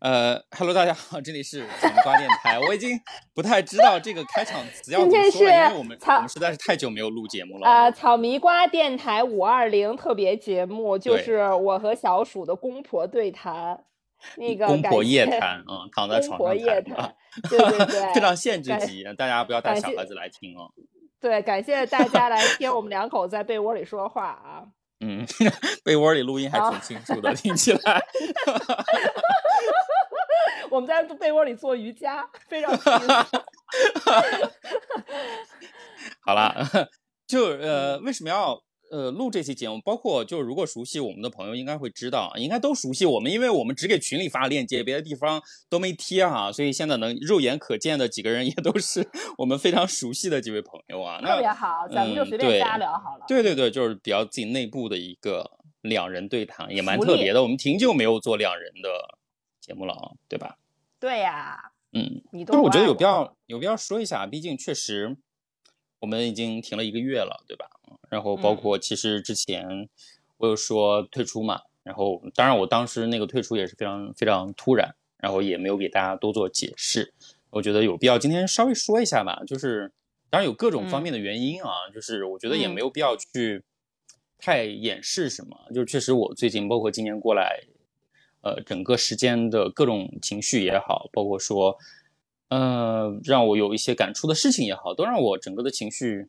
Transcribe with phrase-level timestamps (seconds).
[0.00, 2.58] 呃，Hello，大家好，这里是草莓瓜电台。
[2.60, 3.00] 我已经
[3.34, 7.68] 不太知道这个开场词要怎么说了，因为我们我们实在是太久没有录节目了。
[7.68, 13.84] 呃，草莓瓜电台五二零特别节目，就是我和小鼠的公婆对谈。
[14.36, 17.14] 那个公婆夜谈，嗯，躺 在床上谈，
[17.48, 20.70] 对对对， 非常限制级，大家不要带小孩子来听哦。
[21.20, 24.62] 对，感谢大家来听 我们两口子在被窝里说话啊。
[25.00, 25.26] 嗯，
[25.84, 28.04] 被窝里录音还挺清楚的，听起来。
[30.70, 32.70] 我们在被窝里做瑜伽，非常。
[36.20, 36.54] 好了，
[37.26, 39.80] 就呃，为什么要呃录这期节目？
[39.80, 51.20] 包括就如果熟悉我们的朋友应该会知道，应该都熟悉我们，因为我们只给群里发链接，别的地方都没贴哈，所以现在能肉眼可见的几个人也都是我们非常熟悉的几位朋友啊。
[51.20, 53.24] 特别好，咱们就随便瞎聊好了。
[53.28, 57.42] 对对对，就是比较自己内部的一个两人对谈，也蛮特别的。
[57.42, 59.18] 我们挺久没有做两人的
[59.60, 60.56] 节目了啊，对吧？
[60.98, 65.16] 对呀，嗯，但是我觉得有必要有必要说一下，毕竟确实
[66.00, 67.66] 我们已经停了一个月了，对吧？
[68.08, 69.88] 然后包括其实之前
[70.36, 77.12] 我有说退出嘛，然后当然我当时那个退出也是非常非常突然，然后也没有给大家多做解释。
[77.50, 79.92] 我觉得有必要今天稍微说一下吧，就是
[80.30, 83.62] 当然有各种方面的原因啊，就是我觉得也没有必要去
[84.38, 87.60] 太掩饰什么，就是确实我最近包括今年过来。
[88.40, 91.76] 呃，整个时间的各种情绪也好，包括说，
[92.50, 96.28] 呃，让我有一些感触的事情也好，都让我整个的情绪，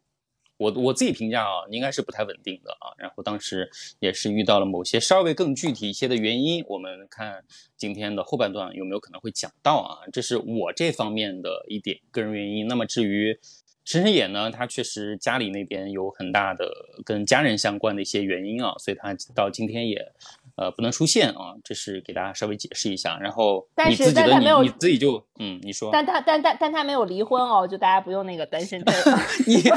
[0.60, 2.92] 我我自己评价啊，应该是不太稳定的啊。
[2.98, 7.44] 然后当时也是遇到了某些稍微更具体一些的原因，我们看
[7.78, 12.68] 今天的后半段有没有可能会讲到啊，这是我这方面的一点个人原因。
[12.68, 13.40] 那么至于
[13.86, 16.70] 深深野呢，他确实家里那边有很大的
[17.06, 20.12] 跟家人相关的一些原因啊，所以他到今天也。
[20.60, 23.18] 呃，不能出现啊，这是给大家稍微解释一下。
[23.22, 29.18] 然后你自己的你你自己就嗯，你说，但他但但但他没有离婚哦，就大家不用那个担心这个。
[29.48, 29.72] 你 就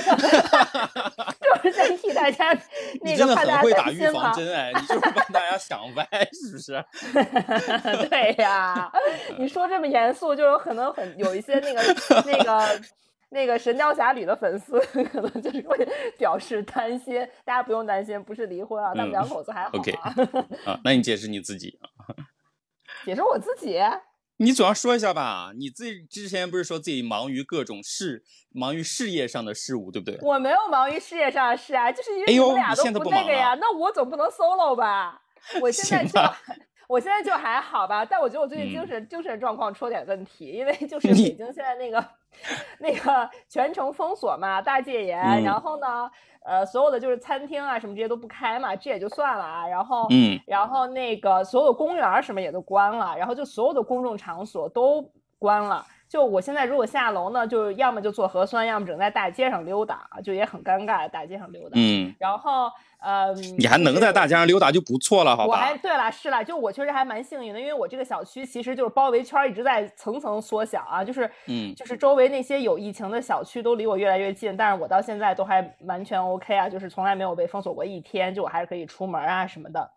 [1.62, 2.52] 是在替大家
[3.02, 6.84] 那个很会打预防针哎，你就是帮大家想歪是不是？
[8.08, 8.90] 对呀，
[9.38, 11.80] 你说这么严肃，就有可能很有一些那个
[12.26, 12.80] 那个。
[13.32, 15.88] 那个《神雕侠侣》的粉丝 可能就是会
[16.18, 19.70] 表示担心，大家不用担心，不是离婚啊，他们两口子还好
[20.02, 20.14] 啊。
[20.70, 22.14] 啊，那你解释你自己啊？
[23.04, 23.80] 解释我自己？
[24.36, 25.52] 你总要说一下吧？
[25.56, 30.18] 你自己之前不是说自己忙于各种事，忙于事业上的事物，对不对？
[30.20, 35.22] 我没有忙于事业上的事啊，就是因为你们俩都不那个呀，那我总不能 solo 吧？
[35.60, 36.20] 我现在就。
[36.88, 42.04] 我现在就还好吧，但我觉得我最近精神精神状况出了点问题，因为就 是北京现在那个
[42.78, 46.10] 那个全城封锁嘛，大戒严，然后呢，
[46.44, 55.02] 呃，所有的就是餐厅啊什么这些都不开嘛，这也就算了啊，然后，嗯，然后那个所有公园什么也都关了，然后就所有的公众场所都
[55.38, 62.70] 关了，就我现在如果下楼呢，就要么就做核酸，要么整在大街上溜达，就也很尴尬，大街上溜达，嗯，然后。
[63.04, 65.52] 呃，你还能在大街上溜达就不错了，好吧？
[65.52, 79.90] 我还对了，是了，就我确实还蛮幸运的，因为我这个小区其实就是包围圈一直在层层缩小啊，就是嗯，就是周围那些有疫情的小区都离我越来越近，但是我到现在都还完全 OK 啊，就是从来没有被封锁过一天，就我还是可以出门啊什么的。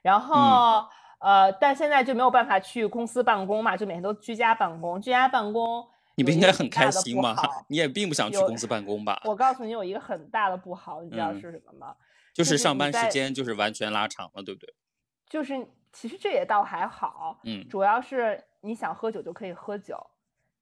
[0.00, 0.84] 然后
[1.22, 7.36] 呃，但现在就没有办法去公司办公嘛，就每天都居家办公，居家办公，你不应该很开心吗？
[7.68, 9.22] 你也并不想去公司办公吧？
[9.24, 11.94] 我告诉你，有一个很大的不好，你知道是什么吗？
[12.34, 14.74] 就是上班时间就是完全拉长了，对不对？
[15.28, 15.54] 就是
[15.92, 19.96] 其实这也倒还好，嗯，主要是你想喝酒就可以喝酒，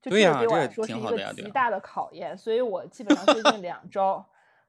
[0.02, 4.22] 就这个对我来说是一个极大的考验，所以我基本上最近两周，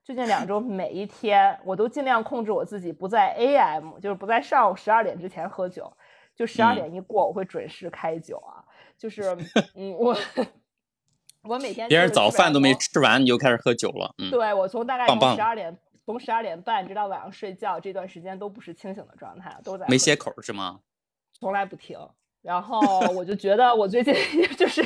[0.03, 5.91] 最近两周每一天我都尽量控制我自己，不在 AM，就是不在上午十二点之前喝酒，
[6.35, 8.66] 就十二点一过我会准时开酒啊，
[8.97, 9.23] 就是
[9.75, 10.16] 嗯我
[11.44, 15.78] 我每天别人早饭都没吃完你就开始喝酒了，嗯，对我从大概从十二点。
[16.03, 20.79] 从十二点半直到晚上睡觉这段时间都不是清醒的状态，都在没歇口是吗？
[21.40, 21.95] 从来不停。
[22.41, 22.79] 然后
[23.16, 24.14] 我就觉得我最近
[24.58, 24.82] 就是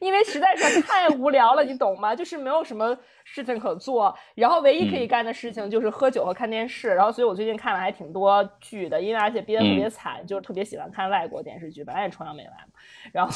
[0.00, 2.14] 因为实在是太无聊了，你懂吗？
[2.16, 6.88] 就是没有什么事情可做，然后唯一可以干的事情就是喝酒和看电视。
[6.88, 12.72] 然后所以我最近看了还挺多剧的，因为而且憋得特别惨，就是特别喜欢看外国电视剧，本来也崇洋媚外嘛。
[13.12, 13.30] 然后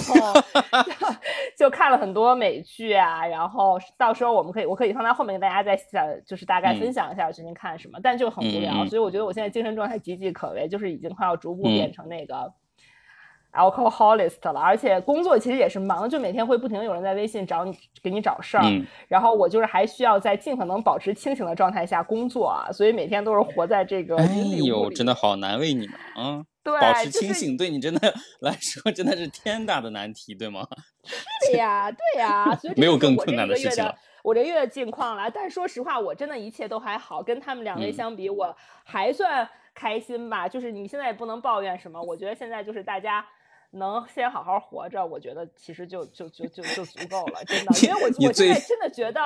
[1.57, 8.85] 就看了很多美剧啊，然后到时候我们可以我可以放在后面跟大家再想，就是大概分享一下我最近看什么，但就很无聊。
[8.87, 12.53] 所以我觉得我现在精神状态岌岌可危，就是已经快要逐步变成那个。
[13.53, 18.63] Alcoholist 了，而且工作其实也是忙，就每天会不停的有人在微信找你，给你找事儿。
[18.65, 24.27] 嗯然后我就是还需要在尽可能保持清醒的状态下工作啊，所以每天都是活在这个哎
[24.65, 26.43] 呦，真的好难为你们啊！
[26.63, 30.67] 对，保持就是清醒对你真的来说真的是天大的难题，对吗？
[31.51, 33.95] 对呀，对呀，所以没有更困难的的事情了。
[34.23, 38.55] 我这月的近况了，但是说实话，我真的一切都还好，跟他们两位嗯相比，我
[38.85, 40.47] 还算开心吧。
[40.47, 43.25] 就是你现在也不能抱怨什么，我觉得现在就是大家
[43.73, 47.73] 能先好好活着，我觉得其实就就就就就足够了，真的。
[47.87, 49.21] 因为我你我现在真的觉得，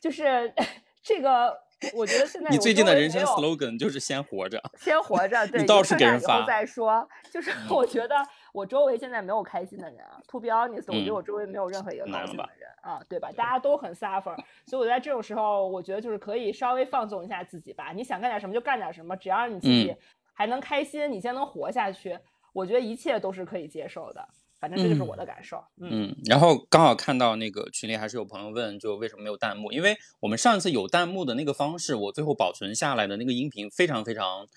[0.00, 0.52] 就是
[1.02, 1.56] 这个，
[1.94, 4.62] 我觉得现在你最近的人生 slogan 就是先活着。
[4.78, 7.06] 先活着，对，倒是给人发嗯再说。
[7.30, 8.16] 就是我觉得
[8.52, 13.30] 我周围现在没有开心的人啊，to be honest，我觉得嗯我周围没有任何一个高难了吧兴的人啊，对吧？
[13.36, 14.34] 大家都很 suffer，
[14.66, 17.92] 所以我在这种时候，我觉得就是可以稍微放纵一下自己吧。
[17.94, 19.98] 你想干点什么就干点什么，只要你自己嗯
[20.32, 22.18] 还能开心，你先能活下去，
[22.52, 24.28] 我觉得一切都是可以接受的。
[24.60, 25.62] 反正这就是嗯我的感受。
[25.80, 29.70] 嗯，嗯，然后刚好看到那个群里还是有朋友问，就为什么没有弹幕？
[29.70, 34.48] 因为我们上一次有弹幕的那个方式，我最后保存下来的那个音频非常非常，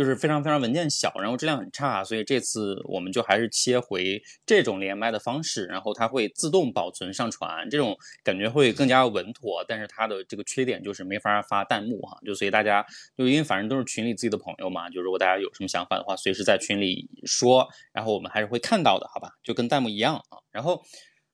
[0.00, 7.94] 就是非常非常文件小，然后质量很差，所以这次我们就还是切回这种连麦的方式，然后它会自动保存上传，这种
[8.24, 9.62] 感觉会更加稳妥。
[9.68, 12.82] 但是它的这个缺点就是没法发弹幕哈，就所以大家
[13.14, 19.32] 就因为反正都是群里自己的朋友嘛，就如果大家有什么想法的话，随时在群里说，然后我们还是会看到的，好吧？
[19.44, 20.38] 就跟弹幕一样啊。
[20.50, 20.82] 然后，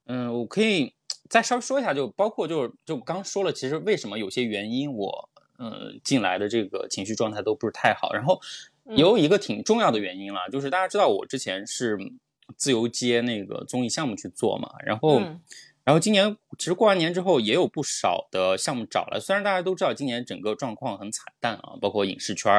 [0.06, 0.92] 嗯，我可以
[1.30, 8.40] 再稍微说一下，就包括就是就刚说了，其实为什么有些原因我呃进来的这个情绪状态都不是太好，然后
[8.84, 11.98] 嗯有一个挺重要的原因啦，就是大家知道我之前是
[12.56, 15.20] 自由接那个综艺项目去做嘛，然后。
[15.20, 15.40] 嗯
[15.86, 22.52] 然后今年其实过完年之后也有不少的项目找来，虽然大家都知道今年整个状况很惨淡啊，包括影视圈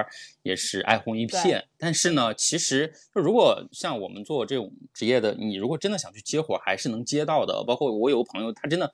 [0.43, 7.65] 也是哀鸿一片，但是呢，其实就如果像我们做这种职业的，你如果真的想去接活，还是能接到的。
[7.67, 8.93] 包括我有个朋友，他真的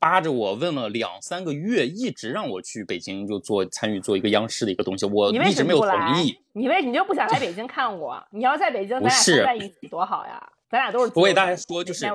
[0.00, 6.34] 扒着我问了两三个月，一直让我去北京就做参与做一个央视的一个东西，我一直没有同意。？
[6.54, 8.20] 你为你就不想来北京看我？
[8.32, 10.52] 你要在北京，咱不俩在一起多好呀！
[10.70, 12.06] 咱俩都是自我给大家说，就是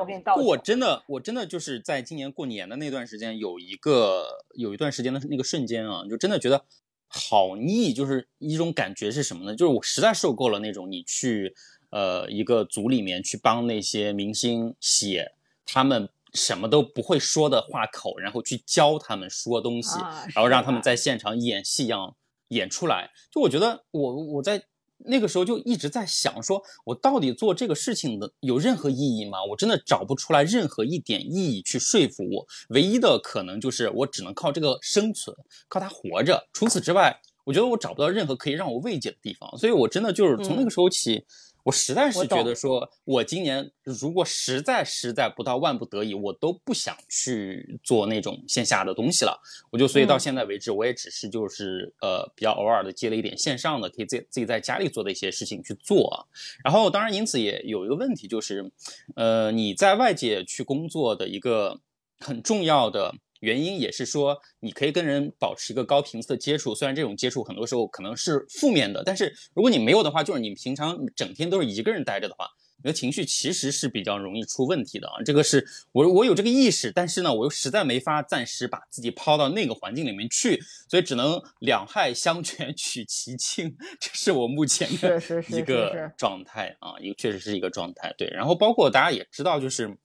[0.44, 6.66] 我真的，我真的就是在今年过年的那段时间，有一个有一段时间的那个瞬间啊，就真的觉得
[7.08, 9.56] 好腻，就是一种感觉是什么呢？
[9.56, 11.54] 就是我实在受够了那种你去
[11.92, 15.34] 呃一个组里面去帮那些明星写
[15.66, 22.16] 他们什么都不会说的话口，然后去教他们说东西，啊然后让他们在现场演戏一样
[22.50, 23.10] 演出来。
[23.32, 24.66] 就我觉得我我在
[24.98, 29.44] 那个时候就一直在想说，我到底做这个事情的有任何意义吗？
[29.50, 32.46] 我真的找不出来任何一点意义去说服我。
[32.70, 35.36] 唯一的可能就是我只能靠这个生存，
[35.68, 36.48] 靠它活着。
[36.54, 39.58] 除此之外，我觉得我找不到任何可以让我慰藉的地方。
[39.58, 41.26] 所以我真的就是从那个时候起。
[41.66, 49.42] 我实在是觉得说，我今年如果实在实在不到万不得已，我都不想去做那种线下的东西了。
[49.72, 56.30] 我就所以到嗯现在为止，我也只是就是呃比较偶尔的接了一点线上的，可以自自己在家里做的一些事情去做啊。
[56.64, 58.72] 然后当然因此也有一个问题就是，
[59.16, 61.80] 呃你在外界去工作的一个
[62.20, 63.16] 很重要的。
[63.46, 72.48] 原因也是说，你可以跟人保持一个高频次的接触，虽然这种接触很多时候可能是负面的，但是如果你没有的话，就是你平常整天都是一个人待着的话，
[72.78, 75.22] 你的情绪其实是比较容易出问题的啊。
[75.24, 80.60] 这个是我我有这个意识，但是呢，我又实在没法暂时把自己抛到那个环境里面去，
[80.90, 88.12] 所以只能两害相权取其轻，这是我目前的一个状态啊，一个确实是一个状态。
[88.18, 89.96] 对，然后包括大家也知道，就是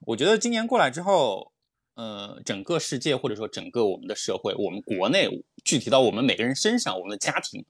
[0.00, 1.53] 我觉得今年过来之后。
[1.94, 5.28] 呃，整个世界或者说整个我们的社会，我们国内
[5.64, 7.64] 具体到我们每个人身上，我们的家庭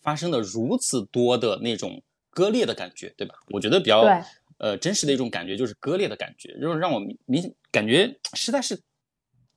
[0.00, 3.34] 发生了如此多的那种割裂的感觉，对吧？
[3.50, 4.00] 我觉得比较
[4.58, 8.82] 呃真实的一种感觉就是割裂的感觉，就是让我明明感觉实在是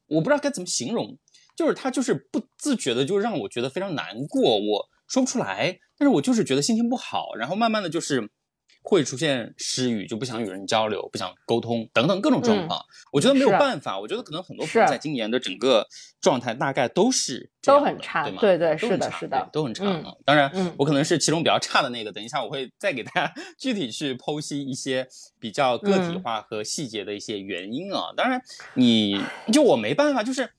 [0.07, 1.17] 我不知道该怎么形容，
[1.55, 8.29] 就是他就是不自觉的就让我觉得非常难过，我说不出来，但是我就是觉得心情不好，然后慢慢的就是。
[8.83, 12.83] 会出现失语，就不想与人交流，不想沟通，等等各种状况。
[13.11, 15.85] 我觉得没有办法，我觉得可能很多朋友在今年的整个
[16.19, 18.41] 状态大概都是都很差对吗？
[18.41, 19.85] 对对是的是的都很差。
[20.25, 25.07] 当然嗯，我可能是其中比较差的那个，等一下我会再给大家 具体去剖析一些
[25.39, 28.11] 比较个体嗯化和细节的一些原因啊。
[28.17, 28.41] 当然，
[28.73, 29.21] 你
[29.53, 30.49] 就我没办法，就是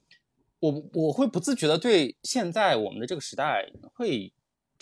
[0.60, 4.32] 我我会不自觉的对现在我们的这个时代会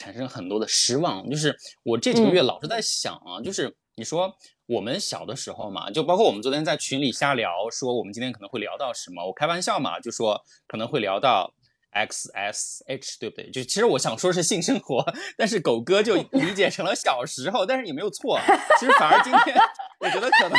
[0.01, 1.29] 产生很多的失望。
[1.29, 1.55] 就是
[1.85, 4.35] 我这几个嗯月老是在想啊，就是你说
[4.67, 11.53] 我们小的时候嘛，就包括我们昨天在群里瞎聊，说我们今天可能会聊到什么，我开玩笑嘛，就说可能会聊到
[11.91, 13.51] X S H，对不对？
[13.51, 15.05] 就其实我想说是性生活，
[15.37, 18.39] 但是狗哥就理解成了小时候，但是也没有错。
[18.79, 19.57] 其实反而今天
[19.99, 20.59] 我觉得可能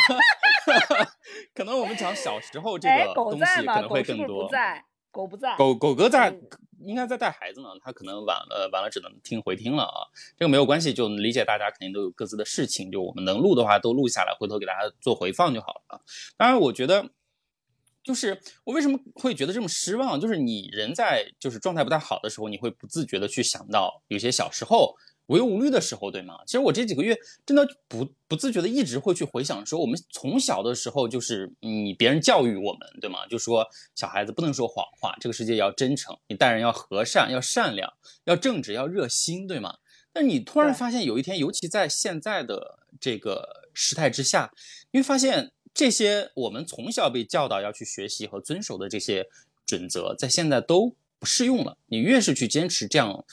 [1.54, 4.46] 可能我们讲小时候这个东西可能会更多。
[4.46, 4.50] 狗
[5.12, 6.34] 不在，狗狗哥在，
[6.80, 7.68] 应该在带孩子呢。
[7.84, 10.08] 他可能晚了，晚了只能听回听了啊。
[10.38, 12.90] 这个没有关系，就理解大家肯定都有各自的事情。
[12.90, 16.00] 就我们能录的话都录下来，回头给大家做回放就好了啊。
[16.36, 17.10] 当然，我觉得。
[18.04, 20.18] 就是我为什么会觉得这么失望？
[20.18, 26.38] 就是你人在就是状态不太好的时候，你会不自觉的去想到有些小时候无忧无虑的时候，对吗？
[26.46, 33.26] 其实我这几个月真的不不自觉的一直会去回想说，我们从小的时候就是你别人教育我们，对吗？
[33.28, 37.92] 就说小孩子不能说谎话，这个世界要真诚，你待人要和善，要善良，
[38.24, 39.78] 要正直，要热心，对吗？
[40.12, 44.52] 但你突然发现有一天，尤其在现在的这个时态之下，
[44.90, 45.52] 你会发现。
[45.74, 49.26] 这些我们从小被教导要去学习和遵守的这些
[49.64, 51.78] 准则，在现在都不适用了。
[51.86, 53.24] 你越是去坚持这样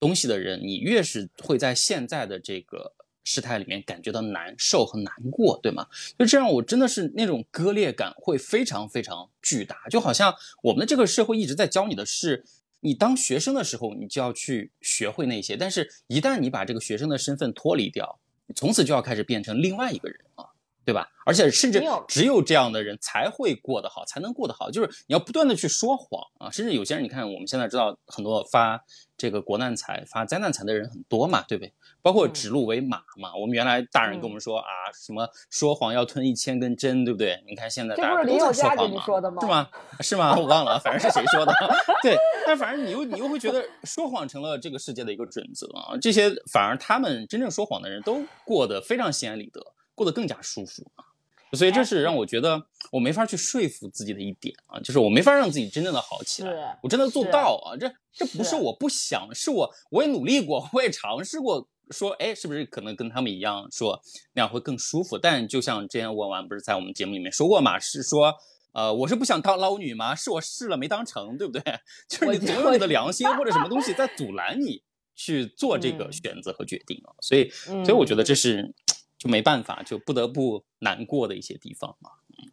[0.00, 2.92] 东西的人，你越是会在现在的这个
[3.24, 5.86] 事态里面感觉到难受和难过，对吗？
[6.18, 12.44] 就这样，我真的是那种割裂感会非常非常巨大，就好像我们的这个社会一直在教你的是，
[12.80, 18.18] 你当学生的时候，你就要去学会那些，但是一旦你把这个学生的身份脱离掉，
[18.54, 20.46] 从此就要开始变成另外一个人啊。
[20.88, 21.06] 对吧？
[21.26, 24.70] 而且甚至只有这样的人才会过得好，才能过得好。
[24.70, 26.50] 就是你要不断的去说谎啊！
[26.50, 28.82] 甚至有些人，你看我们现在知道很多发
[29.18, 31.74] 这个国难财、发灾难财的人很多嘛，对不对？
[32.00, 33.36] 包括指鹿为马嘛。
[33.38, 34.64] 我们原来大人跟我们说啊，
[34.98, 37.44] 什么说谎要吞一千根针，对不对？
[37.46, 39.04] 你看现在大家都在说谎嘛，
[39.42, 39.68] 是吗？
[40.00, 40.34] 是吗？
[40.38, 41.52] 我忘了，反正是谁说的？
[42.02, 42.16] 对，
[42.46, 45.98] 但反正你又你又会觉得说谎成了这个世界的一个准则啊！
[46.00, 49.60] 这些反而他们真正说谎的人都过得非常心安理得。
[49.98, 51.04] 过得更加舒服啊，
[51.52, 52.62] 所以这是让我觉得
[52.92, 64.00] 我没法去说服自己的一点啊，就是我没法让自己真正的好起来，我真的做不到啊，这这不是我不想，是我我也努力过，我也尝试过说，哎，是不是可能跟他们一样说
[64.34, 65.18] 那样会更舒服？
[65.18, 68.32] 但就像之前问完不是在我们节目里面说过嘛，是说，
[68.72, 70.14] 呃，我是不想当捞女吗？
[70.14, 71.62] 是我试了没当成，对不对？
[72.08, 74.82] 就是你总有你的良心或者什么东西在阻拦你
[75.16, 78.72] 去做这个选择和决定啊，所以所以我觉得这是。
[79.18, 82.10] 就没办法，就不得不难过的一些地方嘛。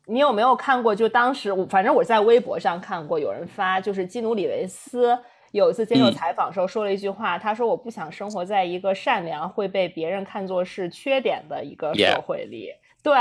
[0.07, 0.95] 你有没有看过？
[0.95, 5.17] 就当时，反正我在微博上看过，有人发，就是基努里维斯
[5.51, 12.71] 有一次接受采访时候说了一句话，他说：“我不想生活在一个善良会被别人看作是缺点的一个社会里。”
[13.03, 13.13] 对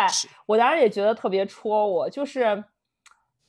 [0.46, 2.64] 我当时也觉得特别戳我，就是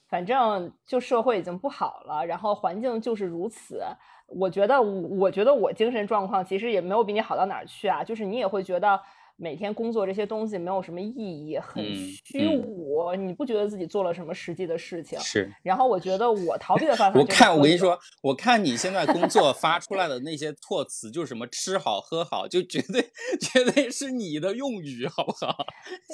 [0.09, 3.81] 反正就社会已经不好了，然后环境就是如此。
[4.27, 8.99] 我觉得，我觉得我精神状况其实也没有比你好到哪儿去啊，就是你也会觉得。
[9.37, 11.83] 每天工作这些东西没有什么意义，很
[12.23, 13.13] 虚无。
[13.15, 15.19] 你不觉得自己做了什么实际的事情？
[15.19, 15.51] 是。
[15.61, 23.01] 然后我觉得我逃避的方法，我看我跟你说，我看你现在工作发出来的那些措辞，就是什么吃好喝好，就绝对
[23.41, 25.65] 绝对是你的用语，好不好？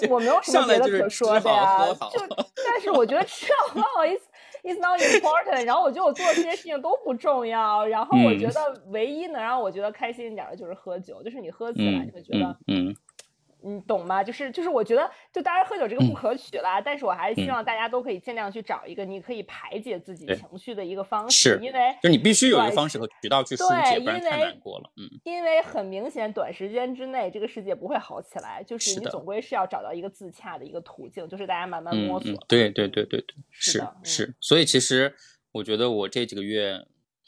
[0.09, 1.87] 我没有什么别的可说的呀。
[1.87, 4.21] 就但是我觉得吃好喝好 is
[4.63, 5.63] is not important。
[5.63, 7.85] 然后我觉得我做的这些事情都不重要。
[7.85, 12.95] 然后我觉得唯一能让我觉得开心一点的就是喝酒，就是你喝起来你会觉得嗯。
[13.63, 14.23] 你懂吗？
[14.23, 24.91] 就是就是，我觉得就当然喝酒这个不可取啦，但是我还是希望大家都可以尽量去找一个你可以排解自己情绪的一个方式，因为就你必须有一个方式和渠道去疏解，不然太难过了。
[24.97, 32.33] 嗯，因为很明显，短时间之内这个世界不会好起来，就是你总归是要找到一个自洽的一个途径，就是大家慢慢摸索。
[32.47, 34.33] 对对对对对，是是。
[34.39, 35.13] 所以其实
[35.51, 36.73] 我觉得我这几个月，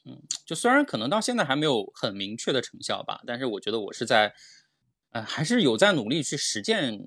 [0.06, 4.34] 嗯，就虽然可能到现在还没有很明确的成效吧，但是我觉得我是在。
[5.13, 7.00] 呃，还是有在努力去实践，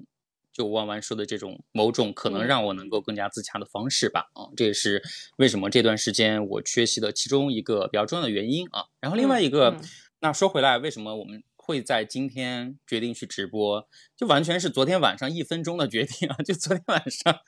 [0.52, 4.30] 就弯弯说的这种某种可能让我能够更加自洽的方式吧。
[4.32, 5.02] 啊，这也是
[5.36, 8.86] 为什么这段时间我缺席的其中一个比较重要的原因啊。
[9.00, 9.78] 然后另外一个，
[10.20, 16.36] 那说回来，为什么我们会在今天决定去直播，就完全是昨天晚上一分钟的决定啊。
[16.44, 17.40] 就昨天晚上，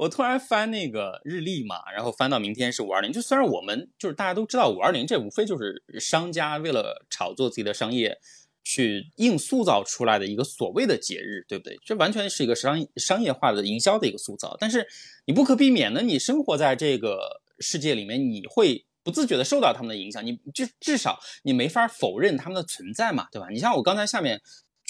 [0.00, 3.10] 我突然翻那个日历嘛，然后翻到明天是五二零。
[3.10, 8.20] 就虽然我们就是大家都知道五二零，这无非就是商家为了炒作自己的商业。
[8.64, 11.78] 去硬塑造出来的一个所谓的节日，对不对？
[11.84, 14.56] 这完全是一个商商业化的营销的一个塑造。
[14.58, 14.86] 但是
[15.26, 20.26] 你不可避免的，你生活在这个世界里面，你会不自觉的受到他们的影响。
[20.26, 23.48] 你就至少你没法否认他们的存在嘛，对吧？
[23.50, 24.40] 你像我刚才下面。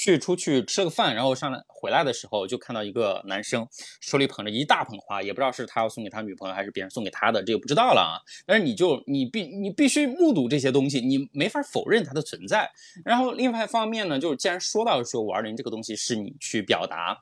[0.05, 3.67] 去出去吃了个饭，然后上来回来的时候，就看到一个男生
[4.03, 8.21] 手里捧着一大捧花，也不知道是他要送给他女朋友还是别人送给他的，这个不知道了啊。
[8.45, 12.71] 但是你就你必你必须目睹这些东西，你没法否认它的存在。
[13.03, 17.19] 然后另外一方面呢，就是既然说到说五二零这个东西是你去表达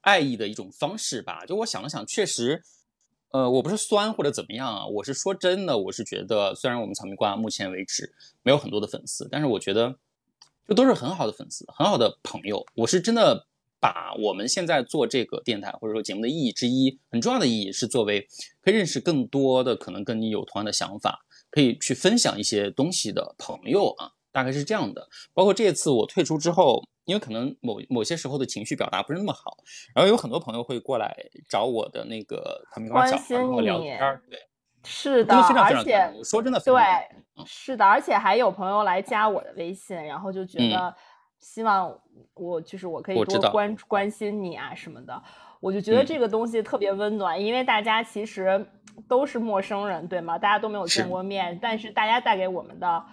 [0.00, 2.64] 爱意的一种方式吧，就我想了想，确实。
[3.30, 8.14] 呃，我不是酸或者怎么样啊，我是说真的，我是觉得，虽然我们草莓瓜目前为止
[8.44, 9.96] 没有很多的粉丝，但是我觉得
[10.66, 12.64] 这都是很好的粉丝，很好的朋友。
[12.74, 13.46] 我是真的
[13.80, 18.26] 把我们现在做这个电台或者说节目的意义之一，很重要的意义是作为
[18.62, 25.08] 可以认识更多的可能跟你有同样的想法，可以去分享一些东西的朋友啊，大概是这样的。
[25.32, 26.82] 包括这次我退出之后。
[27.06, 29.58] 因为可能某某些时候的情绪表达不是那么好，
[29.94, 31.14] 然后有很多朋友会过来
[31.50, 34.38] 找我的那个他们跟我讲，跟我聊天儿对，
[34.84, 36.82] 是的，而且说真的，对，
[37.44, 40.94] 是的，而且还有朋友来加我的微信，然后就觉得
[41.38, 41.92] 希望
[42.34, 45.22] 我就是我可以多关关心你啊什么的，
[45.60, 48.64] 我就觉得这个东西特别温暖，因为大家其实
[49.08, 50.38] 都是陌生人，对吗？
[50.38, 53.04] 大家都没有见过面，但是大家带给我们的。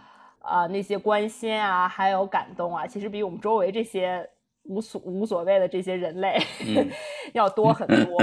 [0.43, 4.27] 啊，那些关心啊，还有感动啊，其实比我们周围这些。
[4.71, 6.41] 无所无所谓的这些人类
[7.33, 8.17] 要多很多，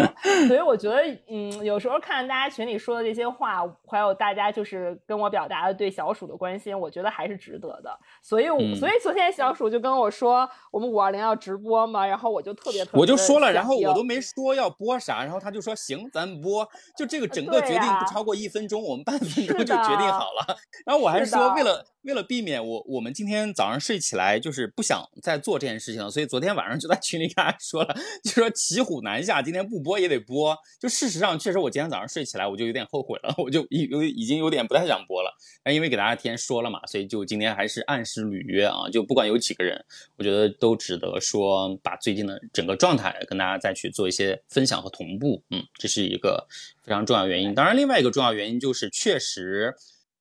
[0.47, 7.99] 所以我觉得，嗯，有时候看大家群里说的这些话，还有大家就是跟我表达的对小鼠的关心，我觉得还是值得的。
[8.23, 20.57] 所以，所以昨天小鼠就跟我说，我们五二零要直播嘛，然后我就特别特别，我就说了，然后我都没说要播啥，然后他就说行，咱播，就这个整个决定不超过一分钟，我们半分钟就决定好了。
[20.87, 26.29] 然后我还说，为了为了避免我我们今天早上睡起来就是不想再做这件事情了，所以。
[26.29, 30.55] 昨天晚上就在群里跟大家说了，就说骑虎难下，今天不播也得播。
[30.79, 35.35] 就事实上，确实我今天早上睡起来，我就有点后悔了，我就已有已经有点不太想播了。
[35.63, 38.91] 但因为给大家提前说了嘛，所以就今天还是按时履约啊。
[38.93, 39.83] 就不管有几个人，
[40.19, 45.43] 我觉得都值得说把最近的整个状态跟大家再去做一些分享和同步。
[45.51, 46.47] 嗯，这是一个
[46.83, 47.55] 非常重要原因。
[47.55, 49.75] 当然，另外一个重要原因就是确实。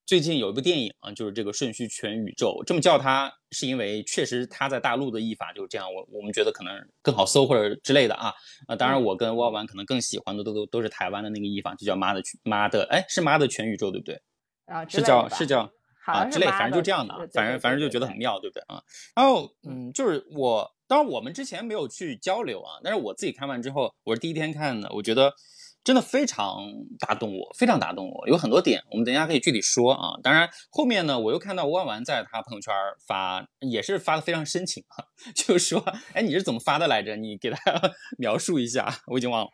[0.07, 8.33] 最近有一部电影啊，就是这个《瞬息全宇宙》，这么叫它是因为确实它在大陆的译法就是这样，我我们觉得可能更好搜或者之类的啊
[8.67, 14.17] 啊，当然我跟汪汪可能更喜欢的都都都是台湾的那个译法，就叫妈的妈的，哎，是妈的全宇宙对不对？
[14.67, 15.69] 啊，是叫是叫
[16.05, 18.81] 啊之类，反正就这样的，反正反正就觉得很妙，对不对啊？
[19.13, 25.33] 然后嗯，就是我当然我们之前没有去交流啊，但是我自己看完之后，我是第一天看的，我觉得。
[25.87, 26.57] 真的非常
[26.99, 30.19] 打动我，非常打动我，有很多点，我们等一下可以具体说啊。
[30.21, 32.73] 当然后面呢，我又看到万万在他朋友圈
[33.07, 37.15] 发，也是发的非常深情啊， 就是说，哎，你是怎么发的来着？
[37.15, 37.57] 你给他
[38.19, 39.49] 描述一下，我已经忘了。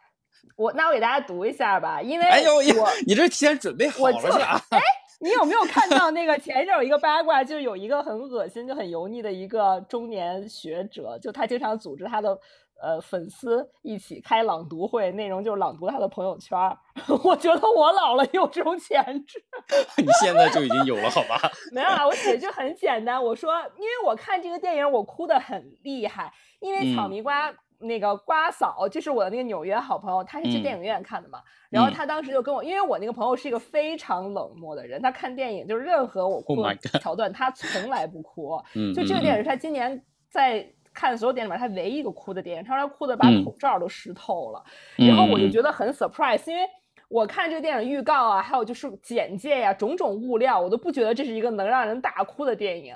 [0.56, 4.60] 我那我给大家读一下吧，因为哎呦，我你这提前准备好了是吧？
[4.72, 4.82] 哎，
[5.22, 12.36] 你有没有看到那个前一阵有一个八卦，就是有一个很恶心就很油腻的一个中年学者，就他经常组织他的。
[12.84, 16.60] 呃，粉丝一起开朗读会，内容就是朗读他的朋友圈。
[17.24, 19.42] 我觉得我老了有这种潜质，
[20.04, 21.40] 你现在就已经有了，好吧？
[21.72, 23.24] 没有啊，我写就很简单。
[23.24, 26.30] 我说，因为我看这个电影，我哭的很厉害。
[26.60, 31.40] 因为草莓瓜那个瓜嫂，就是我的那个纽约好朋友，他是去电影院看的嘛。
[31.70, 38.62] 然后他当时就跟我，因为我那个朋友是一个非常冷漠的人，他看电影就是任何我哭的桥段，他从来不哭。
[38.76, 40.70] 嗯，就这个电影是他今年在。
[40.94, 44.64] 看所有电影里面，他唯一一个哭的电影，他说他哭的把口罩都湿透了，
[44.96, 46.64] 然后我就觉得很 surprise，因为
[47.10, 52.96] 我看这个电影预告啊，还有就是简介呀，种种物料，我都不觉得这是一个能让人大哭的电影。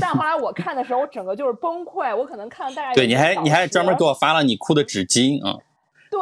[0.00, 5.58] 但后来我看的时候，我整个就是崩溃，我可能看了大概对，你还你还专门给我发了你哭的纸巾啊？
[6.10, 6.20] 对，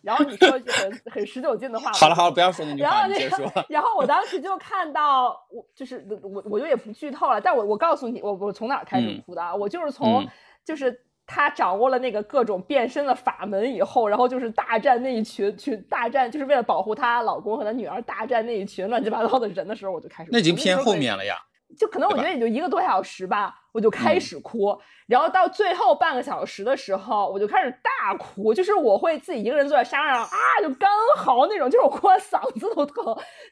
[0.00, 3.46] 然后你说句很很十九禁的话，好了好了，不要说那句话，你别说。
[3.68, 9.54] 然后我当时就看到，我就是我我就也不剧透了，但我我告诉你，我我从哪开始哭的啊？
[9.54, 10.26] 我就是从。
[10.68, 20.28] 就是他掌握了那个各种变身的法门以后，然后就是大战那一群群大战，就是为了保护她老公和她女儿大战那一群乱七八糟的人的时候，我就开始。
[20.30, 21.36] 那已经偏后面了呀。
[21.78, 24.76] 就可能我觉得也就一个多小时吧，我就开始哭，
[25.06, 33.04] 然后到最后半个小时的时候，我就开始大哭，就是我会自己一个人坐在沙发上啊，就干嚎那种，就是我哭完嗓子都疼，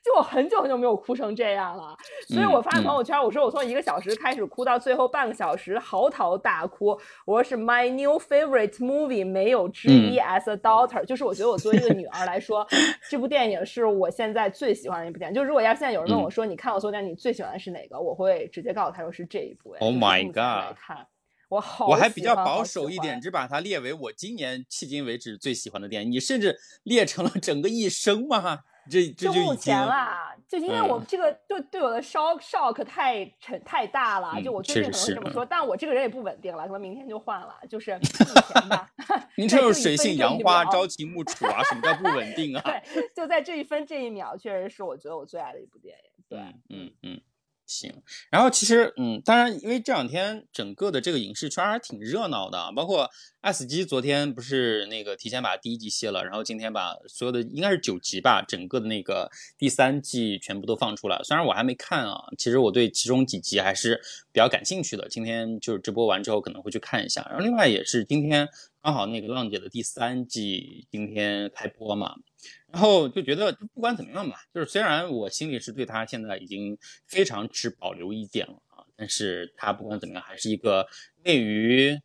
[0.03, 1.97] 就我很久很久没有哭成这样了，
[2.29, 12.67] 所以我发朋友圈，我说我从一个小时开始哭到最后半个小时嚎啕大哭，我说是 my new favorite movie 没有之一 as a daughter，就是我觉得我作为一个女儿来说，
[13.11, 18.01] 这部电影是我现在最喜欢的一部电影，就如果要现在有人问我说你看我所有电影你最喜欢的是哪个？
[18.01, 19.75] 我会直接告诉他说是这一部。
[19.81, 20.77] Oh my god！
[20.77, 21.07] 看
[21.49, 26.11] 我好，我还比较保守一点，只把它列为我今年迄今为止最喜欢的电影。
[26.11, 28.61] 你甚至列成了整个一生吗？
[28.89, 38.01] 这这就目前啦，就因为我这个对对我的 shock shock 太沉太大了，就我最近可能会这么说，但我这个人也不稳定了，可能明天就换了，就是目
[38.53, 38.89] 前吧。
[39.37, 41.63] 您这是水性杨花，朝秦暮楚啊？
[41.65, 42.63] 什么叫不稳定啊？
[42.65, 46.25] 对，就在这一分这一秒，确实是我觉得我最爱的一部电影。
[46.29, 46.39] 对，
[46.69, 47.21] 嗯嗯。
[47.67, 47.93] 行，
[48.31, 61.21] 然后其实，嗯，当然，因为这两天整个的这个影视圈还挺热闹的，包括爱死机昨天不是那个提前把第一季卸了，然后今天把所有的应该是九集吧，整个的那个第三季全部都放出来。
[61.25, 64.01] 虽然我还没看啊，其实我对其中几集还是
[64.33, 65.09] 比较感兴趣的。
[65.09, 67.27] 今天就是直播完之后可能会去看一下。
[67.29, 68.49] 然后另外也是今天
[68.81, 72.15] 刚好那个浪姐的第三季今天开播嘛，
[72.73, 80.87] 然后就觉得不管怎么样吧，就是虽然我心里是对他现在已经非常持保留意见了啊，但是他不管怎么样还是一个
[81.25, 81.99] 位于。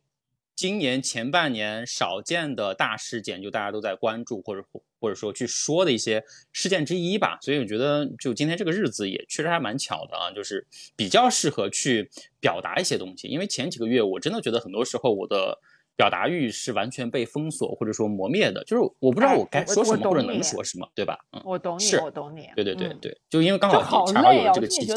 [0.54, 4.62] 今年前半年少见的大事件，就大家都在关注或者
[5.00, 7.38] 或者说去说的一些事件之一吧。
[7.40, 10.64] 所以我觉得，就今天这个日子也确实还蛮巧的啊，就是
[10.94, 13.28] 比较适合去表达一些东西。
[13.28, 15.58] 因为前几个月我真的觉得很多时候我的
[15.96, 21.18] 表达欲是完全被封锁或者说磨灭的，就是我不知道我该说什么或者能说什么，对吧？
[21.32, 22.48] 嗯，我懂你，我懂你。
[22.56, 24.94] 对对对对，就因为刚好恰好有这个契机。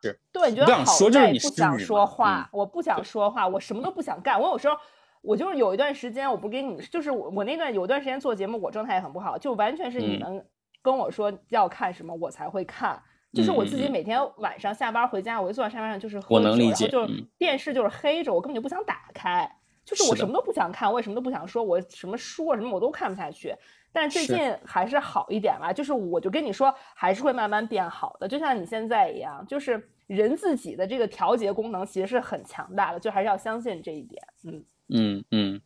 [0.00, 4.40] 是，对，你觉得好累，不想说话，我不想说话，我什么都不想干。
[4.40, 4.76] 我有时候。
[5.20, 10.46] 我就是有一段时间，我不给你，就是我我那段有段时间做节目，我状态也很不好，就完全是你们
[10.80, 13.02] 跟我说要看什么，我才会看。
[13.32, 19.50] 就是我自己每天晚上下班回家，我就坐在沙发上，就是喝酒，然后就是电视就是黑着，我根本就不想打开，
[19.88, 23.56] 就是我什么都不想看，我也什么都不想说，我什么书啊什么我都看不下去。
[23.90, 34.62] 但最近还是好一点吧，就是我就跟你说，还是会慢慢变好的，就像你现在一样，就是人自己的这个调节功能其实是很强大的，就还是要相信这一点，嗯。
[34.90, 35.60] 嗯嗯，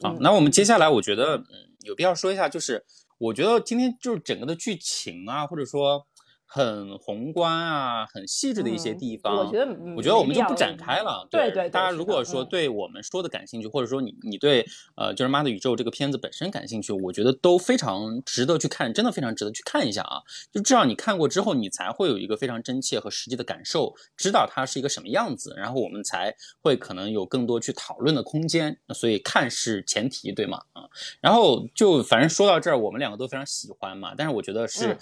[0.00, 1.44] 好，那我们接下来我觉得嗯
[1.80, 2.84] 有必要说一下，就是
[3.18, 6.06] 我觉得今天就是整个的剧情啊，或者说。
[6.54, 11.26] 很宏观啊，很细致的一些地方，我觉得，我觉得我们就不展开了。
[11.28, 14.64] 对对，大家如果说对我们说的感兴趣，或者说你你对
[14.94, 20.22] 呃就是妈的宇宙这个片子本身感兴趣，我觉得都非常值得去看，真的非常值得去看一下啊！
[20.52, 28.78] 就至少你看过之后，你才会有一个非常真切和实际的感受，知道它是一个什么样子，然后我们才会可能有更多去讨论的空间。
[28.94, 30.58] 所以看是前提，对吗？
[30.72, 30.84] 啊，
[31.20, 34.96] 然后就反正说到这儿，我们两个都非常喜欢嘛，但是我觉得是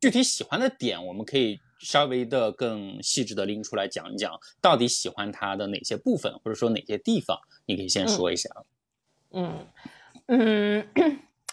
[0.00, 0.93] 具体喜欢的点。
[1.02, 4.30] 我们可以稍微的更细致的拎出来讲一讲，
[4.60, 8.50] 到底喜欢它的哪些部分，或者说哪些地方，你可以先说一下。
[9.32, 9.66] 嗯
[10.26, 10.86] 嗯，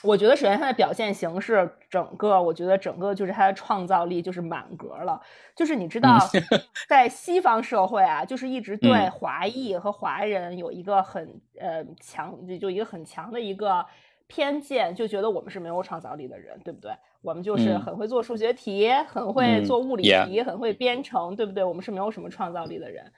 [0.03, 5.21] 我觉得首先它的表现形式，整个我觉得整个就是它的创造力就是满格了。
[5.55, 6.19] 就是你知道，
[6.87, 13.85] 在西方社会啊，就是一直对华裔和华人有一个很呃强，就一个很强的一个。
[14.31, 16.89] 偏见就觉得我们是没有创造力的人，对不对？
[17.21, 21.61] 我们就是很会做数学题，很会做物理题，很会编程，对不对？
[21.61, 23.11] 我们是没有什么创造力的人。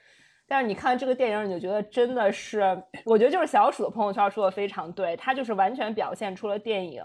[0.48, 2.60] 但是你看这个电影，你就觉得真的是，
[3.04, 7.00] 我觉得就是小鼠的朋友圈说的非常对，他就是完全表现出了电影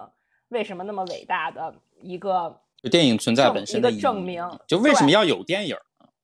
[0.48, 4.44] 为什么那么伟大的一个电影存在本身的证明。
[4.68, 5.78] 就为什么要有电影？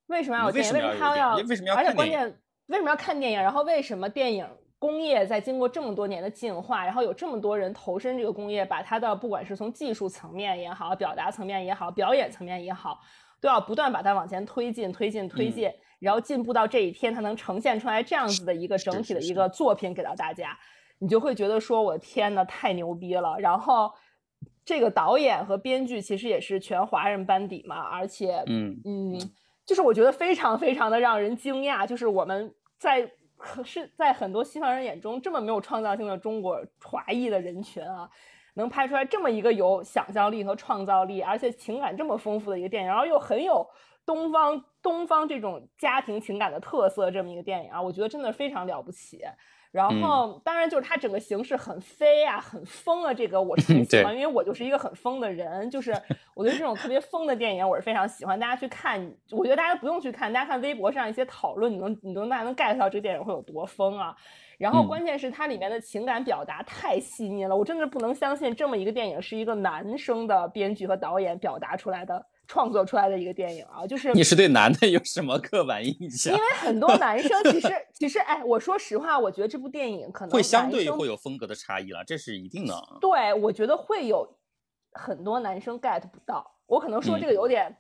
[0.08, 0.74] 为什么要有电影？
[0.74, 1.36] 为什么他要？
[1.36, 1.76] 为什么要？
[1.76, 3.40] 而且关键为什么要看电影？
[3.40, 4.48] 然后为什么电影？
[4.86, 13.00] 工业在经过这么多年的进化，然后有这么多人投身这个工业，把它的不管是从技术层面也好，表达层面也好，表演层面也好，
[13.42, 20.56] 都要不断把它往前推进、推进、推进，然后进步到这一天，它能呈现出来这样子的一个整体的一个作品给到大家，
[21.00, 23.36] 你就会觉得说，我的天呐，太牛逼了！
[23.40, 23.92] 然后
[24.64, 29.32] 这个导演和编剧其实也是全华人班底嘛，而且，嗯嗯，
[29.66, 33.10] 就是我觉得非常非常的让人惊讶，就是我们在。
[33.48, 38.10] 可是，在很多西方人眼中，这么没有创造性的中国华裔的人群啊，
[38.56, 43.64] 能拍出来这么一个有想象力和创造力，而且情感这么丰富的一个电影，然后又很有
[44.04, 49.22] 东方东方这种家庭情感的特色，这么一个电影啊，我觉得真的非常了不起。
[49.76, 55.92] 然后，当然就是它整个形式很飞啊，很疯啊，这个我是很喜欢，因为我就是一个很疯的人，就是
[56.34, 58.40] 我觉得这种特别疯的电影我是非常喜欢。
[58.40, 64.16] 大家去看，我觉得大家不用去看，大家看微博上一些讨论，你能你能大家能 get 到这个电影会有多疯啊。
[64.58, 72.26] 然后关键是它里面的情感表达太细腻了，我真的不能相信这么一个电影是一个男生的编剧和导演表达出来的。
[72.48, 76.34] 创作出来的一个电影啊，就是 你是对男的有什么刻板印象？
[76.34, 82.74] 因为很多男生其实其实哎，我说实话，我觉得这部电影可能会相对会有风格的差异了，这是一定的。
[83.02, 84.28] 对，我觉得会有
[84.92, 86.56] 很多男生 get 不到。
[86.68, 87.76] 我可能说这个有点，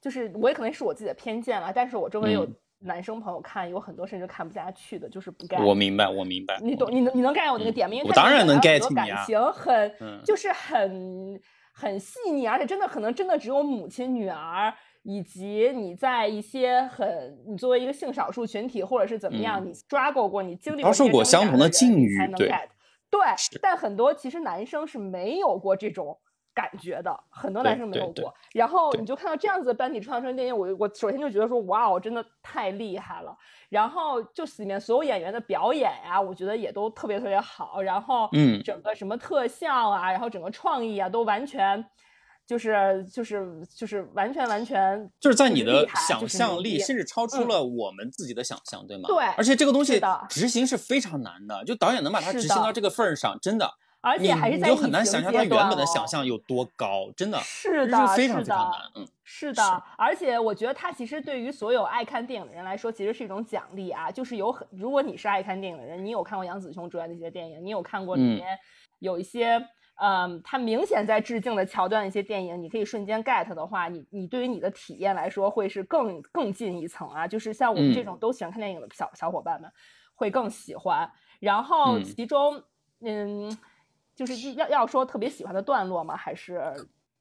[0.00, 1.72] 就是我也可能是我自己的偏见了。
[1.74, 2.46] 但是我周围有
[2.80, 5.64] 男生朋友看，有很多甚至看不下去的，就是不 get。
[5.64, 6.58] 我明白，我明白。
[6.62, 6.90] 你懂？
[6.90, 7.94] 你能你能 get 我那个点吗？
[7.94, 9.16] 因为我当然能 get 你啊。
[9.16, 11.40] 感情很，就是很
[11.78, 14.72] 很细腻，而且真的可能真的只有母亲女儿。
[15.08, 22.48] 以及你在一些很，你作为一个性少数群体，或者是怎么样，你抓过过，你经历过受过相同的境遇，对，
[23.08, 23.20] 对。
[23.62, 26.18] 但很多其实男生是没有过这种
[26.56, 28.34] 感觉的，很多男生没有过。
[28.54, 33.36] 然后你就看到这样子的班底创成电影，我我首先就觉得说，哇哦，真的太厉害了。
[33.68, 37.82] 然后就是里面所有演员的表演呀，我觉得也都特别特别好。
[37.82, 41.84] 然后嗯，整个什么特效啊，然后整个创意啊，都完全
[42.46, 49.08] 就是就是就是完全完全就是在你的想象力，甚至超出了我们自己的想象，对吗？
[49.08, 49.24] 对。
[49.36, 53.70] 而且这个东西执行是非常难的，就导演能把它执行到这个份儿上，真的。
[54.06, 58.80] 而且还是在就很难想象他原本的想象有多高，真的是的，非常非常难。
[58.94, 59.82] 嗯，是的。
[59.98, 64.08] 而且我觉得他其实对于所有爱看电影的人来说，其实是一种奖励啊。
[64.08, 68.56] 就是有很，如果你是爱看电影的人，你有看过杨紫琼主演的一些电影，你有看过里面
[69.00, 69.60] 有一些，
[70.00, 77.26] 嗯，他明显在致敬的桥段的一些电影，你可以瞬间 get 的话，你你对于你的体验来说会是更更进一层啊。
[77.26, 79.68] 就是像我们这种都喜欢看电影的小小伙伴们
[80.14, 81.10] 会更喜欢。
[81.40, 82.62] 然后其中，
[83.00, 83.58] 嗯。
[84.16, 86.16] 就是要要说特别喜欢的段落吗？
[86.16, 86.60] 还是？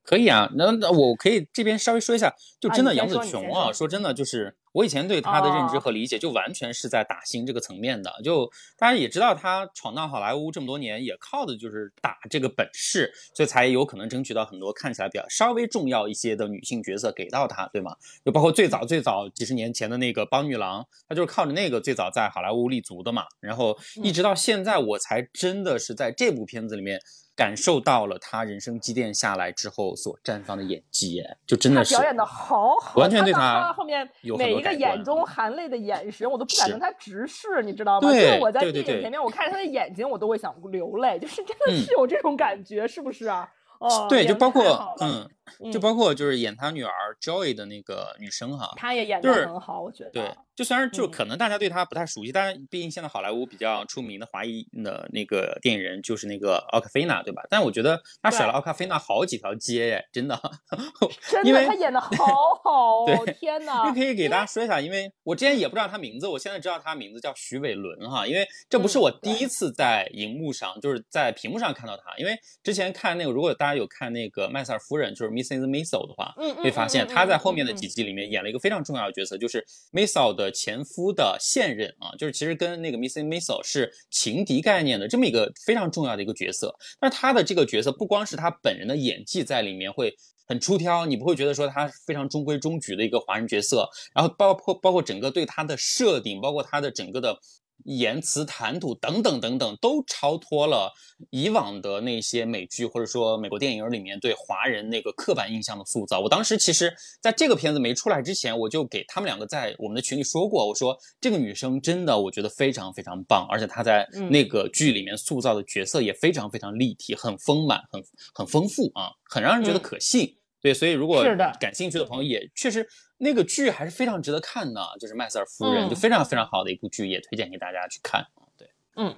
[0.03, 4.55] 可以啊，那那我可以这边稍微说一下，就真的杨紫琼啊，说真的就是。
[4.75, 17.95] 我以前对他的认知和理解就完全是在打星这个层面的，就大家也知道他闯荡好莱坞这么多年，也靠的就是打这个本事，所以才有可能争取到很多看起来比较稍微重要一些的女性角色给到他，对吗？
[18.25, 26.99] 就包括最早最早几十年前的那个邦女郎，她就是靠着那个最早在好莱坞立足的嘛，然后一直到现在，我才真的是在这部片子里面。
[27.35, 38.09] 感受到了他人生积淀下来之后所绽放的演技，就真的是表演的好好，完全对他后面每一个眼中含泪的眼神，我都不敢跟他直视，你知道吗？
[38.09, 43.47] 就是我在电影前面，我看着他的眼睛，我都会想流泪，就是真的是有这种感觉，是不是啊？
[43.79, 45.29] 哦，对，就包括嗯。
[45.71, 50.09] 就包括就是演他女儿 Joy 的那个女生哈，她也演的很好，我觉得。
[50.11, 57.43] 对，就虽然就可能大家对她不太熟悉，但是毕竟现在好莱坞比较出名的华裔的那个电影人就是那个奥卡菲娜，对吧？
[57.49, 60.39] 但我觉得她甩了奥卡菲娜好几条街耶，真的。
[61.29, 62.09] 真的，她演的好
[62.63, 63.91] 好哦，天哪！
[63.93, 75.34] 可以给大家说一下，因为我之前也不知道她名字，我现在知道她名字叫徐伟伦哈，因为这不是我第一次在荧幕上，就是在屏幕上看到她，因为之前看那个，如果大家有看那个麦瑟尔夫人，就是。
[75.35, 75.67] Mrs.
[75.67, 83.25] Maisel 的话，会发现他在后面的几集里面演了一个非常重要的角色，就是 Maisel 的前夫的现任啊，就是其实跟那个 Mrs.
[83.25, 86.73] Maisel 是情敌概念的这么一个非常重要的一个角色。
[86.99, 90.15] 但是他的这个角色不光是他本人的演技在里面会
[90.47, 97.37] 很出挑，你不会觉得说他非常中规中矩的一个华人角色，然后包括包括整个对他的设定，包括他的整个的。
[97.85, 100.91] 言辞、谈吐等等等等，都超脱了
[101.29, 106.19] 以往的那些美剧或者说美国电影里面对华人那个刻板印象的塑造。
[106.19, 120.37] 我当时其实在这个片子没出来之前，我就给他们两个在我们的群里说过，我说这个女生真的我觉得非常非常棒，而且她在那个剧里面塑造的角色也非常非常立体、很丰满、很很丰富啊，很让人觉得可信。
[120.65, 121.23] 对，所以如果
[121.59, 122.87] 感兴趣的朋友也确实。
[123.17, 128.21] 那个剧还是非常值得看的，就是《麦瑟尔夫人》，就非常非常好的一部剧，也推荐给大家去看。
[128.57, 129.15] 对，嗯，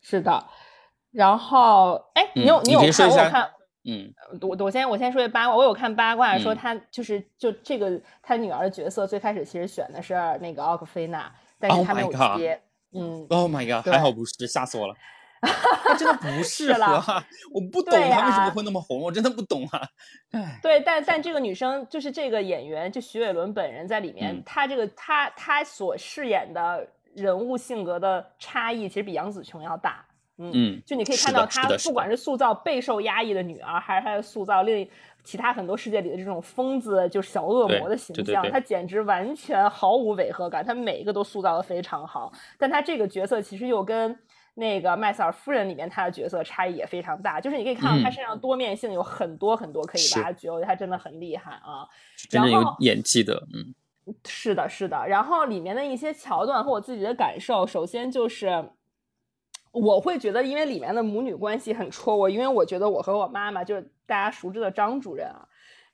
[0.00, 0.44] 是的。
[1.12, 3.08] 然后，哎，你有你有看？
[3.08, 3.48] 我有看。
[3.84, 12.60] 嗯，我我先我先说一八卦，我有看八卦说他就是就这个他女儿的角色，最开始其实选的是那个奥克菲娜，但是他没有接。
[12.92, 13.88] 嗯，Oh my god！
[13.88, 14.94] 还好不是，吓死我了。
[15.40, 19.88] 他真的不适合，我不懂他为什么会那么红，我真的不懂啊。
[20.60, 30.04] 对，但但这个女生就是这个演员，就徐伟伦本人在里面，她这个她她所饰演的人物性格的差异，其实比杨紫琼要大。
[30.38, 34.88] 嗯，就你可以看到她，不管是塑造备受压抑的女儿，还是她塑造另
[35.22, 42.32] 其他很多世界里的这种疯子，就是小恶魔的形象，她简直完全毫无违和感，她每一个都塑造的非常好。
[42.56, 44.18] 但她这个角色其实又跟。
[44.58, 51.86] 那个麦瑟尔夫人里面，她的角色差异也非常大，就是你可以看到她身上多面性有很多很多可以挖掘，我觉得她真的很厉害啊，
[52.28, 53.72] 真的有演技的，嗯，
[54.26, 55.06] 是的，是的。
[55.06, 58.68] 然后里面的一些桥段和我自己的感受，首先就是
[59.70, 65.46] 我会觉得，因为里面的母女关系很戳我，因为我觉得我和我妈妈就是大家熟知的张主任啊。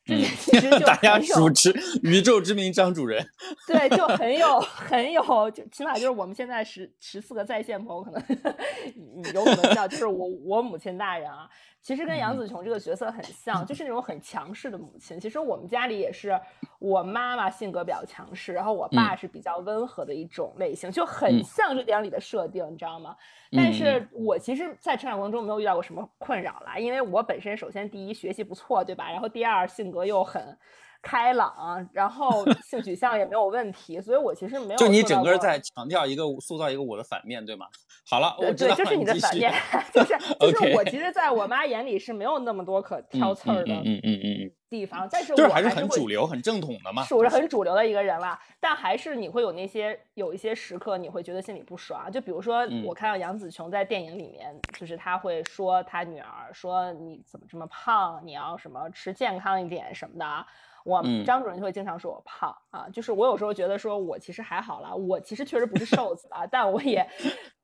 [0.05, 3.27] 这其实就大家熟知宇宙之名张主任，
[3.67, 8.23] 对，就很有 很有，就起码就是我们现在十十四个在线朋友可能
[9.35, 11.49] 有可能知道，就是我我母亲大人啊。
[11.85, 15.21] 其实跟杨紫琼这个角色很像，就是那种很强势的母亲。
[15.21, 16.41] 其实我们家里也是，
[16.79, 23.15] 我妈妈性格比较强势，然后我爸是比较温和的一种类型，就很像这电影里的设定，你知道吗？
[23.53, 29.11] 但是我其实，在成长过程中没有遇到过什么困扰啦，因为我本身首先第一学习不错，对吧？
[29.11, 30.57] 然后第二性格又很。
[31.05, 34.77] 开朗，然后性取向也没有问题，所以我其实没有。
[34.77, 37.67] 就你整个在强调一个塑造一个我的反面对吗？
[38.09, 39.53] 好了，我知道就是你的反面，
[39.93, 44.53] 就是 就是我其实在我妈眼里是没有那么多可挑刺儿的，嗯嗯嗯嗯。
[44.71, 48.37] 地方，但是就是还是很主流、很正统的嘛，属是很主流的一个人了。
[48.59, 52.11] 但还是你会有那些有一些时刻，你会觉得心里不爽。
[52.11, 60.47] 就比如说，我看到杨紫琼在电影里面，就是她会说她女儿说你怎么这么胖，你要什么吃健康一点什么的。
[60.85, 67.05] 我张主任就会经常说我胖啊，就是我有时候觉得说我其实还好啦，我其实确实不是瘦子啊，但我也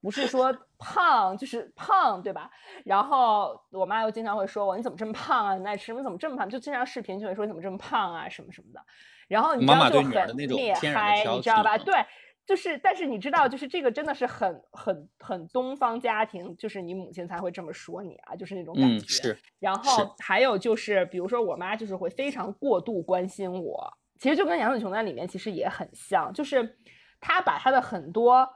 [0.01, 2.51] 不是说胖就是胖，对吧？
[2.85, 5.55] 然后我妈又经常会说我你怎么这么胖啊？
[5.55, 6.03] 你爱吃什么？
[6.03, 6.49] 怎么这么胖？
[6.49, 8.81] 就经常视频就会说你怎么这么胖啊什么什么的。
[9.29, 11.79] 然后你知道就很厉害，你知道吧？
[11.79, 11.95] 对。
[12.51, 19.07] 就是，但是你知道，就是这个真的是很很很东方家庭，就是你母亲才会这么说你啊，就是那种感觉。
[19.07, 19.39] 是。
[19.61, 26.77] 然后还有就是，比如说我妈就是会非常过度关心我，其实就跟杨紫琼在里面其实也很像，就是
[27.21, 28.49] 她把她的很多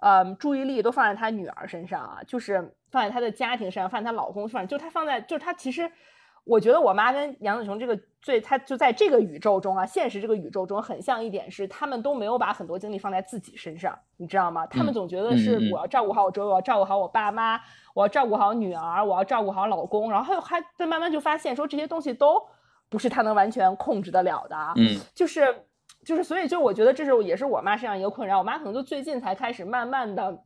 [0.00, 5.90] 呃注意力都放在她女儿身上啊，就是放在她的家庭身上，放在她老公身上，就她放在，就是她其实。
[6.44, 14.66] 我觉得我妈跟杨子琼这个最，她就在这个宇宙中啊，现实这个宇宙中很像一点是，他们都没有把很多精力放在自己身上，你知道吗？
[14.66, 17.60] 他们总觉得是我要照顾好我周围，我要照顾好我爸妈，
[17.94, 22.42] 我要照顾好女儿，我要照顾好老公，然后还在慢慢就发现说这些东西都
[22.88, 25.54] 不是他能完全控制得了的，嗯，就是
[26.04, 30.42] 就是，所以就我觉得这是也是我妈身上一个困扰，我妈可能就最近才开始慢慢的。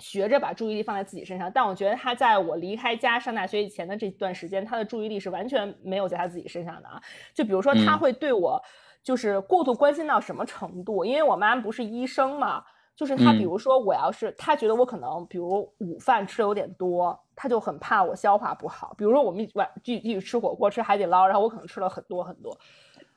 [0.00, 7.00] 学着把注意力放在自己身上，但我觉得他在我离开家上大学以前的这段时间，他的注意力是完全没有在他自己身上的啊。
[7.32, 8.60] 就比如说，他会对我
[9.02, 11.04] 就是过度关心到什么程度？
[11.04, 12.64] 因为我妈不是医生嘛，
[12.96, 18.94] 就是他，比如说我要是他觉得我可能，比如午饭吃的有点多，他就很怕我消化不好。
[18.98, 22.58] 比如说我们晚继继续吃火锅、吃海底捞，然后我可能吃了很多很多，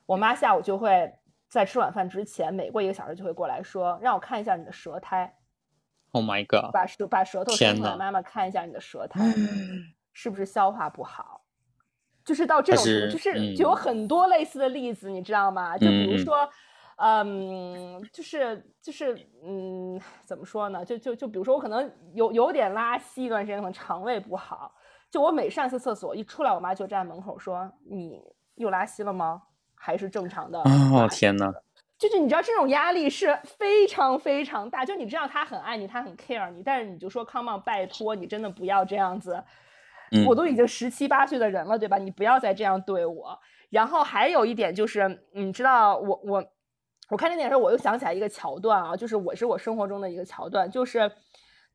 [0.06, 1.12] 我妈下午就会
[1.50, 5.34] 在吃晚饭之前，每过一个小时就会过来说，让我看一下你的舌苔。
[6.18, 6.72] Oh my god！
[6.72, 9.22] 把舌把舌头伸出来，妈妈看一下你的舌 苔
[10.14, 11.42] 是不是消化不好，
[12.26, 15.78] 就是到这种程度，就是就有很多类似的例子，你知道吗？
[15.78, 16.50] 就比如说，
[16.98, 20.84] 嗯，就是就是嗯，怎么说呢？
[20.84, 24.74] 就就就比如说，我可能有有点拉稀一段时间，可能肠胃不好，
[25.12, 28.20] 就我每上一次厕所一出来，我妈就站在门口说：“你
[28.56, 29.44] 又拉稀了吗？
[29.76, 30.60] 还是正常的？”
[30.92, 31.54] 哦天哪！
[31.98, 39.44] 就是你知道这种压力是非常非常大，就你知道他很爱你，他很 care 你，但是你就说 come on，拜托你真的不要这样子，
[40.28, 41.98] 我都已经十七八岁的人了，对吧？
[41.98, 43.40] 你不要再这样对我。
[43.72, 46.46] 然后还有一点就是，你知道我我
[47.10, 51.12] 我看这电影时候，我又想起来一个桥段啊，就是我是我生活中的一个桥段，就是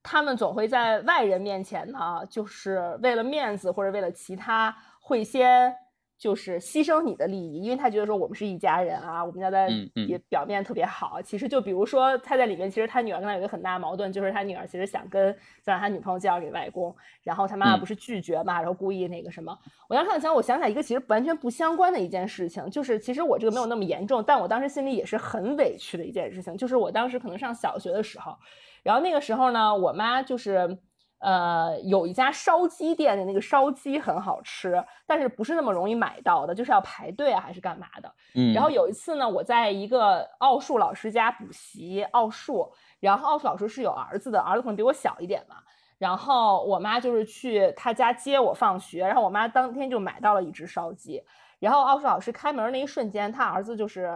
[0.04, 5.74] 他们总会在外人面前呢，就是为了面子或者为了其他，会先。
[6.22, 9.68] 就是牺牲你的利益，因为他觉得说我们是一家人啊，我们家在
[10.06, 11.20] 也表面特别好。
[11.20, 19.58] 其实就比如说他在里面，其实他女儿跟他有一个很大的矛盾，就是他女儿其实想跟想让他女朋友介绍给外公，然后他妈妈不是拒绝嘛，然后故意那个什么。
[19.88, 28.38] 我当时想，我想起来一个其实完全不相关的一件事情，就是其实我这个没有那么严重，但我当时心里也是很委屈的一件事情，就是我当时可能上小学的时候，
[28.84, 30.78] 然后那个时候呢，我妈就是。
[31.22, 38.12] 呃，有一家烧鸡店的那个烧鸡很好吃，但是不是那么容易买到的，就是要排队啊，还是干嘛的？
[38.34, 38.52] 嗯。
[38.52, 45.56] 然后有一次呢，我在一个奥数老师家补习奥数，然后奥数老师是有儿子的，儿子可能比我小一点嘛。
[45.96, 51.22] 然后我妈就是去他家接我放学，然后我妈当天就买到了一只烧鸡。
[51.60, 54.12] 然后奥数老师开门那一瞬间，他儿子就是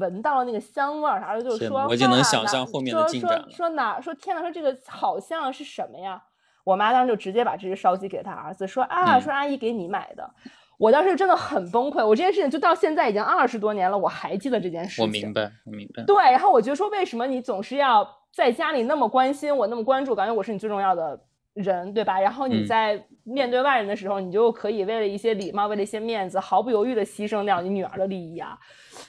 [0.00, 4.00] 闻到了那个香味儿，儿子就说：“我就能想象后面的进展说说哪？
[4.00, 4.40] 说天哪！
[4.40, 6.22] 说这个好像是什么呀？”
[6.68, 10.30] 我妈当时就直接把这只烧鸡给他儿子，说啊，说阿姨给你买的。
[10.76, 15.04] 我当时真的很崩溃，我这件事情就到现在已经二十多年了，我还记得这件事情。
[15.04, 16.04] 我明白，我明白。
[16.04, 21.18] 对，然后我觉得说，为什么你总是要在家里那么关心我，那么关注，感觉我是你最重要的
[21.54, 22.20] 人，对吧？
[22.20, 28.58] 然后你在面对外人的时候，你就可以为了一些礼貌，为了一些面子，毫不犹豫的牺牲掉你女儿的利益啊。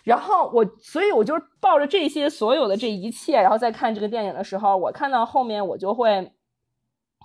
[0.06, 6.32] 然后我，所以我就抱着这些所有的这一切，然后再看这个电影的时候，我看到后面我就会。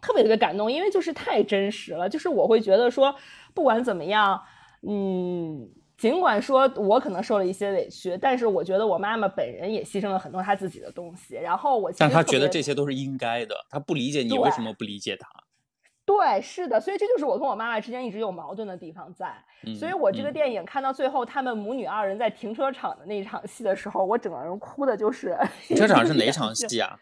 [0.05, 2.07] 特别特别感动，因为就是太真实了。
[2.07, 3.15] 就是我会觉得说，
[3.55, 4.39] 不管怎么样，
[4.87, 11.37] 嗯，尽管说我可能受了一些委屈，但是我觉得我妈妈本人也牺牲了很多她自己的东西。
[11.37, 15.27] 然后我，但她觉得这些都是应该的，她不理解你为什么不理解她。
[16.05, 19.35] 对，是的，所以这就是我跟我妈妈之间一直有矛盾的地方在。
[19.75, 25.35] 所以我这个电影看到最后，他们母女二人在停车场的那一场戏的时候，我整个人哭的就是。
[25.67, 26.95] 停车场是 哪场戏啊？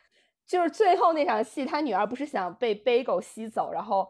[0.46, 4.06] 就是最后那场戏，他女儿不是想被背狗吸走，然后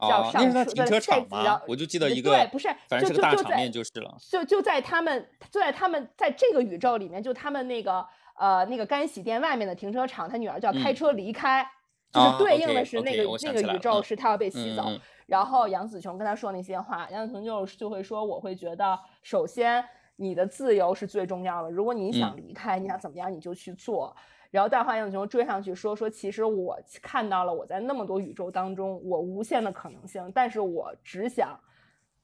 [0.00, 1.62] 叫上车，停车场吗？
[1.66, 4.14] 我就记得一个，对，不是，反正是个大场面就是了。
[4.30, 11.66] 就就在他们，就在他们在这个宇宙里面，就他们那个呃那个干洗店外面的停车场，他女儿就要开车离开，
[12.12, 14.84] 就是对应的是那个那个宇宙是他要被吸走。
[15.26, 19.84] 然后杨紫琼跟他说那些话，杨紫琼就就会说，我会觉得，首先
[20.16, 24.14] 你的自由是最重要的，如果你想离开，你想怎么样你就去做。
[24.56, 31.60] 然后，大话英雄追上去说说，其实我看到了我在那么多宇宙当中我无限的可能性，但是我只想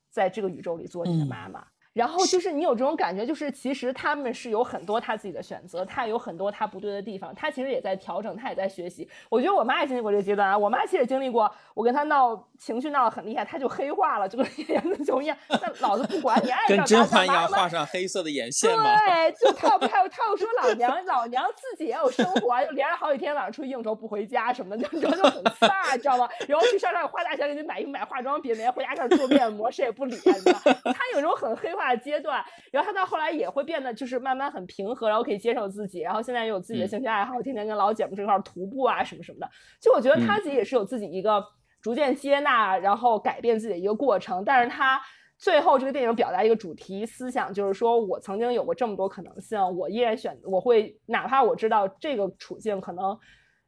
[0.08, 1.62] 在这个宇宙里做你的妈妈。
[1.92, 9.08] 然后就是你有这种感觉，就是其实他们是有很多他自己的选择，他有很多他不对的地方，他其实也在调整，他也在学习。
[9.28, 18.84] 我觉得我妈也经历过这个阶段啊，我妈其实也经历过，我跟她闹情绪闹得很厉害，她就黑化了，就跟杨子琼一样，那老子不管你爱跟甄嬛一样画上黑色的眼线吗？
[19.06, 26.28] 对，就他不他又他又说老娘老娘自己也有生活，就连着好几天晚上出去应酬不回家什么的，你知道就很飒，你知道吗？
[26.48, 32.42] 然后去商场花大钱给你买衣服买化妆品，每天回家开始做面膜，谁也不理，你知道她有种很黑化的阶段。
[32.70, 39.50] 然后他到后来也会变得，就是慢慢很平和，然后可以接受自己，然后现在也有自己的兴趣爱好，天天跟老姐们这块徒步啊什么什么的。
[39.80, 41.44] 就我觉得他自己也是有自己一个
[41.80, 44.44] 逐渐接纳，然后改变自己的一个过程。
[44.44, 45.00] 但是他
[45.36, 53.18] 最后这个电影表达一个主题思想，就是说我曾经有过这么多可能性，我依然选，我会哪怕我知道这个处境可能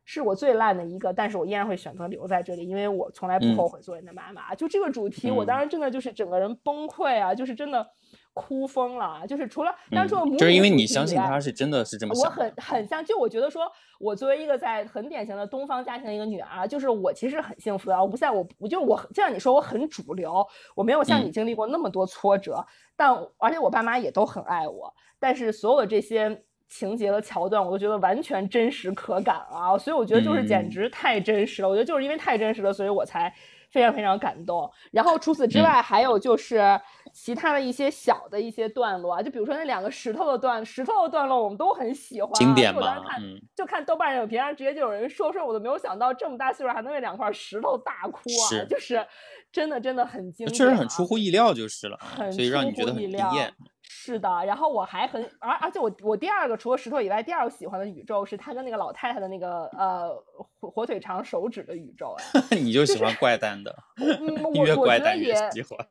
[0.04, 4.54] 是我最烂的一个，但是我依然会选择留在这里，因为我从来不后悔做你的妈妈。
[4.54, 7.84] 就这个主题，我当时真的就是整个人崩溃啊，就是真的。
[8.34, 13.62] 哭疯了，就是除了当初就是因为你相信他是真的是这么想，我很很像，就我觉得说，
[14.00, 22.66] 我作为一个在很典型的东方家庭的一个女儿，就是我其实很幸福的，我不在我，我就我就像你说我很主流，我没有像你经历过那么多挫折，
[22.96, 33.32] 但而且我爸妈也都很爱我，但是所有的这些情节和桥段，我都觉得完全真实可感啊，所以我觉得就是简直太真实了，我觉得就是因为太真实了，所以我才。
[33.74, 36.80] 非常非常感动，然后除此之外，还有就是
[37.12, 42.32] 其他的一些小的一些段落啊，就比如说那两个石头的段，石头的段落我们都很喜欢。
[42.34, 43.02] 经典嘛，
[43.56, 49.04] 就看豆瓣影评上直接就有人说说，我都没有想到这么大岁数还能为两块石头大哭啊，就是
[49.50, 51.98] 真的真的很经典，确实很出乎意料就是了，
[52.30, 53.52] 所以让你觉得很惊艳。
[54.04, 60.14] 是的，然后我还很，而而且我我第二个除了石头以外，第二个喜欢的宇宙是他跟那个老太太的那个呃
[60.60, 62.14] 火火腿肠手指的宇宙
[62.50, 65.34] 哎， 你就喜欢怪诞的，嗯， 我我觉得也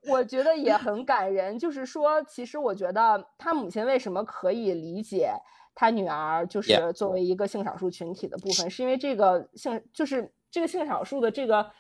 [0.08, 5.32] 我觉得也很感人，就是说其实我觉得他母亲为什么可以理解
[5.74, 11.72] 他女儿就是作为一个性少数群体的部分，是因为这个性就是这个性少数的这个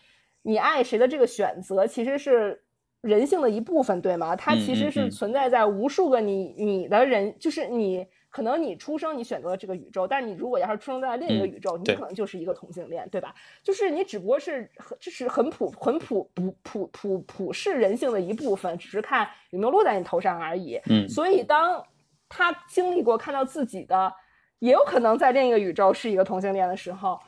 [0.41, 2.62] 你爱谁的这个选择其实是。
[3.03, 4.33] 人性的一部分，对吗？
[4.33, 13.35] 它其实是存在在无数个你你的人，就是你可能你出生你选择了这个宇宙，但是你如果要是出生在另一个宇宙，你可能就是一个同性恋，对吧？
[13.61, 20.79] 就是你只不过是很这是很普很普普普普普世人性的一部分，只是看有没有落在你头上而已。
[20.85, 21.83] 嗯，所以当
[22.29, 24.13] 他经历过看到自己的
[24.59, 27.19] 也有可能在另一个宇宙是一个同性恋的时候，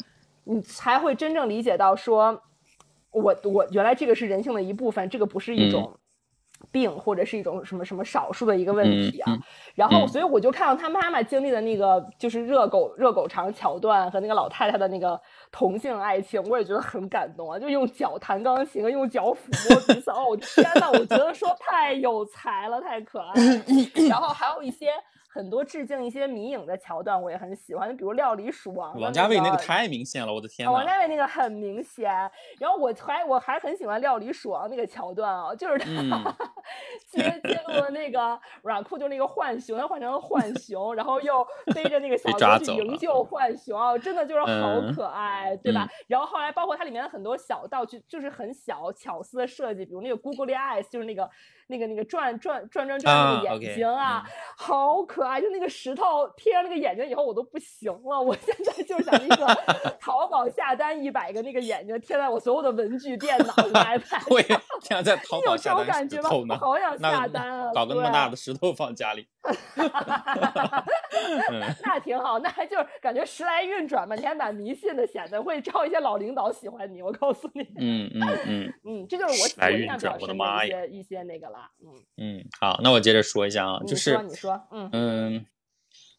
[0.45, 2.41] 你才会真正理解到说。
[3.15, 5.97] 我我原来这个是人性的一部分，这个不是一种
[6.71, 9.37] 病或者是一种什么什么少数的一个问题啊。
[9.73, 15.19] 然后，所以我就看到他妈妈经历的那个就是热狗热狗肠桥段和那个老太太的那个
[15.51, 17.57] 同性爱情，我也觉得很感动啊。
[17.57, 23.33] 就用脚弹钢琴，用脚抚摸彼此，哦天呐，我觉得说太有才了，太可爱。
[24.09, 24.87] 然后还有一些。
[25.35, 27.93] 很多致敬一些迷影的桥段，我也很喜欢。
[27.97, 30.71] 比如《料理鼠王》，王家卫那个太明显了，我的天！
[30.71, 32.09] 王家卫那个很明显。
[32.57, 36.33] 然后我还我还很喜欢《料理鼠王》那个桥段啊，就是他
[37.11, 45.85] 揭揭露了那个软裤，就那个浣熊，他换成了浣熊，然后又背着那个小猪去营救浣熊啊，真的就是好可爱，对吧？
[46.07, 51.29] 然后后来包括它里面的很多小道具，就是很小巧思的设计，比如那个 Google Eyes，就是那个。
[51.67, 54.23] 那个那个转转转转转那个眼睛啊，
[54.57, 55.41] 好可爱！
[55.41, 58.21] 就那个石头贴上那个眼睛以后，我都不行了。
[58.21, 59.45] 我现在就想那个
[59.99, 64.33] 淘宝下单一百个那个眼睛贴在我所有的文具、电脑、 iPad。
[64.33, 64.47] 我也
[64.81, 67.71] 想在淘宝下单石头呢，好想下单啊！
[67.73, 69.27] 搞个那么大的石头放家里。
[71.83, 77.01] 那挺好，那还就是感觉时来运转嘛，你还蛮迷信的，显得会招一些老领导喜欢你。
[77.01, 85.45] 我告诉你，嗯嗯嗯嗯，这就是我喜欢转我的妈一些一些那个了，嗯嗯，好，那我接着说一下啊，就是你说，嗯嗯，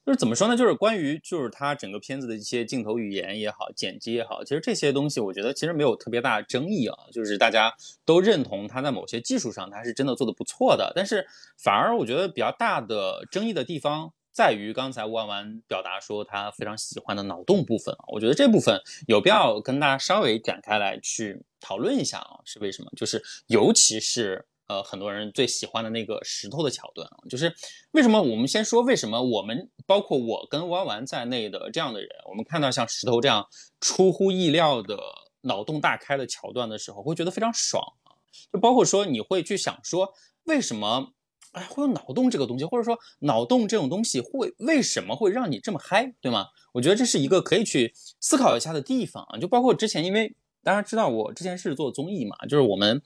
[0.04, 0.56] 就是怎么说呢？
[0.56, 7.74] 就是关于就是它整个片子的一些镜头语言也好，剪辑也好，其实这些东西我觉得其实没有特别大的争议啊，就是大家
[8.04, 11.26] 都认同它在某些技术上它是真的做的不错的，但是
[11.56, 14.12] 反而我觉得比较大的争议的地方。
[14.36, 22.90] 在于刚才万万表达说他非常喜欢的脑洞部分啊，我觉得这部分有必要跟大家稍微展开来去讨论一下啊，是为什么？
[22.94, 27.54] 就是尤其是呃很多人最喜欢的那个石头的桥段啊，就是
[27.92, 33.46] 为什么我们先说为什么我们包括我跟弯弯在内的这样的人，我们看到像石头这样
[33.80, 34.98] 出乎意料的
[35.42, 38.14] 脑洞大开的桥段的时候，会觉得非常爽啊，
[38.52, 40.12] 就包括说你会去想说
[40.44, 41.12] 为什么。
[41.52, 46.48] 哎，会有脑洞这个东西，或者说脑洞这种东西会为什么会让你这么嗨，对吗？
[46.72, 49.38] 我觉得这是一个可以去思考一下的地方啊。
[49.38, 53.00] 就包括之前，因为大家知道我之前是做综艺嘛，就是我们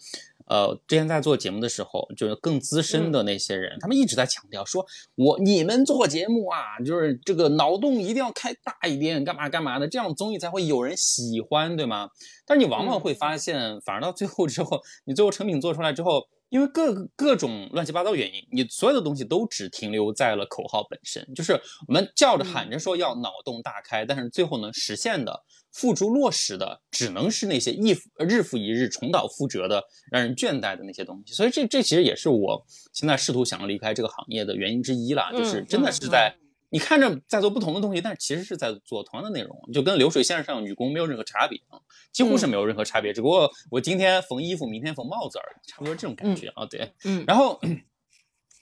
[0.51, 4.84] 呃之前在做节目的时候，就是更资深的那些人，他们一直在强调说，
[5.14, 12.09] 我你们做节目啊，就是这个脑洞一定要开大一点，干嘛干嘛的，这样综艺才会有人喜欢，对吗？
[12.44, 16.26] 但是你往往会发现，反而到最后之后，你最后成品做出来之后。
[16.51, 21.53] 因为各各种乱七八糟原因，你所有的东西都只停留在了口号本身，就是
[21.86, 31.35] 我们叫着喊着说要脑洞大开，但是最后能实现的、付诸落实的，只能是那些一日复一日重蹈覆辙的、让人倦怠的那些东西。
[31.35, 36.37] 所以这这其实也是我现在试图想要离开这个行业的原因之一啦，就是真的是在。
[36.73, 43.12] 你看着在做不同的东西，但是其实是在做同样的内容，就跟流水线上女工没有任何差别啊，几乎是没有任何差别。
[43.12, 46.64] 只不过我今天缝衣服，明天缝帽子而已，差不多这种感觉啊。
[46.66, 47.25] 对，嗯。
[47.27, 47.61] 然后，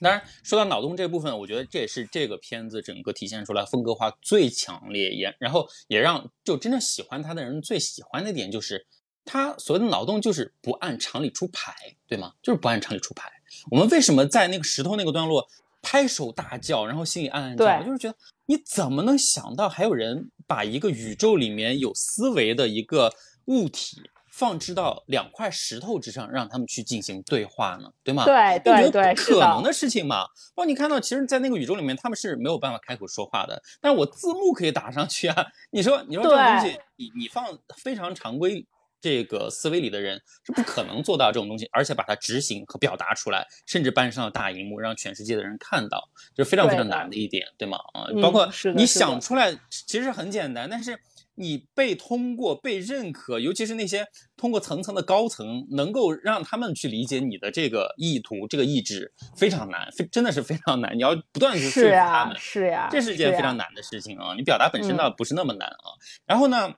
[0.01, 8.87] 当然说到脑洞这部分，我觉得这也是这个片子整个体现出来风格化最强烈，也然后也让就真正喜欢他的人最喜欢的点，就是
[9.25, 11.75] 他所谓的脑洞就是不按常理出牌，
[12.07, 12.35] 对吗？
[12.43, 13.31] 就是不按常理出牌。
[13.71, 15.49] 我们为什么在那个石头那个段落？
[15.81, 24.03] 拍手大叫，然后心里暗暗叫，就是觉得你怎么能想到还有人把一个宇宙里面有思维的一个物体
[24.39, 27.91] 放置到两块石头之上，让他们去进行对话呢？
[28.05, 28.25] 对吗？
[28.25, 30.23] 对对对，不可能的事情嘛。
[30.55, 35.47] 包括你看到，其实，在那个宇宙里面，他们是没有办法开口说话的，但是我字幕可以打上去啊。
[35.73, 38.65] 你说，你说这种东西，你你放非常常规。
[39.01, 46.03] 这个思维里的人是不可能做到这种东西，而且把它执行和表达出来，甚至搬上了大荧幕，让全世界的人看到，
[46.35, 47.79] 就是非常非常难的一点，对吗？
[47.95, 50.99] 啊，包括你想出来其实很简单，但是
[51.39, 54.05] 你被通过、被认可，尤其是那些
[54.37, 60.97] 通过层层的高层，能够让他们去理解你的这个意图、这个意志，非常难，非真的是非常难。
[60.97, 64.35] 你要不断去说服他们，是呀，这是一件非常难的事情啊。
[64.37, 65.97] 你表达本身倒不是那么难啊。
[66.27, 66.75] 然后呢？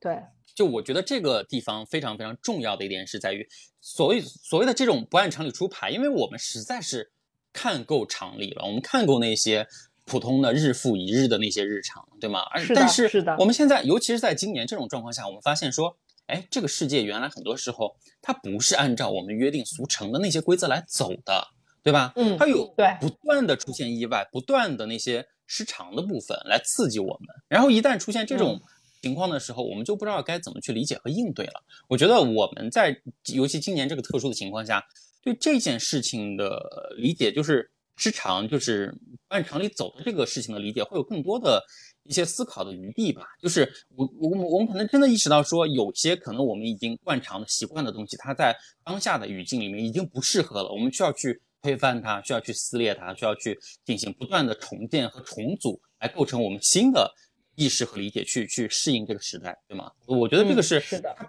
[0.00, 0.18] 对。
[0.54, 3.48] 就我觉得这个地方非常非常重要的一点是在于，
[3.80, 7.10] 所谓所谓的这种不按常理出牌，因为我们实在是
[7.54, 9.66] 看够常理了，我们看够那些
[10.04, 12.40] 普通的日复一日的那些日常，对吗？
[12.40, 15.96] 而但是我们现在，尤其是在今年这种状况下，我们发现说，
[16.26, 21.48] 哎，这个世界原来很多时候它不是按照我们约定俗成的那些规则来走的，
[21.82, 22.12] 对吧？
[22.16, 28.60] 嗯，它有对不断的出现意外，不断的那些失常的部分来刺激我们，然后一旦出现这种。
[29.04, 31.64] 情况的时候，我们就不知道该怎么去理解和应对了。
[31.88, 32.96] 我觉得我们在
[33.34, 34.86] 尤其今年这个特殊的情况下，
[35.24, 38.92] 对这件事情的理解就是失常，就是
[39.28, 41.62] 按常理走的这个事情的理解，会有更多的
[42.04, 43.22] 一些思考的余地吧。
[43.40, 57.12] 就是我我我们可能真的意识到说，有些可能我们已经惯常的习惯的东西，它在当下的语境里面已经不适合了，我们需要去推翻它，需要去撕裂它，需要去进行不断的重建和重组，来构成我们新的。
[57.54, 59.90] 意识和理解去去适应这个时代，对吗？
[60.06, 60.80] 我觉得这个是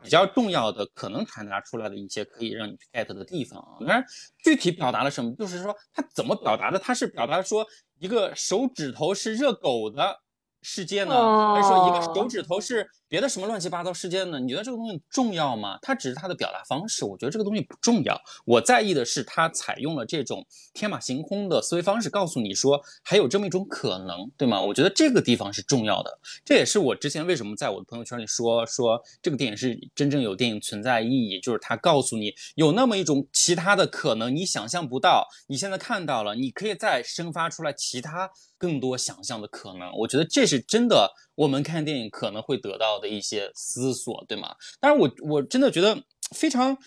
[0.02, 3.78] 比较重要的，可能传达出来的一些可以让你去 get 的地方啊。
[3.80, 4.06] 当然，
[4.44, 6.80] 具体表达了什么，就是说他怎么表达的？
[6.80, 7.68] 他是表达说
[8.00, 10.20] 一个手指头是热狗的
[10.62, 12.88] 世界呢，还是说一个手指头是？
[13.14, 14.40] 别的什么乱七八糟事件呢？
[14.40, 15.78] 你觉得这个东西重要吗？
[15.84, 18.20] 它只是它的表达方式，我觉得这个东西不重要。
[18.44, 20.44] 我在意的是它采用了这种
[20.74, 24.60] 天马行空的思维方式，告诉你说还有这么一种可能，对吗？
[24.60, 26.10] 我觉得这个地方是重要的。
[26.44, 39.92] 这也是我之前为什么在我的朋友圈里说说这个电影是真正有电影存在意义，就是它告诉你有那么一种其他的可能，你想象不到，你现在看到了，你可以再生发出来其他更多想象的可能。
[40.00, 41.14] 我觉得这是真的。
[41.36, 44.56] 我们看电影可能会得到的一些思索，对吗？
[44.80, 46.04] 但是我我真的觉得
[46.36, 46.78] 非常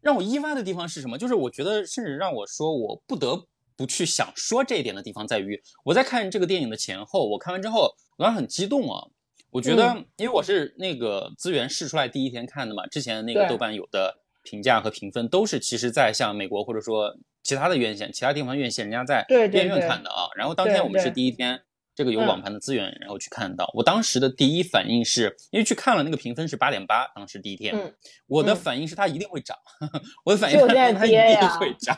[0.00, 1.18] 让我意外的地方是什么？
[1.18, 9.08] 就是我觉得甚至让我说我不得不去想说这一点的地方在于，我在看这个电影的前后，我看完之后，我当时很激动啊！
[9.50, 20.28] 我觉得，因为我是那个资源试出来第一天看的嘛，之前那个豆瓣有的评价和评分都是其实在像美国或者说其他的院线、其他地方院线人家在电影院看的啊。
[20.36, 21.62] 然后当天我们是第一天。
[21.94, 23.70] 这个有网盘的资源，然后去看到。
[23.74, 27.94] 我当时的第一反应是，因为去看了那个评分是八点八，当时第一天，
[28.26, 29.56] 我的反应是它一定会涨。
[30.24, 31.96] 我的反应是它一定会涨。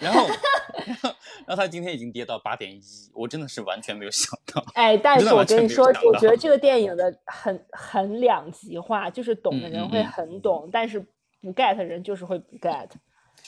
[0.00, 1.08] 然后，然后，
[1.46, 2.80] 然后它今天已经跌到八点一，
[3.14, 4.62] 我真的是完全没有想到。
[4.74, 11.00] 哎，但是我跟你说，我觉得这个电影的很很两极化，就是懂的人会很懂，但是
[11.40, 12.88] 不 get 人就是会不 get。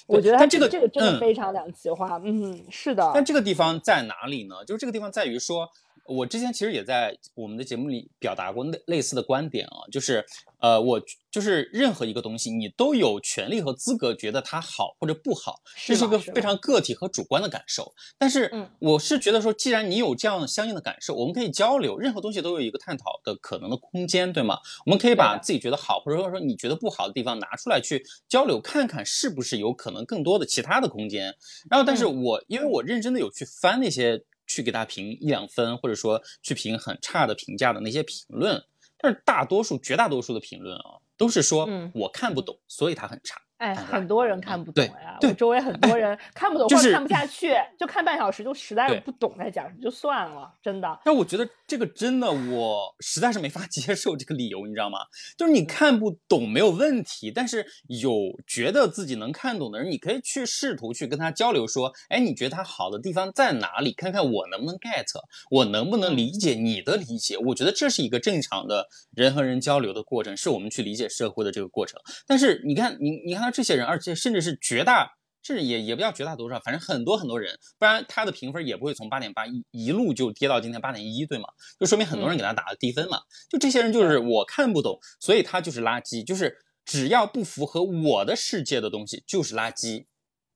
[0.06, 2.20] 我觉得但这个这个真的嗯非常两极化。
[2.24, 3.10] 嗯，是的。
[3.14, 4.56] 但这个地方在哪里呢？
[4.66, 5.68] 就是这个地方在于说，
[6.10, 10.24] 我之前其实也在我们的节目里表达过类类似的观点啊，就是
[10.58, 11.00] 呃，我
[11.30, 17.92] 就是任何一个东西，你都有权利和资格觉得它好或者不好，这是一个非常个体和主观的感受。
[18.18, 24.58] 但是嗯我是觉得说，既然你有这样相应的感受，我们可以交流，任何东西都有一个探讨的可能的空间，对吗？
[24.84, 31.32] 我们可以把自己觉得好，或者说你觉得不好的地方拿出来去交流，看看是不是有可能更多的其他的空间。
[31.70, 34.20] 然后，但是嗯我、因为我认真的有去翻那些
[34.50, 38.60] 去给他评一两分，或者说去评很差的评价的那些评论，
[38.98, 43.40] 但是大多数、绝大多数的评论啊，都是说嗯我看不懂，所以他很差。
[43.60, 45.18] 哎，很多人看不懂对呀。
[45.20, 50.98] 对我周围很多人看不懂就是或者看不下去，就看半小时就实在是不懂在讲什么，就算了，真的。
[51.04, 55.00] 但我觉得这个真的，我实在是没法 接受这个理由，你知道吗？
[55.36, 58.12] 就是你看不懂没有问题，但是有
[58.46, 63.92] 觉得自己能看懂的人，你可以去试图去跟他交流，说，哎，你觉得他好的地方在哪里？
[63.92, 65.04] 看看我能不能 get，
[65.50, 67.36] 我能不能理解你的理解？
[67.36, 72.00] 我觉得这是一个正常的人和人交流的过程，是我们去理解社会的这个过程。
[72.26, 75.16] 但是你看，你你看到这些人，而且甚至是绝大。
[75.42, 81.48] 甚至也也不叫绝大多数，反正很多很多人，不然他的评分也不会从八点八一一路就跌到今天八点一，对吗？
[81.78, 83.20] 就说明很多人给他打了低分嘛。
[83.48, 90.04] 就这些人就是我看不懂，所以他就是垃圾，就是只要不符合我的世界的东西就是垃圾。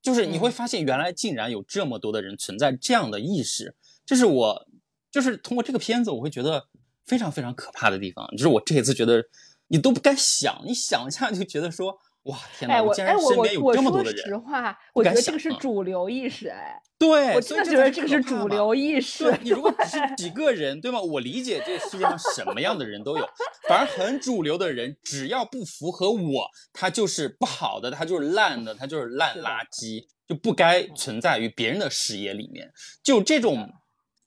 [0.02, 3.74] 就是你会发现，原来竟然有这么多的人存在这样的意识，
[4.04, 4.68] 这是我
[5.10, 6.68] 就是通过这个片子，我会觉得
[7.06, 8.28] 非常非常可怕的地方。
[8.32, 9.24] 就是我这一次觉得
[9.68, 12.76] 你都不敢想，你想一下就觉得说，哇，天哪！
[12.76, 19.38] 哎，我竟哎我我然身边有我说这么多的人，实话，我觉得这个是主流意识，哎，对，我真的觉得这个是主流意识对。
[19.42, 21.00] 你如果只是几个人，对吗？
[21.00, 23.28] 我理解这个世界上什么样的人都有，
[23.68, 32.72] 反而很主流的人，只要不符合我，他就是不好的，他就是烂的，他就是烂垃圾，就不该存在于别人的视野里面。
[33.02, 33.70] 就这种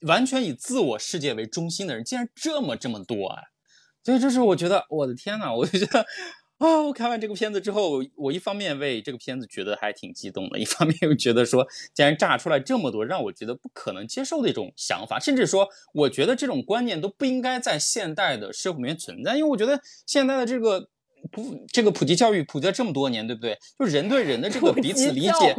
[0.02, 3.42] 完全以自我世界为中心的人，竟然这么这么多啊！
[4.04, 6.06] 所以这是我觉得，我的天呐，我就觉得。
[6.58, 6.82] 啊！
[6.82, 20.90] 我看完这个片子之后，我一方面为这个片子觉得还挺激动的，一方面又觉得说，竟然炸出来这么多让我觉得不可能接受的一种想法，甚至说，我觉得这种观念都不应该在现代的社会里面存在，因为我觉得现在的这个
[21.32, 23.58] 普这个普及教育普及了这么多年，对不对？
[23.78, 25.56] 就人对人的这个彼此理解，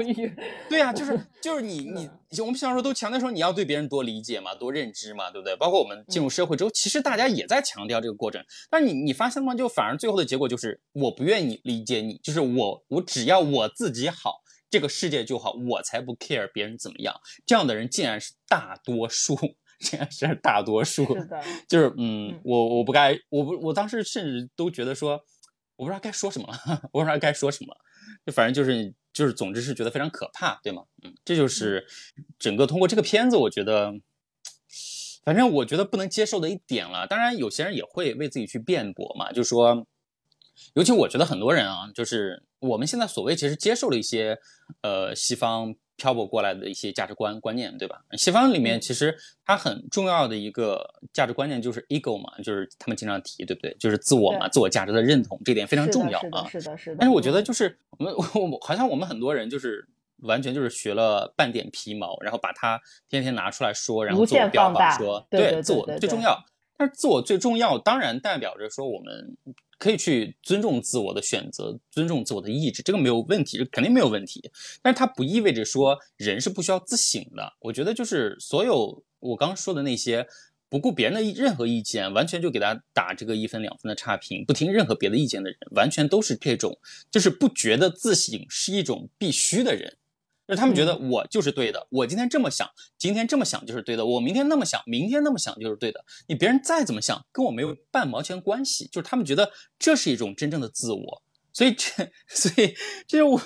[0.68, 2.08] 对呀、就是 就是你你
[2.40, 5.54] 我们小时候都强调说你要对别人多理解嘛，多认知嘛，对不对？
[5.56, 8.42] 包括我们进入社会之后，其实大家也在强调这个过程。
[8.70, 9.54] 但是你你发现吗？
[9.54, 14.40] 就反而最后的结果就是我不愿意理解你，就是我我只要我自己好，
[14.70, 17.14] 这个世界就好，我才不 care 别人怎么样。
[17.46, 19.36] 这样的人竟然是大多数，
[19.80, 21.04] 竟然是大多数。
[21.14, 25.20] 是的，就是嗯嗯，我我不该，我不我当时甚至都觉得说，
[25.78, 27.74] 我不知道该说什么了， 我不知道该说什么，
[28.26, 30.82] 就反正就是就是，总之是觉得非常可怕，对吗？
[31.04, 31.86] 嗯，这就是
[32.36, 33.92] 整个通过这个片子，我觉得，
[35.24, 37.06] 反正我觉得不能接受的一点了。
[37.06, 39.86] 当然，有些人也会为自己去辩驳嘛，就说，
[40.74, 44.36] 尤其我觉得很多人啊，就是我们现在所谓其实接受了一些
[44.82, 48.00] 呃西方漂泊过来的一些价值观观念，对吧？
[48.12, 53.76] 西方里面嗯其实它很重要的一个价值观念就是 ego 嘛，就是他们经常提，对不对？
[53.78, 56.48] 就是自我嘛，自我价值的认同，这点非常重要啊。
[56.48, 56.96] 是的，是的，是的。
[57.00, 59.86] 但是我觉得嗯就是我们我我好像我们很多人就是
[60.22, 66.38] 完全就是学了半点皮毛，然后把它天天拿出来说，然后无自我标榜说对自我最重要。
[66.78, 69.36] 但是自我最重要，当然代表着说我们
[69.78, 74.50] 可以去尊重自我的选择，尊重自我的意志，这个没有问题，这肯定没有问题。
[74.80, 77.52] 但是它不意味着说人是不需要自省的。
[77.60, 80.26] 我觉得就是所有我刚刚说的那些
[80.68, 86.78] 不顾别人的意任何意见，完全就给他打这个一分两分的差评，不听任何别的意见的人，完全都是这种，
[87.10, 89.96] 就是不觉得自省是一种必须的人。
[90.48, 96.02] 就是他们觉得我就是对的，我今天这么想，今天这么想就是对的，我明天那么想，明天那么想就是对的。
[96.26, 98.86] 你别人再怎么想，跟我没有半毛钱关系。
[98.86, 101.22] 就是他们觉得这是一种真正的自我，
[101.52, 102.74] 所以这， 所以
[103.06, 103.38] 这是我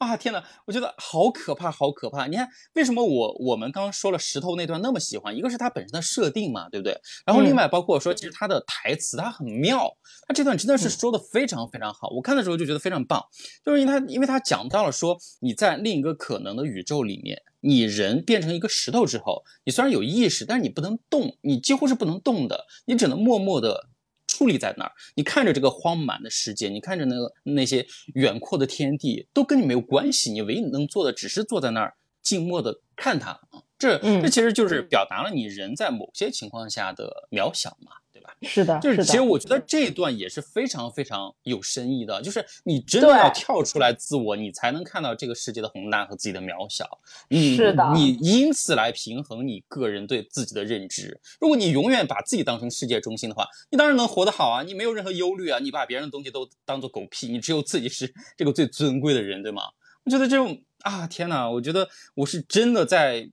[0.00, 2.26] 啊，天呐，我觉得好可怕，好可怕！
[2.26, 5.36] 你看，为什么我我们刚刚说了石头那段那么喜欢？
[5.36, 6.98] 一个是它本身的设定嘛，对不对？
[7.26, 9.94] 然后另外包括说，其实它的台词它很妙，
[10.26, 12.08] 它这段真的是说的非常非常好。
[12.16, 13.22] 我看的时候就觉得非常棒，
[13.62, 23.89] 就是因为它因为它讲到了说你在另一个可能的宇宙里面，你人变成一个石头之后，你虽然有意识，但是你不能动，你几乎是不能动的，你只能默默的。
[24.30, 30.30] 矗立在那儿，你看着这个荒蛮的世界，你看着那个那些远阔的天地，都跟你没有关系。
[30.30, 33.66] 你唯一能做的，只是坐在那儿静默的看它啊。
[33.76, 37.92] 这嗯这其实就是表达了你人在某些情况下的渺小嘛？
[38.20, 38.34] 对吧？
[38.42, 46.86] 是的，就是其实我觉得这一段也是非常非常有深意的，就是你真的要跳出来自我，你才能看到这个世界的宏大和自己的渺小。
[47.28, 51.18] 你是的，你因此来平衡你个人对自己的认知。
[51.40, 59.62] 如果你永远把自己当成世界中心的话，你当然能活得好啊，你没有任何忧虑啊，你把别人的东西都当做狗屁，你只有自己是这个最尊贵的人，对吗？
[60.04, 61.48] 我觉得这种啊，天哪！
[61.48, 63.30] 我觉得我是真的在。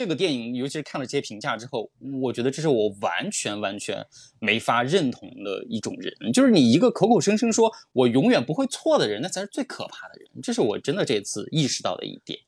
[0.00, 1.90] 这个电影，尤其是看了这些评价之后，
[2.22, 4.02] 我觉得这是我完全完全
[4.38, 10.30] 没法认同的一种人，就是你一个口口声声说我永远不会错的人，那才是最可怕的人。
[10.42, 12.40] 这是我真的这次意识到的一点。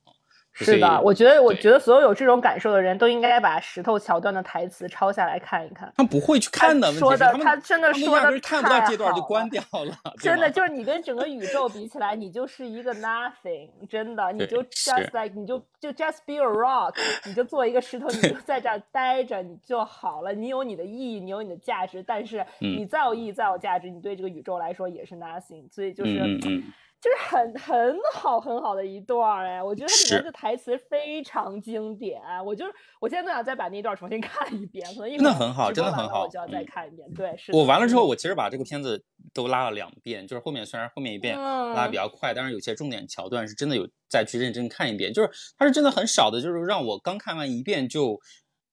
[0.55, 5.90] 是的，我觉得，我觉得所有有这种感受的人都应该把石头桥段的台词抄下来看一看。
[5.96, 9.96] 他不会去看的，说的他真的说的看不到这段就关掉了。
[10.20, 13.70] 真的就是你跟整个宇宙比起来，你就是一个 nothing。
[13.88, 16.94] 真的，你就 just like 你就就 just be a rock，
[17.24, 20.32] 你就做一个石头，你就在这儿待着，你就好了。
[20.32, 25.72] 你有你的意义，你有你的价值，但是你再有意义，再有价值，你对这个宇宙来说也是 nothing。
[25.72, 26.20] 所以就是。
[27.03, 37.12] 就是很 很好很好的一段哎，我觉得它里面的台词非常经典，我就是我现在都想再把那段重新 看一遍，可能真的很好，真的很好，我就要再看一遍。
[37.12, 48.20] 对，是我完了之后，我其实把这个片子都拉了两遍，就是后面虽然后面一遍拉的比较快，但是有些重点桥段是真的有再去认真看一遍，就是它是真的很少的，就是让我刚看完一遍就。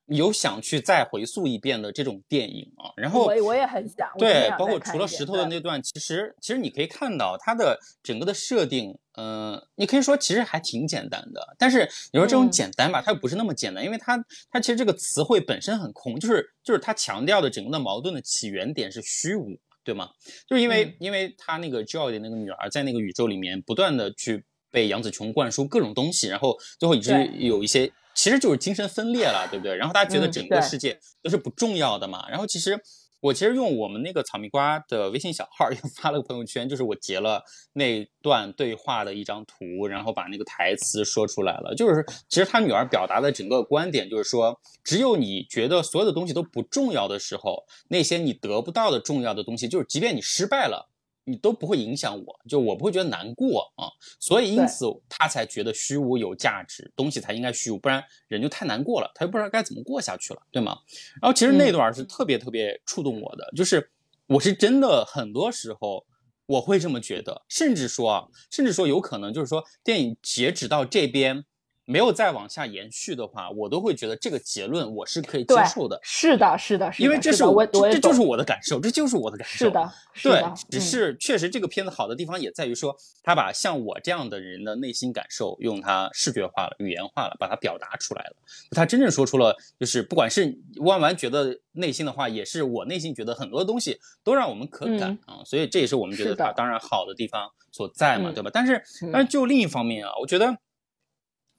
[0.10, 14.18] 有想去再回溯一遍的这种电影啊，然后我我也很想对，包括除了石头的那段，其实其实你可以看到它的整个的设定，嗯，你可以说其实还挺简单的，但是你说这种简单吧，它又不是那么简单，因为它
[14.50, 20.10] 它其实这个词汇本身很空，就是就是它强调的整个的矛盾的起源点是虚无，对吗？
[20.48, 27.92] 就是因为因为他那个 Joy 的那个女儿在那个宇宙里面不断的去被杨紫琼灌输各种东西，然后最后以至于有一些。
[28.20, 29.74] 其实就是精神分裂了，对不对？
[29.78, 32.28] 然后大家觉得整个世界都是不重要的嘛。
[32.30, 32.78] 然后其实
[33.22, 37.42] 我其实用我们那个草莓瓜的微信小号 又发了个朋友圈，就是我截了
[37.72, 41.74] 那段对话的一张图，然后把那个台词说出来了。
[41.76, 50.89] 就是其实他女儿表达的整个观点就是说，只有你觉得所有的东西都不重要的时候，那些你得不到的重要的东西，就是即便你失败了。
[51.30, 53.86] 你都不会影响我，就我不会觉得难过啊，
[54.20, 60.80] 所以因此他才觉得虚无有价值，东西才应该虚无，不然人就太难过了，他就不知道该怎么过下去了，对吗？
[61.22, 63.92] 然后其实那段是特别特别触动我的，就是
[64.28, 66.06] 我是真的很多时候
[66.48, 71.46] 我会这么觉得，甚至说啊，甚至说有可能就是说电影截止到这边。
[71.90, 76.00] 没有再往下延续的话，我都会觉得这个结论我是可以接受的。
[76.04, 79.66] 是的，是的，是因为这是我，这就是我的感受，这就是我的感受。
[79.66, 88.36] 是的，对，只是确实这个片子好的地方也在于说，他把像我这样的人的内心感受用它视觉化了、语言化了，把它表达出来了。
[88.70, 95.42] 他真正说出了，就是不管是弯弯觉得内心的话，也是我内心觉得很多东西都让我们可感啊。
[95.44, 98.52] 所以这也是我们觉得他当然好的地方所在嘛，对吧？
[98.54, 100.56] 但是，但是就另一方面啊，我觉得。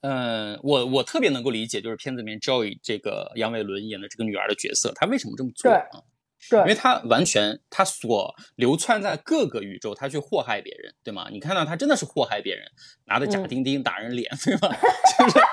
[0.02, 6.02] 嗯，我我特别能够理解，就是片子里面 Joy 这个杨伟伦演的这个女儿的角色，她为什么这么做啊？
[6.48, 11.28] 对，因为她完全她所流窜在各个宇宙，她去祸害别人，对吗？
[11.30, 12.64] 你看到她真的是祸害别人，
[13.04, 14.74] 拿着假钉钉打人脸，对吗？
[15.18, 15.38] 就是。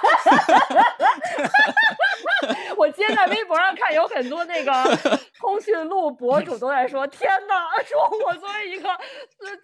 [2.78, 4.72] 我今天在微博上看，有很多那个
[5.40, 8.90] 通讯录博主都在说：“天哪，说我作为一个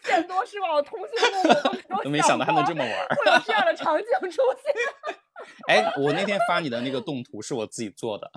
[0.03, 5.15] 见多识广的通讯录， 都没想到还能这么玩，会有这样的场景出现。
[5.67, 8.31] ”哎，我那天发你的那个动图是我自己做的。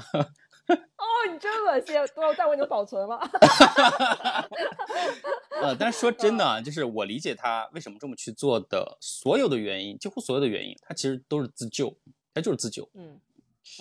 [0.68, 1.95] 哦，你真恶心！
[2.14, 3.18] 都但我已经保存了。
[5.62, 11.97] 呃，但是说真的啊，就是我理解他为什么这么去做的所有的原因，几乎所有的原因，他其实都是自救，
[12.35, 12.89] 他就是自救。
[12.95, 13.20] 嗯。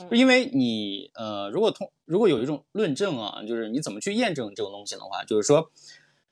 [0.10, 5.72] 就因为你，呃，如果通，如果有一种论证啊，就是你怎么去验证这种东西的话，就是说，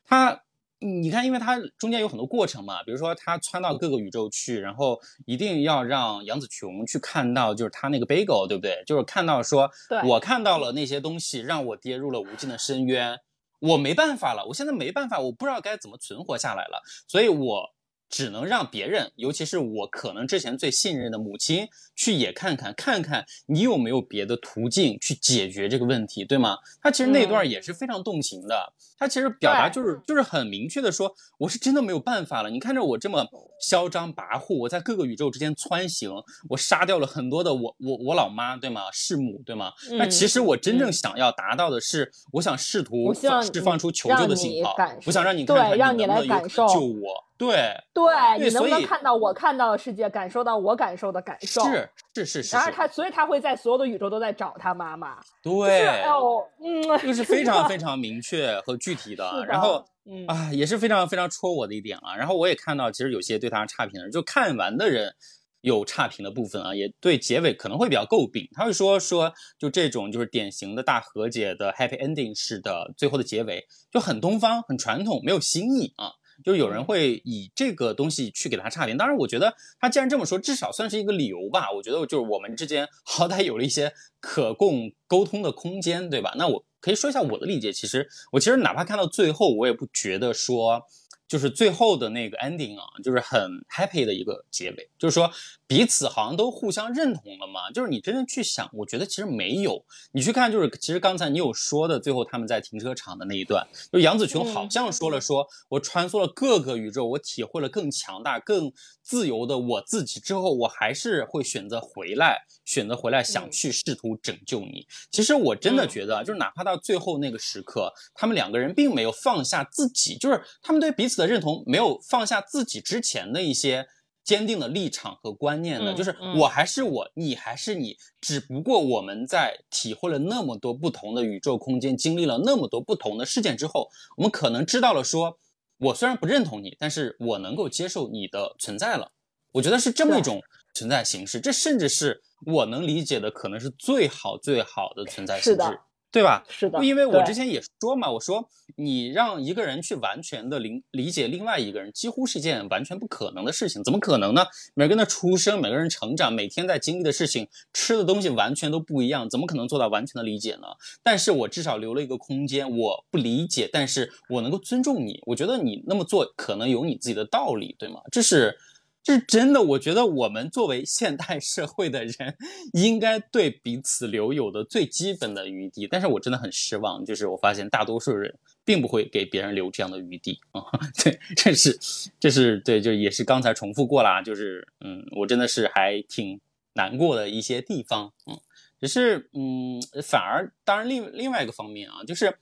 [0.05, 0.43] 它，
[0.79, 8.83] 你看，因为它中间有很多过程嘛，比如说它窜到各个宇宙去，然后一定要让杨紫琼去看到，就是他那个 bagel，对不对？
[8.85, 9.69] 就是看到说，
[10.03, 13.19] 我看到了那些东西，让我跌入了无尽的深渊，
[13.59, 17.73] 我没办法了，我现在没办法，我不知道该怎么存活下来了，所以我。
[18.13, 26.57] 只能让别人，尤其是我可能之前最信任的母亲，去也看看，看看你有没有别的途径去解决这个问题，对吗？
[26.79, 28.71] 他其实那段也是非常动情的，
[29.03, 32.49] 他其实表达就是就是很明确的说，我是真的没有办法了。
[32.49, 33.25] 你看着我这么
[33.59, 36.09] 嚣张跋扈，我在各个宇宙之间穿行，
[36.49, 38.83] 我杀掉了很多的我我我老妈，对吗？
[38.93, 39.73] 弑母，对吗？
[39.97, 44.73] 那其实我真正想要达到的是，我想试图释放出求救的信号，
[45.05, 47.25] 我想让你看看，让你来感受救我。
[47.35, 48.05] 对对，
[48.39, 51.63] 你能不能看到我看到的世界，感受到我感受的感受？
[51.65, 55.17] 是，是是是，然后他所以他会在所有的宇宙都在找他妈妈。
[55.41, 59.45] 对，哎呦，嗯，这个是非常 非常明确和具体的。
[59.47, 62.15] 然后，嗯啊，也是非常非常戳我的一点啊。
[62.15, 65.15] 然后我也看到，其实有些对他差评的人，就看完的人
[65.61, 68.47] 有差评的部分啊，也对结尾可能会比较诟病。
[68.53, 76.11] 他会说说，就这种就是典型的大和解的 happy ending 式的最后的结尾，就很东方、很传统，没有新意啊。
[76.43, 81.71] 就是有人会以这个东西去给他差评，当然，我觉得他既然这么说，至少算是一个理由吧。
[81.71, 86.33] 我觉得就是我们之间好歹有了一些可供沟通的空间，对吧？
[86.35, 87.71] 那我可以说一下我的理解。
[87.71, 90.83] 其实我其实哪怕看到最后，我也不觉得说。
[91.25, 95.31] 就是最后的那个 ending 啊，就是很 happy 的一个结尾，就是说
[95.67, 97.69] 彼此好像都互相认同了嘛。
[97.71, 99.83] 就是你真正去想，我觉得其实没有。
[100.13, 114.87] 你去看，就是其实刚才你有说的，最后他们在停车场的那一段，就杨紫琼好像说了，说我穿梭了各个宇宙，我体会了更强大、更自由的我自己之后，我还是会选择回来，选择回来想去试图拯救你。
[115.11, 121.33] 其实我真的觉得，就是哪怕到最后那个时刻，他们两个人并没有放下自己，就是他们对彼此的。
[121.33, 123.87] 认同没有放下自己之前的一些
[124.23, 135.37] 坚定的立场和观念的，就是我还是我，你还是你，只不过我们在体会了那么多不同的宇宙空间，经历了那么多不同的事件之后，我们可能知道了，说
[135.77, 139.11] 我虽然不认同你，但是我能够接受你的存在了。
[139.51, 140.41] 我觉得是这么一种
[140.73, 145.79] 存在形式，这甚至是我能理解的，可能是最好最好的存在形式。
[146.13, 146.45] 对吧？
[146.47, 148.47] 是的，因为我之前也说嘛，我说
[148.77, 153.83] 你让一个人去完全的理理解另外一个人，几乎是一件完全不可能的事情。
[153.83, 154.45] 怎么可能呢？
[154.75, 160.67] 每个人的出生，每个人成长，每天在经历的事情，吃的东西完全都不一样，怎么可能做到完全的理解呢？
[161.01, 165.19] 但是我至少留了一个空间，我不理解，但是我能够尊重你。
[165.25, 167.99] 我觉得你那么做可能有你自己的道理，对吗？
[168.11, 168.55] 这是。
[169.03, 172.37] 这是真的，我觉得我们作为现代社会的人，
[172.71, 175.85] 应该对彼此留有的最基本的余地。
[175.85, 178.33] 但是我真的很失望，就是我发现大多数人
[178.63, 180.63] 并不会给别人留这样的余地啊。
[181.03, 181.77] 对，这是，
[182.17, 184.21] 这是对，就也是刚才重复过啦。
[184.21, 186.39] 就是嗯，我真的是还挺
[186.75, 188.13] 难过的一些地方。
[188.25, 188.39] 嗯，
[188.79, 192.37] 只是嗯，反而当然另另外一个方面啊，就是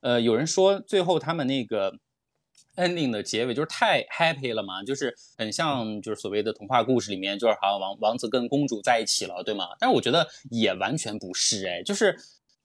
[0.00, 1.98] 呃，有人说最后他们那个。
[2.76, 9.68] Ending 的结尾就是太 happy 了嘛，就是很像就是所谓的童话故事里面，就是好像王王子跟公主在一起了，对吗？
[9.78, 12.18] 但是我觉得也完全不是，哎，就是。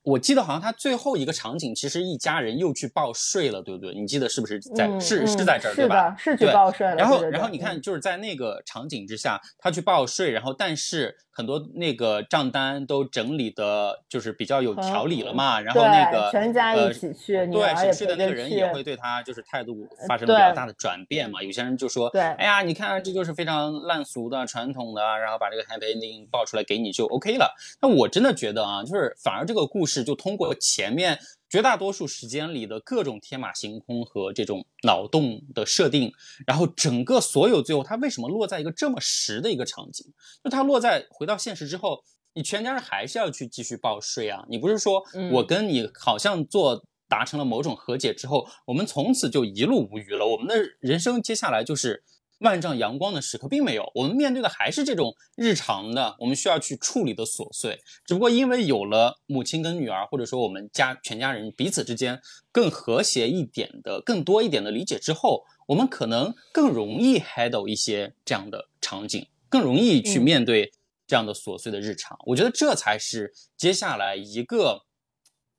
[0.09, 3.93] 我记得好像他最后一个场景，其实一家人又去报税了，对不对？
[3.93, 6.15] 你记得是不是在是是在这儿对吧？
[6.17, 6.95] 是去报税了。
[6.95, 15.61] 然后然后你看，就是在那个场景之下，他去报税，然后但是很多那个账单都整理的，就是比较有条理了嘛。
[15.61, 21.43] 然后那个全家一起去，对审税的那个人也会对他就是态度发生比较大的转变嘛。
[21.43, 27.55] 有些人就说，对，哎呀，你看这就是非常烂俗的传统的，然后把这个 happy ending 报出来给你就 OK 了。
[27.81, 29.98] 那我真的觉得啊，就是反而这个故事。
[30.03, 31.19] 就通过前面
[31.49, 36.11] 绝大多数时间里的各种天马行空和这种脑洞的设定，
[36.45, 40.05] 然后整个所有最后它为什么落在一个这么实的一个场景？
[40.43, 44.45] 就它落在回到现实之后，你全家人还是要去继续报税啊！
[44.49, 50.27] 你不是说我跟你好像做达成了某种和解之后，我们从此就一路无虞了？
[50.27, 52.03] 我们的人生接下来就是。
[52.39, 57.79] 万丈阳光的时刻并没有，我们面对的还是这种日常的，我们需要去处理的琐碎。
[58.05, 62.21] 只不过因为有了母亲跟女儿，或者说我们家全家人彼此之间
[62.51, 70.71] 更和谐一点的、更多一点的理解之后，我们可能更容易 handle 一些这样的场景，更容易去面对
[71.05, 72.17] 这样的琐碎的日常。
[72.25, 74.85] 我觉得这才是接下来一个。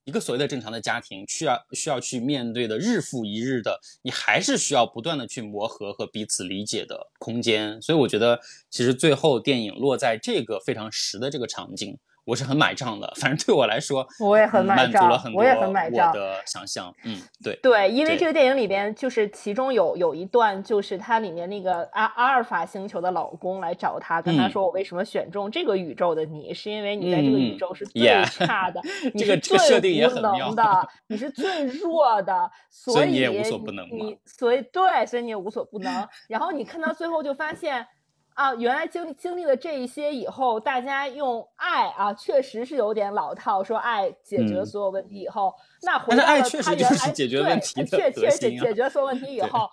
[0.04, 7.80] 一个所谓的正常的家庭，需要需要去面对的日复一日的，你还是需要不断的去磨合和彼此理解的空间。
[7.82, 8.40] 所以我觉得，
[8.70, 11.98] 其实最后电影落在这个非常实的这个场景。
[12.24, 16.08] 我是很买账的，反正对我来说， 我也很买账，我也很买账。
[16.08, 26.54] 我的想象，嗯，对对，因为这个电影里边就是其中有有一段，就是它里面那个阿阿尔法星球的老公来找他，跟他说：“我为什么选中这个宇宙的你？
[26.54, 28.80] 是因为你在这个宇宙是最 差的，
[29.14, 29.58] 你是最
[30.06, 36.08] 无能的， 你是最弱的，所以你也无所不能你所以对，所以你也无所不能。
[36.28, 37.86] 然后你看到最后就发现。”
[38.40, 49.68] 啊，原来经历经历了这一些以后，大家用爱啊，确实是有点老套，说爱解决所有问题以后，那回到了他原来解决问题确确实解决所有问题以后，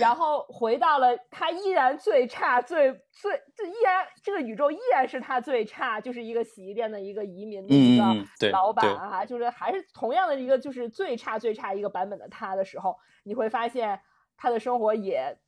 [0.00, 14.00] 然后回到了他依然最差最最，这依然这个宇宙依然是他最差，就是一个洗衣店的一个移民的一个老板啊，就是还是同样的一个就是最差最差一个版本的他的时候，你会发现
[14.36, 15.38] 他的生活也。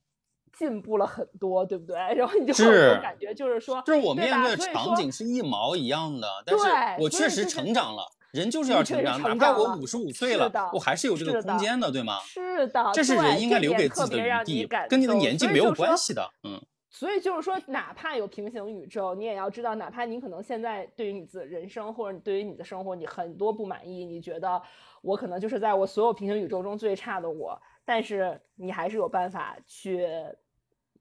[0.52, 1.96] 进步了很多，对不对？
[2.14, 6.64] 然后你就会 有感觉，就是说，就是我面对的场景是一毛一样的，但是
[6.98, 8.02] 我确实成长了。
[8.32, 12.20] 人就是要成长，哪怕我五十五岁了，我还是有这个空间的，对吗？
[12.20, 16.30] 是的，这是人应该留给自己的余地，跟你的年纪没有关系的。
[16.44, 16.56] 嗯，
[16.88, 24.62] 所以就是说，哪怕有平行宇宙，你也要知道，哪怕你可能现在对于你自人生或者对于你的生活，你很多不满意，你觉得
[25.02, 30.06] 我可能就是在我所有平行宇宙中最差的我，但是你还是有办法去。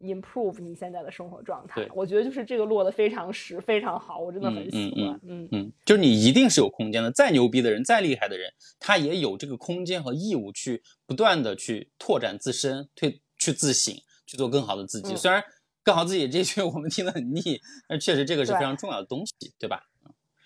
[0.02, 5.20] improve 你现在的生活状态，我觉得就是这个落的非常实，非常好，我真的很喜欢。
[5.24, 13.94] 嗯嗯，就是你一定是有空间的，再牛逼的人，再厉害的人，他也有这个空间和义务去不断的去拓展自身，去去自省，
[14.26, 15.18] 去做更好的自己。
[15.18, 15.44] 虽然
[15.84, 17.60] 更好自己这句 我们听得很腻，
[17.90, 19.84] 但确实这个是非常重要的东西，对吧？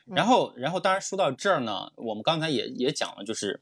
[0.05, 3.61] 然后，然后当然说到这儿呢，我们刚才也也讲了，就是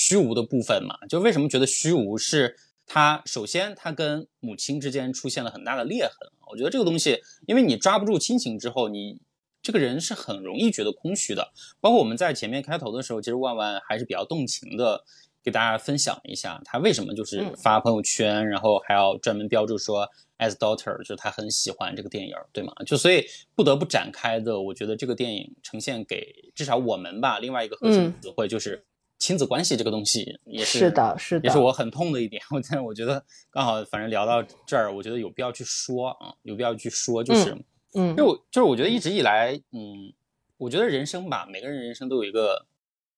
[0.00, 2.54] 虚无的部分嘛，就为什么觉得虚无是？
[2.86, 6.30] 他首先，他跟母亲之间出现了很大的裂痕。
[6.48, 9.18] 我觉得这个东西，因为你抓不住亲情之后，你
[9.60, 11.52] 这个人是很容易觉得空虚的。
[11.80, 15.04] 包括我们在前面开头的时候，其实万万还是比较动情的，
[15.42, 22.72] 给大家分享一下他为什么就是发朋友圈，然后还要专门标注说 as daughter，就是他很喜欢这个电影，对吗？
[22.86, 23.26] 就所以
[23.56, 28.86] 不得不展开的，我觉得这个电影呈现给至少我们吧，另外一个核心词汇就是。
[29.18, 32.40] 亲子关系这个东西也是是的，是的，也是我很痛的一点。
[32.50, 37.56] 我但我觉得刚好，反正聊到这儿，我觉得有必要去说啊，有必要去说，就是，
[37.94, 40.12] 嗯，就就是我觉得一直以来，嗯，
[40.56, 42.66] 我觉得人生吧，每个人人生都有一个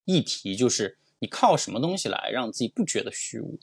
[0.05, 3.59] 议题，就是你靠什么东西来让自己不觉得虚无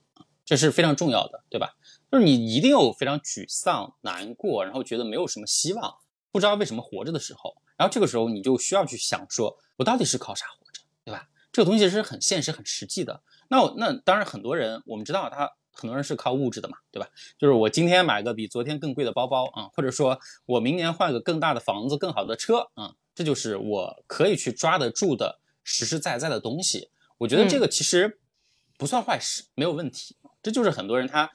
[0.46, 1.76] 这是非常重要的，对吧？
[2.12, 5.96] 就是你一定有非常沮丧、难过，然后觉得没有什么希望，
[6.32, 11.28] 不知道为什么活着的时候，然后这个时候你就需要去想，说我到底是靠啥活着，对吧？
[11.58, 13.20] 这个东西是很现实、很实际的。
[13.48, 17.10] 那我那当然，很多人我们知道，他很多人是靠物质的嘛，对吧？
[17.40, 26.92] 就是我今天买个比昨天更贵的包包啊，或者说我明年换个更大的房子、更好的车啊，这就是我可以去抓得住的实实在在的东西。
[27.18, 28.20] 我觉得这个其实
[28.78, 30.16] 不算坏事，没有问题。
[30.44, 31.32] 这就是很多人他，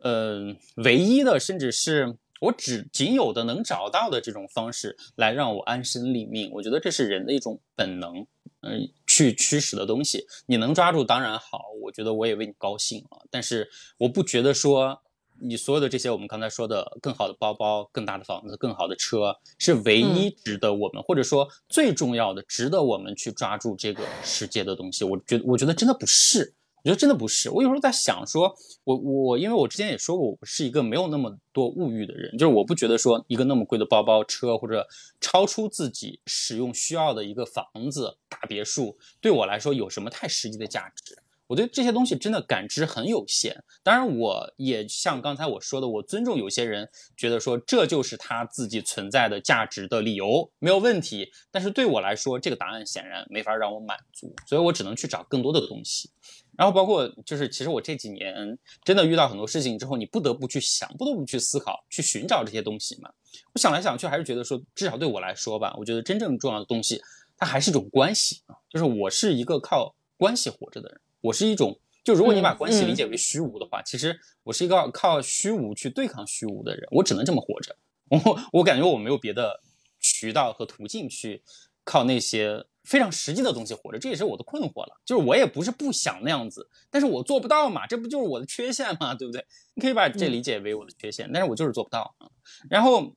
[0.00, 6.50] 呃，唯一的，甚至是我只仅有的能找到的这种方式来让我安身立命。
[6.52, 8.26] 我觉得这是人的一种本能。
[8.66, 13.22] 嗯，去驱使的东西，你能抓住当然好，我觉得我也为你高兴啊。
[13.30, 15.00] 但是我不觉得说
[15.40, 25.04] 你所有的这些，我们刚才说的更好的包包、更大的房子、更好的车，是唯一值得我们，或者说最重要的值得我们去抓住这个世界的东西。
[25.04, 26.52] 我觉得，我觉得真的不是。
[26.84, 28.54] 我觉得真的不是，我有时候在想，说
[28.84, 34.86] 我我，因为我之前也说过，我是一个没有那么多物欲的人，就是我不觉得说一个那么贵的包包、车或者
[35.18, 41.16] 超出自己使用需要的一个房子、大别墅，对我来说有什么太实际的价值。
[41.46, 51.30] 我对这些东西真的感知很有限，当然我也像刚才我说的，我尊重有些人觉得说这就是他自己存在的价值的理由，没有问题。
[51.50, 56.10] 但是对我来说，这个答案显然没法让我满足，所以我只能去找更多的东西。
[56.56, 63.10] 然后包括就是，其实我这几年真的遇到很多事情之后，你不得不去想，不得不去思考，去寻找这些东西嘛。
[63.52, 67.02] 我想来想去，还是觉得说，至少对我来说吧，我觉得真正重要的东西，
[67.36, 71.00] 它还是一种关系啊，就是我是一个靠关系活着的人。
[71.20, 77.76] 我是一种，就如果你把关系理解为虚无的话，其实我是一个靠虚无去对抗虚无的人，我只能这么活着。
[78.10, 79.60] 我我感觉我没有别的
[79.98, 81.42] 渠道和途径去
[81.82, 85.00] 靠那些非常实际的东西活着，这也是我的困惑了。
[85.04, 89.44] 就是我也不是不想那样子，但是我做不到嘛，这不就是我的缺陷嘛，对不对？
[89.74, 92.30] 你可以把这理解为我的缺陷，但是我就是做不到啊。
[92.70, 93.14] 然后，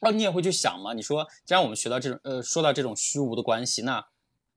[0.00, 0.94] 哦，你也会去想嘛？
[0.94, 4.06] 你说，既然我们学到这种，呃，说到这种虚无的关系，那。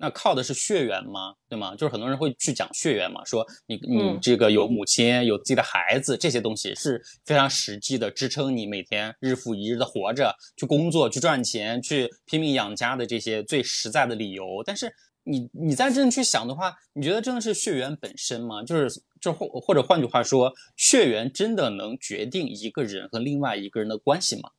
[0.03, 1.33] 那靠的是血缘吗？
[1.47, 1.73] 对吗？
[1.77, 14.61] 就是很多人会去讲血缘嘛，说你你这个有母亲，有自己的孩子，这些东西是非常实际的，支撑你每天日复一日的活着，去工作，去赚钱，去拼命养家的这些最实在的理由。
[14.65, 14.93] 但是
[15.23, 18.61] 你你再真的去想的话，你觉得真的是血缘本身吗？
[18.61, 24.49] 就是就或或者换句话说，血缘真的能决定一个人和另外一个人的关系吗？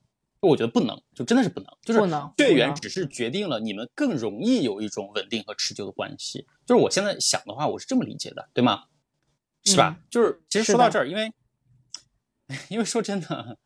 [0.48, 2.00] 我觉得不能，就真的是不能，就是
[2.38, 6.46] 血缘只是决定了你们更容易有一种稳定和持久的关系。
[6.66, 8.84] 就是我现在想的话，我是这么理解的，对吗？
[9.64, 9.96] 是吧？
[10.10, 11.32] 就是其实说到这儿，因为
[12.68, 13.58] 因为说真的，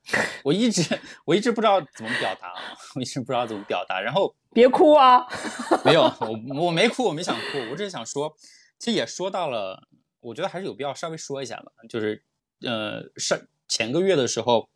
[0.45, 2.55] 我一直我一直不知道怎么表达，
[2.95, 4.01] 我一直不知道怎么表达。
[4.01, 5.27] 然后别哭啊！
[5.85, 8.35] 没有，我 我没哭，我没想哭，我只是想说，
[8.79, 9.89] 其实也说到了，
[10.21, 12.25] 我觉得还是有必要稍微说一下的，就是
[12.63, 14.69] 呃上前个月的时候。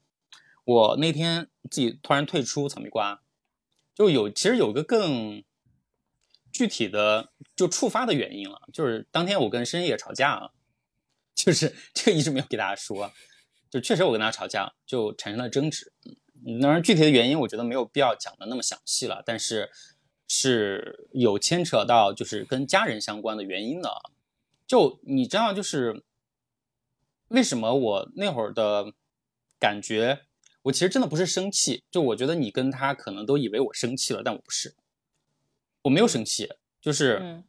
[0.64, 3.22] 我那天自己突然退出草莓瓜，
[3.94, 5.42] 就有其实有个更
[6.52, 10.52] 具体的就触发的原因了，就是当天我跟深夜吵架了，
[11.34, 13.12] 就是这个一直没有给大家说，
[13.70, 15.92] 就确实我跟他吵架，就产生了争执。
[16.60, 19.70] 当然具体的原因我觉得没有必要讲的那么详细了，但是
[20.28, 23.90] 是有牵扯到就是跟家人相关的原因的。
[24.66, 26.02] 就你知道，就是
[27.28, 28.92] 为什么我那会儿的
[29.58, 30.22] 感觉，
[30.62, 34.74] 我其实真的不是生气，就我觉得你跟他可能都以为我生气了，但我不是，
[35.82, 36.48] 我没有生气，
[36.80, 37.42] 就是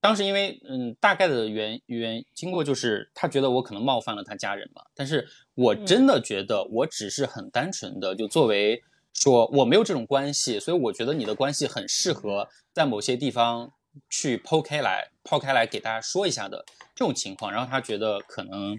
[0.00, 8.82] 当时因为嗯大概的原原经过就是他觉得我可能冒犯了他家人嘛，但是我真的觉得我只是很单纯的就作为
[9.12, 13.72] 说我没有这种关系，所以我觉得你的关系很适合在某些地方。
[14.08, 18.78] 去剖开来，抛开来给大家说一下的这种情况，然后他觉得可能，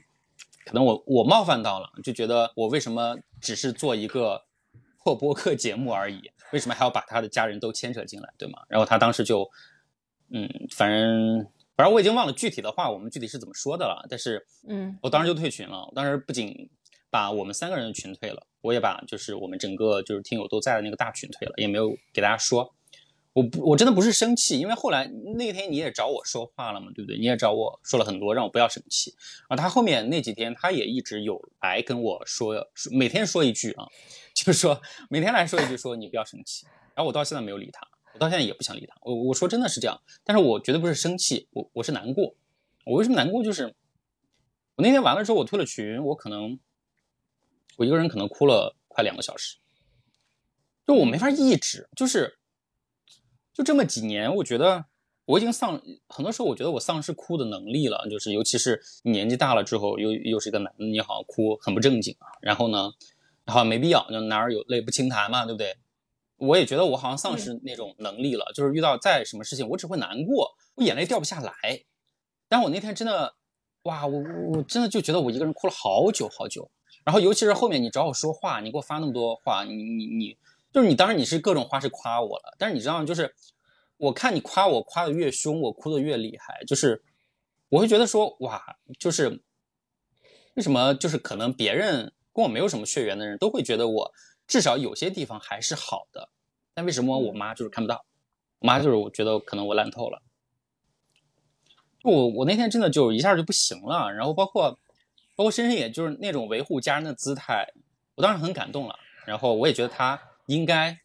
[0.66, 4.44] 可能我我冒犯到了，就觉得我为什么只是做一个
[5.04, 8.60] 破播客节目而已，为什么还要把他的家人都牵扯进来，对吗？
[8.68, 9.50] 然后他当时就，
[10.30, 11.46] 嗯，反正
[11.76, 16.70] 反正我已经忘了具体的话，我们具体是怎么说的了，但是，嗯，我当时就退群了，我当时不仅
[17.10, 22.74] 把我们三个人的群退了，我也把就是我们整个就是听友都在的那个大群退了，也没有给大家说。
[23.34, 27.18] 我不，我真的不是生气，因为后来那天你也找我说话了嘛，对不对？
[27.18, 29.16] 你也找我说了很多，让我不要生气。
[29.48, 33.88] 然后他后面那几天，他也一直有来跟我说，每天说一句啊，
[34.34, 36.66] 就是说每天来说一句，说你不要生气。
[36.94, 38.98] 然后我到现在没有理他，我到现在也不想理他。
[39.02, 42.36] 我我说真的是这样，但是我绝对不是生气，我我是难过。
[42.86, 43.42] 我为什么难过？
[43.42, 43.74] 就是
[44.76, 46.60] 我那天完了之后，我退了群，我可能
[47.78, 49.56] 我一个人可能哭了快两个小时，
[50.86, 52.40] 就我没法抑制，就是。
[53.54, 54.86] 就这么几年，我觉得
[55.26, 58.08] 我已经丧，很多时候我觉得我丧失哭的能力了。
[58.10, 62.28] 就是尤其是年纪大了之后，又又是一个男的，你好像哭很不正经啊。
[62.42, 62.92] 然后呢，
[63.46, 65.76] 好像没必要，就男儿有泪不轻弹嘛，对不对？
[66.38, 68.52] 我也觉得我好像丧失那种能力了。
[68.56, 71.54] 就是遇到再什么事情，我只会难过，我眼泪掉不下来。
[72.48, 73.36] 但我那天真的，
[73.84, 74.24] 哇，我
[74.54, 76.72] 我真的就觉得我一个人哭了好久好久。
[77.04, 80.38] 然后尤其是后面你找我说话，你给我发那么多话，你你你。
[80.72, 83.36] 就是你，当然你是各种花式夸我了，但是你知道，就是
[83.98, 86.64] 我看你夸我夸的越凶，我哭的越厉害。
[86.66, 87.04] 就是
[87.68, 89.42] 我会觉得说，哇，就是
[90.54, 90.94] 为什么？
[90.96, 94.14] 就是可能别人跟我没有什么血缘的人都会觉得我
[94.48, 96.30] 至少有些地方还是好的，
[96.74, 98.06] 但为什么我妈就是看不到？
[98.60, 100.22] 我妈就是我觉得可能我烂透了。
[102.04, 104.80] 我我那天真的就一下就不行了，然后包括
[105.36, 107.68] 包括深深也就是那种维护家人的姿态，
[108.16, 108.96] 我当时很感动了，
[109.26, 110.20] 然后我也觉得他。
[110.48, 111.02] 应该，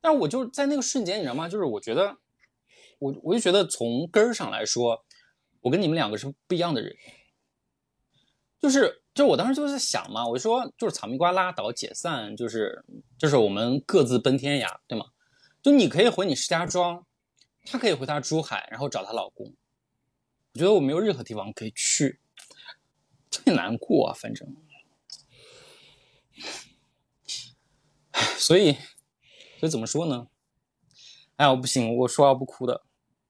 [0.00, 1.48] 但我就在那个瞬间，你知道吗？
[1.48, 2.16] 就是我觉得，
[2.98, 5.04] 我我就觉得从根儿上来说，
[5.60, 6.96] 我跟你们两个是不一样的人。
[8.60, 12.84] 就是，就我当时就在想嘛，我就说，就是草蜜瓜拉倒解散，就是
[13.18, 15.06] 就是我们各自奔天涯，对吗？
[15.62, 17.06] 就你可以回你石家庄，
[17.64, 19.54] 她可以回她珠海，然后找她老公。
[20.52, 22.20] 我觉得我没有任何地方可以去，
[23.30, 24.46] 特别难过，啊，反正。
[28.38, 28.72] 所以，
[29.58, 30.28] 所以怎么说呢？
[31.36, 32.82] 哎呀，我不行，我说话不哭的。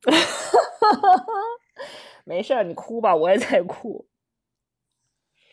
[2.24, 4.06] 没事儿，你哭吧，我也在哭。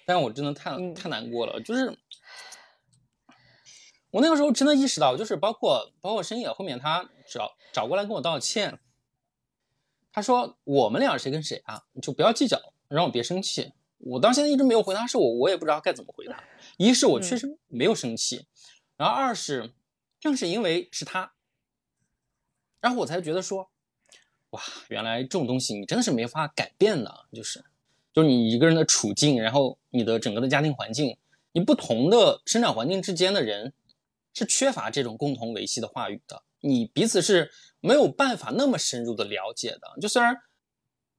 [0.06, 1.98] 但我真的太太难过了，就是
[4.12, 8.80] 我那个时候真的意识到，就是包括包括深夜后面他找找过来跟我道歉，
[10.12, 12.58] 他说我们俩谁跟谁啊，你就不要计较，
[12.88, 13.74] 让我别生气。
[13.98, 16.42] 我到现在一直没有回答，是我我也不知道该怎么回答。
[16.78, 18.48] 一是我确实没有生气。
[18.98, 19.74] 然后二是，
[20.20, 21.34] 正是因为是他，
[22.82, 23.70] 然后我才觉得说，
[24.50, 27.64] 哇，原来这种东西你真的是没法改变的，就是，
[28.12, 31.16] 就是你一个人的处境，然后你的整个的家庭环境，
[31.52, 33.72] 你不同的生长环境之间的人，
[34.34, 39.82] 是缺乏这种共同维系的话语的，你彼此是没有办法那么深入的了解的。
[40.02, 40.36] 就虽然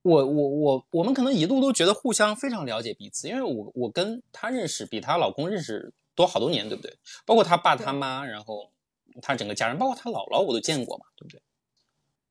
[0.02, 5.94] 我我我我们可能一度都觉得互相非常了解彼此，因为我我跟他认识比她老公认识。
[6.18, 6.98] 多好多年，对不对？
[7.24, 8.72] 包括他爸他妈，然后
[9.22, 11.40] 他整个家人，包括他姥姥，我都见过嘛，对不对？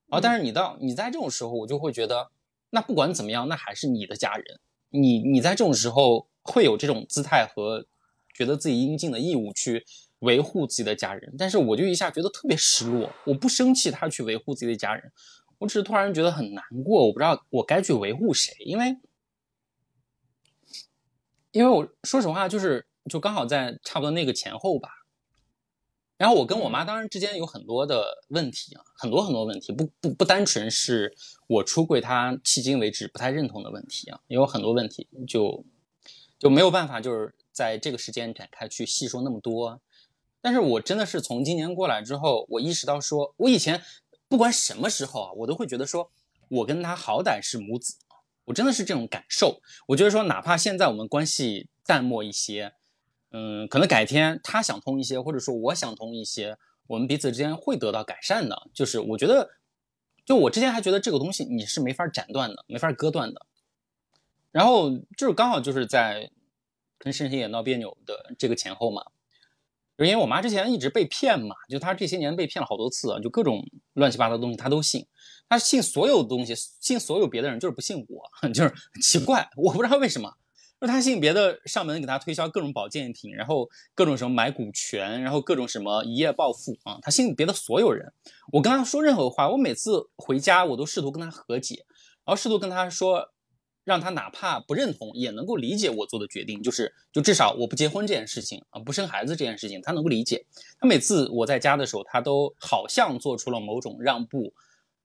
[0.08, 2.30] 然后，但是你到你在这种时候，我就会觉得，
[2.72, 4.60] 那不管怎么样，那还是你的家人。
[4.90, 7.88] 你你在这种时候会有这种姿态和
[8.34, 9.86] 觉得自己应尽的义务去
[10.20, 13.10] 维护自己的家人，但是我就一下觉得特别失落。
[13.24, 15.14] 我不生气他去维护自己的家人，
[15.60, 17.08] 我只是突然觉得很难过。
[17.08, 18.98] 我不知道我该去维护谁，因为
[21.52, 22.86] 因为我说实话就是。
[23.08, 24.90] 就刚好在差不多那个前后吧，
[26.18, 31.16] 然后我跟我妈当然之间有很多的问题啊，很多很多问题，不不不单纯是
[31.48, 35.66] 我出柜，她迄今为止不太认同的问题啊，也有很多问题，就
[36.38, 39.80] 就没有办法就是在这个时间展开去细说那么多。
[40.42, 43.82] 但是我真的是从今年过来之后，我意识到说，我以前
[44.28, 46.12] 不管什么时候啊，我都会觉得说
[46.50, 47.96] 我跟她好歹是母子，
[48.46, 49.62] 我真的是这种感受。
[49.88, 51.70] 我觉得说，哪怕现在我们关系。
[51.88, 52.74] 淡漠一些。
[53.38, 56.58] 嗯，可能改天他想通一些，或者说我想通一些，
[56.88, 58.64] 我们彼此之间会得到改善的。
[58.74, 59.52] 就是我觉得，
[60.26, 63.46] 就我之前还觉得这个东西你是没法斩断的，没法割断的。
[64.52, 66.32] 然后就是刚好就是在
[66.98, 69.04] 跟申鑫也闹别扭的这个前后嘛，
[69.96, 75.06] 就因为我妈之前一直被骗嘛，就她这些年被骗了好多次，就各种乱七八糟的东西她都信，
[75.48, 80.34] 她信所有东西，信所有别的人，就是不信我， 就是奇怪，我不知道为什么。
[80.80, 87.00] 那他信别的上门给他推销各种保健品，然后各种什么买股权，然后各种什么一夜暴富啊！
[87.02, 88.14] 他信别的所有人。
[88.54, 91.84] 我跟他说任何话，我每次回家我都试图跟他和解，
[92.24, 93.34] 然后试图跟他说，
[93.84, 100.46] 让他哪怕不认同也能够理解我做的决定，就是就至少我不结婚这件事情啊，不生孩子这件事情，他能够理解。
[100.80, 104.54] 他每次我在家的时候，他都好像做出了某种让步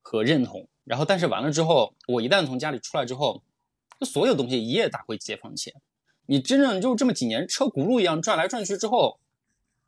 [0.02, 0.68] 和认同。
[0.84, 3.42] 然后但是完了之后，我一旦从家里出来之后。
[4.04, 5.74] 所有东西一夜打回解放前，
[6.26, 9.18] 你真正就这么几年车轱辘一样转来转去之后，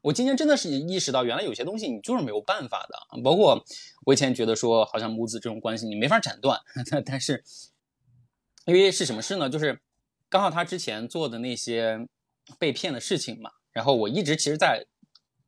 [0.02, 3.22] 我今天真的是意识到，原来有些东西你就是没有办法的。
[3.22, 3.64] 包括
[4.04, 6.60] 我以前觉得说，好像母子这种关系你没法斩断，
[7.06, 7.42] 但是
[8.66, 9.48] 因为是什么事呢？
[9.48, 9.80] 就是
[10.28, 12.06] 刚好他之前做的那些
[12.58, 14.86] 被骗的事情嘛，然后我一直其实在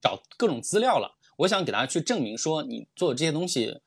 [0.01, 3.82] 找各种资料了，我想给他去证明说，你做这些东西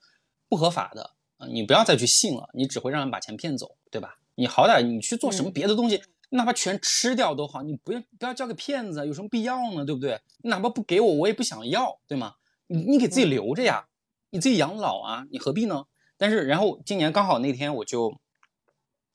[0.47, 1.15] 不合法的，
[1.51, 4.18] 你不要再去信了，你只会让人把钱骗走，对吧？
[4.39, 9.83] 你好歹你去做什么别的东西，哪怕全吃掉都好，你不要不要交给骗子，有什么必要呢？
[9.83, 10.21] 对不对？
[10.43, 12.35] 哪怕不给我，我也不想要，对吗？
[12.67, 13.87] 你你给自己留着呀，
[14.29, 15.83] 你自己养老啊，你何必呢？
[16.15, 18.17] 但是然后今年刚好那天我就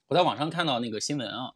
[0.08, 1.54] 我在网上看到那个新闻啊，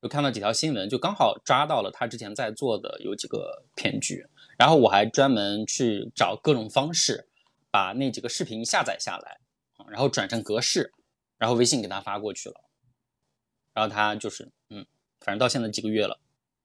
[0.00, 4.24] 就看到几条新闻，就刚好抓到了他之前在做的有几个骗局，
[4.56, 7.28] 然后我还专门去找各种方式
[7.72, 9.40] 把那几个视频下载下来，
[9.90, 10.92] 然后转成格式，
[11.36, 12.54] 然后微信给他发过去了。
[13.78, 14.84] 然后他就是，嗯，
[15.20, 16.18] 反正到现在几个月了，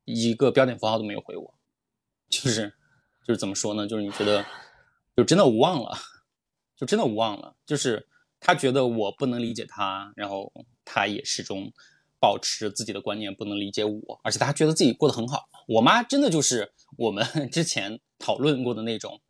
[0.03, 1.53] 一个标点符号都没有回我，
[2.27, 2.73] 就是，
[3.23, 3.85] 就是怎么说呢？
[3.85, 4.43] 就是你觉得，
[5.15, 5.95] 就真的无望了，
[6.75, 7.55] 就真的无望了。
[7.67, 8.07] 就是
[8.39, 10.51] 他觉得我不能理解他，然后
[10.83, 11.71] 他也始终
[12.19, 15.47] 保持自己的观念，不能理解我，而且他觉得自己过得很好。
[15.67, 17.23] 我妈真的就是我们
[17.53, 19.21] 之前讨论过的那种，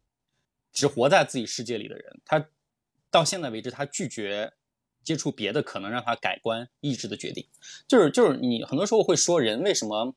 [0.72, 2.22] 只活在自己世界里的人。
[2.24, 2.48] 她
[3.12, 4.54] 到现在为止，她拒绝。
[5.04, 7.46] 接触别的可能让他改观意志的决定，
[7.88, 10.16] 就是就是你很多时候会说人为什么？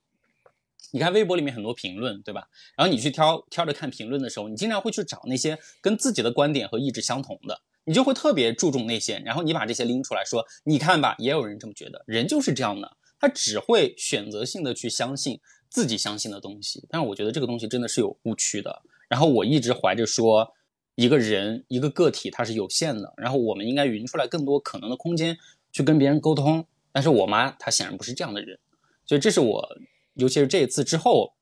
[0.92, 2.48] 你看微博里面很多评论，对吧？
[2.76, 18.82] 然后你去挑挑着看评论的时候，你经常会去找那些跟自己的观点和意志相同的，你就会特别注重那些，然后你把这些拎出来说，你看吧，也有人这么觉得，人就是这样的，他只会选择性的去相信自己相信的东西，但是我觉得这个东西真的是有误区的。
[19.08, 20.54] 然后我一直怀着说。
[20.96, 25.38] 一个人一个个体，它是有限的，然后我们应该匀出来更多可能的空间
[25.70, 26.66] 去跟别人沟通。
[26.90, 28.58] 但是我妈她显然不是这样的人，
[29.04, 29.78] 所以这是我，
[30.14, 31.34] 尤其是这一次之后，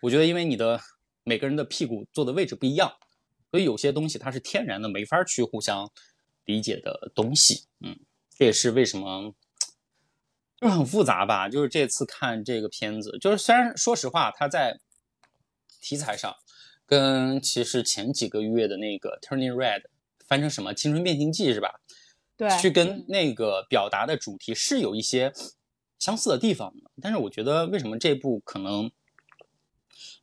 [0.00, 0.80] 我觉得因为你的
[1.24, 2.94] 每个人的屁股坐的位置不一样，
[3.50, 5.90] 所以有些东西它是天然的没法去互相
[6.44, 7.64] 理解的东西。
[7.80, 7.98] 嗯，
[8.38, 9.34] 这也是为什么
[10.60, 11.48] 就是很复杂吧。
[11.48, 14.78] 就是这次看这个片子，就是虽然说实话，它在
[15.80, 16.32] 题材上。
[16.86, 19.84] 跟其实前几个月的那个 Turning Red
[20.26, 21.80] 翻成什么《青春变形记》是吧？
[22.36, 25.32] 对，去跟那个表达的主题是有一些
[25.98, 26.90] 相似的地方的。
[27.00, 28.90] 但是我觉得为什么这部可能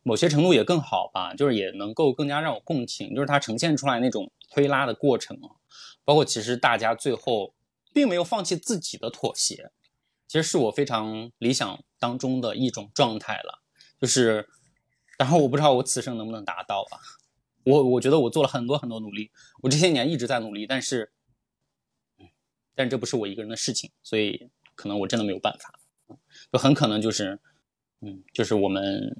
[0.02, 5.50] 某些程度也更好吧，就是也能够更加让我共情，就是它呈现出来那种推拉的过程啊，
[6.04, 7.54] 包括其实大家最后
[7.92, 9.70] 并没有放弃自己的妥协，
[10.28, 13.62] 其实是我非常理想当中的一种状态了，
[14.00, 14.48] 就是。
[15.18, 16.98] 然后我不知道我此生能不能达到啊，
[17.64, 19.30] 我我觉得我做了很多很多努力，
[19.62, 21.12] 我这些年一直在努力，但是，
[22.74, 25.78] 但这不是我一个人的事情，所以可能我真的没有办法，
[26.50, 27.38] 就很可能就是，
[28.00, 29.16] 嗯，就是我们，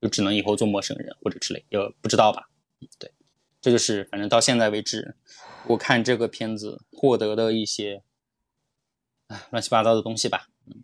[0.00, 2.50] 就只能以后做陌生人或者之类，也不知道吧，
[2.98, 3.12] 对，
[3.60, 5.16] 这就是反正到现在为止，
[5.68, 8.02] 我看这个片子获得的一些，
[9.28, 10.82] 哎，乱七八糟的东西吧，嗯，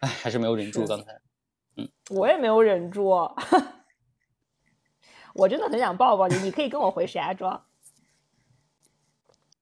[0.00, 1.20] 哎，还是没有忍住刚才。
[2.10, 3.08] 我也没有忍住，
[5.34, 6.34] 我真的很想抱抱你。
[6.36, 7.64] 你可以跟我回石家庄。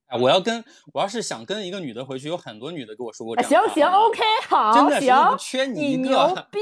[0.07, 0.65] 哎，我要跟
[0.95, 3.35] 我要是想跟一个女的回去，有很多女的跟我说过。
[3.43, 6.09] 行行，OK，好，行，缺你一个。
[6.09, 6.61] 牛逼！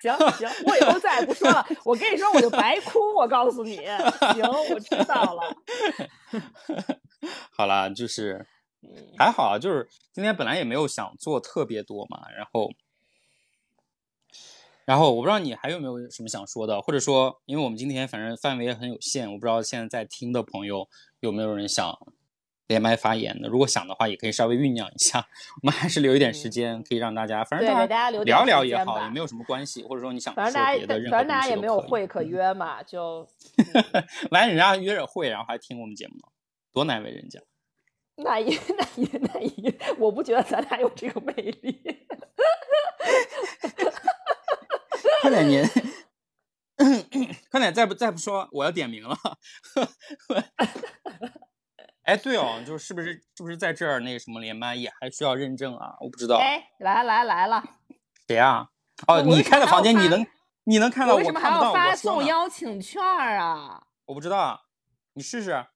[0.00, 1.66] 行行，我以后再也不说了。
[1.84, 3.00] 我跟你说，我就白哭。
[3.16, 5.56] 我告诉你，行，我知道了。
[7.50, 8.46] 好啦，就是
[9.18, 12.70] 还好啊，就是今天本来也没有想做特别多嘛，然后。
[14.86, 20.88] 然后我不知道你还有没有什么想说的，或者说，因为我们今天反正范围也很有限，我不知道现在在听的朋友
[21.20, 21.98] 有没有人想
[22.68, 23.48] 连麦发言的。
[23.48, 25.26] 如果想的话，也可以稍微酝酿一下。
[25.60, 29.82] 我们还是留一点时间，可以让大家，反正大家聊聊也好，也没有什么关系。
[29.82, 33.26] 或者说你想说别的，反正大家也没有会可约嘛，就
[34.30, 36.28] 完人家约着会，然后还听我们节目呢，
[36.72, 37.40] 多难为人家。
[38.14, 42.06] 那也 那也那也，我不觉得咱俩有这个魅力。
[45.22, 45.64] 快点您，
[47.50, 49.16] 快点再不再不说，我要点名了。
[52.04, 55.96] 哎，对哦，就是是不是是不是在这儿那个什么连麦也还需要认证啊？
[56.00, 56.36] 我不知道。
[56.36, 57.64] 哎，来来来了，
[58.28, 58.68] 谁啊？
[59.08, 60.24] 哦，你开的房间你能
[60.64, 61.16] 你能看到？
[61.16, 63.86] 为什么还要发送邀请券啊？
[64.04, 64.66] 我不知道，
[65.14, 65.66] 你试试。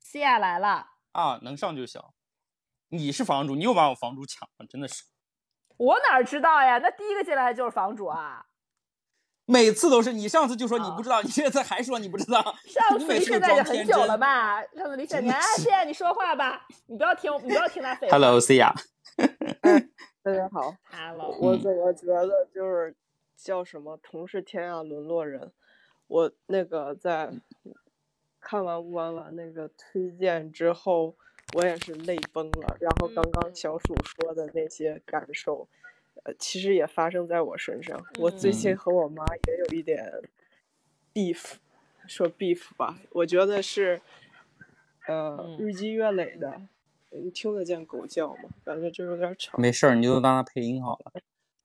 [0.00, 0.88] 西亚来了。
[1.12, 2.02] 啊，能上就行。
[2.88, 5.04] 你是房主，你又把我房主抢了，真的是。
[5.76, 6.78] 我哪知道呀？
[6.78, 8.46] 那第一个进来的就是房主啊。
[9.48, 12.42] 每次都是你，上次就说你不知道，你这次还说你不知道。
[12.68, 14.62] 上次离现在也很久了吧？
[14.76, 18.12] 上次离现在， 哎，现在你说话吧，你不要听，你不要听他废话。
[18.12, 18.74] Hello，西亚。
[20.22, 20.74] 大家好。
[20.90, 21.34] Hello。
[21.40, 22.94] 我怎么觉得就是
[23.36, 25.50] 叫什么“同是天涯沦落人”？
[26.06, 27.32] 我那个在。
[28.40, 31.14] 看完乌婉婉那个推荐之后，
[31.54, 32.76] 我也是泪崩了。
[32.80, 35.68] 然后刚刚小鼠说的那些感受，
[36.24, 37.98] 呃，其实也发生在我身上。
[38.18, 40.04] 我最近和我妈也有一点
[41.14, 41.54] beef，
[42.06, 44.00] 说 beef 吧，我觉得是，
[45.06, 46.60] 呃，日积月累的。
[47.10, 48.50] 你听得见狗叫吗？
[48.64, 49.56] 感觉就有点吵。
[49.56, 51.12] 没事儿，你就当它配音好了。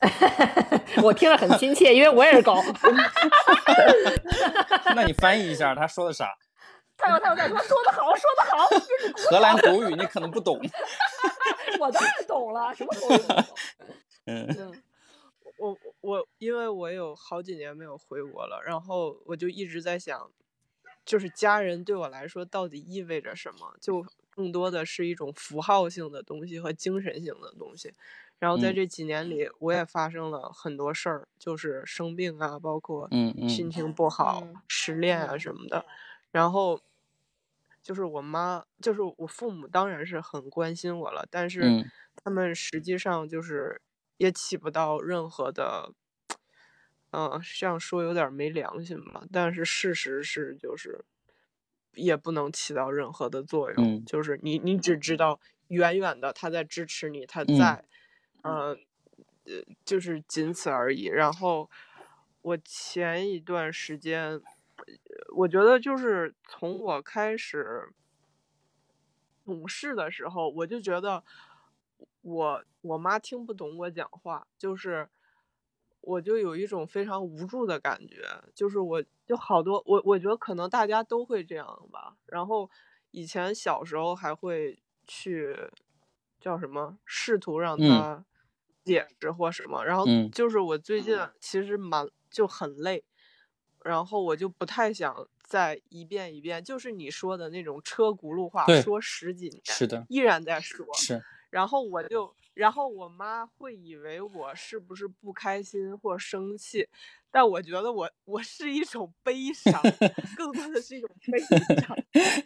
[1.04, 2.56] 我听着很亲切，因为我也是狗。
[4.96, 6.30] 那你翻译一下他说的啥？
[6.96, 8.70] 他有他有太有，说的好，说的好。
[9.30, 10.60] 荷兰狗语你可能不懂。
[11.80, 13.20] 我当然懂了，什么狗语？
[14.56, 14.84] 嗯，
[15.58, 20.32] 我我因为我有好几年没有回国了，然后我就一直在想，
[21.06, 23.76] 就是家人对我来说到底意味着什么？
[23.82, 27.94] 就更多的是一种符号性的东西和精神性的东西。
[28.40, 33.12] 然后在这几年里，我也发生了很多事儿，就是生病啊，包括
[33.48, 35.86] 心情不好、失恋啊什么的。
[36.32, 36.82] 然后，
[37.82, 41.76] 就是我妈，就是我父母，当然是很关心我了，但是
[42.24, 43.82] 他们实际上就是
[44.24, 45.92] 也起不到任何的，
[47.12, 49.24] 嗯，这样说有点没良心吧。
[49.32, 51.04] 但是事实是，就是
[51.94, 54.06] 也不能起到任何的作用。
[54.06, 57.84] 就是你，你只知道远远的他在支持你，他在，
[58.44, 58.78] 嗯，
[59.44, 61.08] 呃，就是仅此而已。
[61.08, 61.70] 然后
[62.42, 64.42] 我前一段时间。
[65.36, 67.94] 我觉得就是从我开始
[69.46, 71.24] 懂事的时候，我就觉得
[72.24, 75.08] 我我妈听不懂我讲话，就是
[76.02, 78.24] 我就有一种非常无助的感觉，
[78.56, 82.16] 就是我就好多我我觉得可能大家都会这样吧。
[82.26, 82.70] 然后
[83.12, 85.56] 以前小时候还会去
[86.40, 88.26] 叫什么，试图让他
[88.84, 93.04] 解释或什么，然后就是我最近其实蛮就很累。
[93.84, 100.88] 然后我就不太想再一遍一遍，就是你说的那种车轱辘话，说十几年，是的，依然在说。
[100.96, 101.22] 是。
[101.54, 106.88] 然后我就，然后我妈会以为我是不是不开心或生气，
[107.30, 109.80] 但我觉得我我是一种悲伤，
[110.36, 111.96] 更多的是一种悲伤。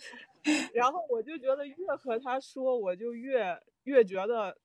[0.76, 4.58] 然后我就觉得越和她说，我就越越觉得。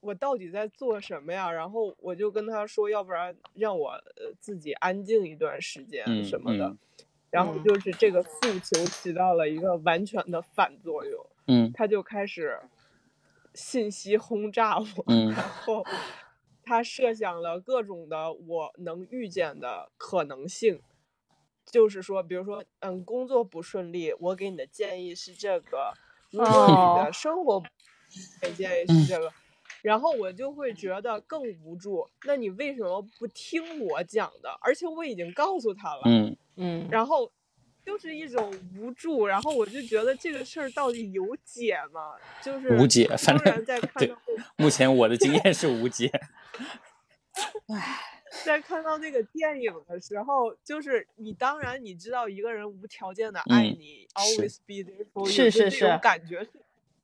[0.00, 1.50] 我到底在做什么呀？
[1.50, 6.76] 然后我就跟他说，要不然让我呃自己安静一段时间什么的。
[7.30, 8.30] 然后就是这个诉
[8.60, 11.26] 求起到了一个完全的反作用。
[11.46, 12.60] 嗯，他就开始
[13.54, 14.84] 信息轰炸我，
[15.32, 15.84] 然后
[16.62, 20.80] 他设想了各种的我能预见的可能性。
[21.72, 25.94] 就是说，比如说，嗯，工作不顺利，我给你的建议是这个；
[26.30, 27.62] 如果你的生活，
[28.42, 29.32] 给建议是这个。
[29.80, 32.06] 然后我就会觉得更无助。
[32.26, 34.50] 那你为什么不听我讲的？
[34.60, 36.02] 而且我已经告诉他了。
[36.04, 36.88] 嗯嗯。
[36.90, 37.32] 然后
[37.84, 39.26] 就是一种无助。
[39.26, 42.14] 然后我就觉得这个事儿到底有解吗？
[42.42, 43.06] 就是无解。
[43.16, 44.16] 反正在 看到
[44.56, 46.10] 目前我的经验是无解。
[47.68, 48.00] 唉，
[48.44, 56.50] 在看到那个电影的时候，就是你当然你知道一个人无条件的爱你，always be there for you，是是是，这种感觉是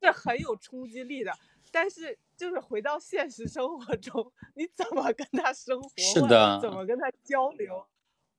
[0.03, 1.33] 是很有冲击力的。
[1.73, 5.89] 但是，就是回到现实生活中，你怎么跟他生活？
[5.97, 7.87] 是的，怎么跟他交流？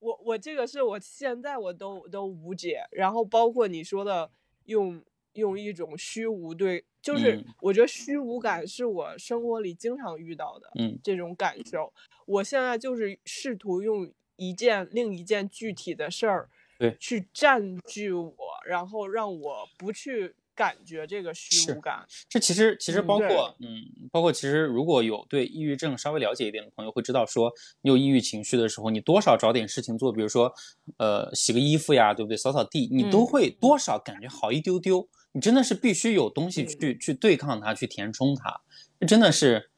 [0.02, 2.84] 我我这个是我现在我都都无解。
[2.92, 4.30] 然后包括你说的，
[4.66, 5.02] 用
[5.34, 11.94] 用一种虚无对，就是我觉得虚无感是我生活里经常遇到的，嗯，这种感受。
[12.26, 20.36] 我现在就是试图用一件另一件具体的事儿，对，去占据我，然后让我不去。
[20.62, 22.06] 感觉这个虚无感。
[22.30, 23.82] 这其实其实包括嗯，
[24.12, 27.52] 包括其实如果有对抑郁症稍微了解一点的朋友会知道，说
[27.82, 30.54] 你有抑郁情绪的时候，你多少找点事情做，比如说
[31.00, 32.38] 呃洗个衣服呀，对不对？
[32.38, 35.10] 扫扫地，你都嗯会多少感觉好一丢丢。
[35.34, 38.62] 你真的是必须有东西嗯去去对抗它，去填充它，
[39.00, 39.72] 这真的是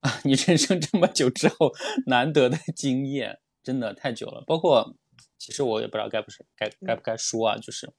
[0.00, 1.72] 啊， 你人生这么久之后
[2.06, 4.42] 难得的经验，真的太久了。
[4.46, 4.96] 包括
[5.38, 7.92] 其实我也不知道该不是该该不该说啊，就是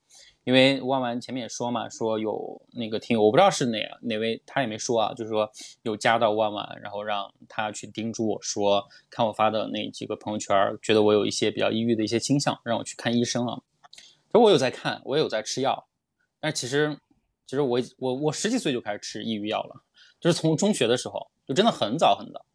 [0.44, 5.52] 因为万万前面也说嘛，说有那个听友，我不知道是哪哪位，他也没说啊，就是说
[5.84, 13.62] 有加到万万，然后让他去叮嘱我说，看我发的那几个朋友圈，觉得我有一些比较抑郁的一些倾向，让我去看医生啊。
[13.92, 15.88] 其实我有在看，我也有在吃药，
[16.40, 16.98] 但是其实
[17.46, 19.82] 其实我我我十几岁就开始吃抑郁药了，
[20.20, 22.46] 就是从中学的时候，就真的很早很早，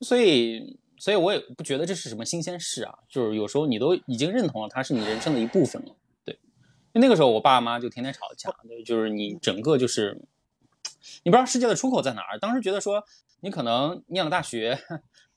[0.00, 6.38] 所以所以我也不觉得这是什么新鲜事啊，就是有时候你都已经认同了它是你人生的一部分了，对。
[6.92, 10.20] 因为那个时候我爸妈就天天吵架，对，就是你整个就是
[11.22, 12.38] 你不知道世界的出口在哪儿。
[12.38, 13.02] 当时觉得说
[13.40, 14.78] 你可能念了大学，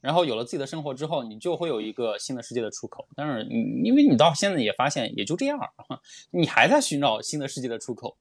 [0.01, 3.07] 然后有了自己的生活之后，你就会有一个新的世界的出口。
[3.15, 5.57] 但是你因为你到现在也发现也就这样，
[6.31, 8.17] 你还在寻找新的世界的出口，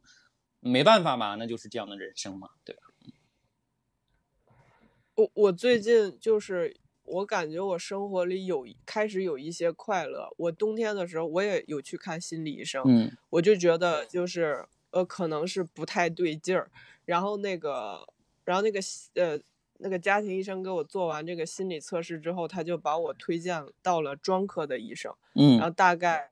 [0.60, 2.82] 没办法嘛，那就是这样的人生嘛，对吧？
[5.14, 6.74] 我我最近就是
[7.04, 10.32] 我感觉我生活里有开始有一些快乐。
[10.36, 13.10] 我冬天的时候我也有去看心理医生，嗯。
[13.30, 16.70] 我就觉得就是呃可能是不太对劲儿，
[17.04, 18.06] 然后那个
[18.44, 18.80] 然后那个
[19.14, 19.38] 呃
[19.78, 26.30] 那个家庭医生给我做完这个心理测试之后，他就把我推荐到了专科的医生，嗯然后嗯大概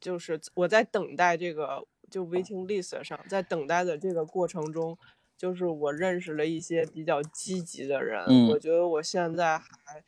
[0.00, 4.96] 就是我在等待这个就 waiting list 上，在等待的这个过程中，
[5.40, 8.46] 就是我认识了一些比较积极的人，嗯。
[8.48, 10.04] 我觉得我现在还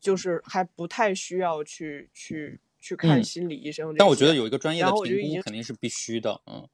[0.00, 3.22] 就是还不太需要去去去看嗯。
[3.22, 3.94] 心理医生。
[3.96, 4.76] 但我觉得有一个专。
[4.76, 6.68] 业的评估肯定是必须的，嗯。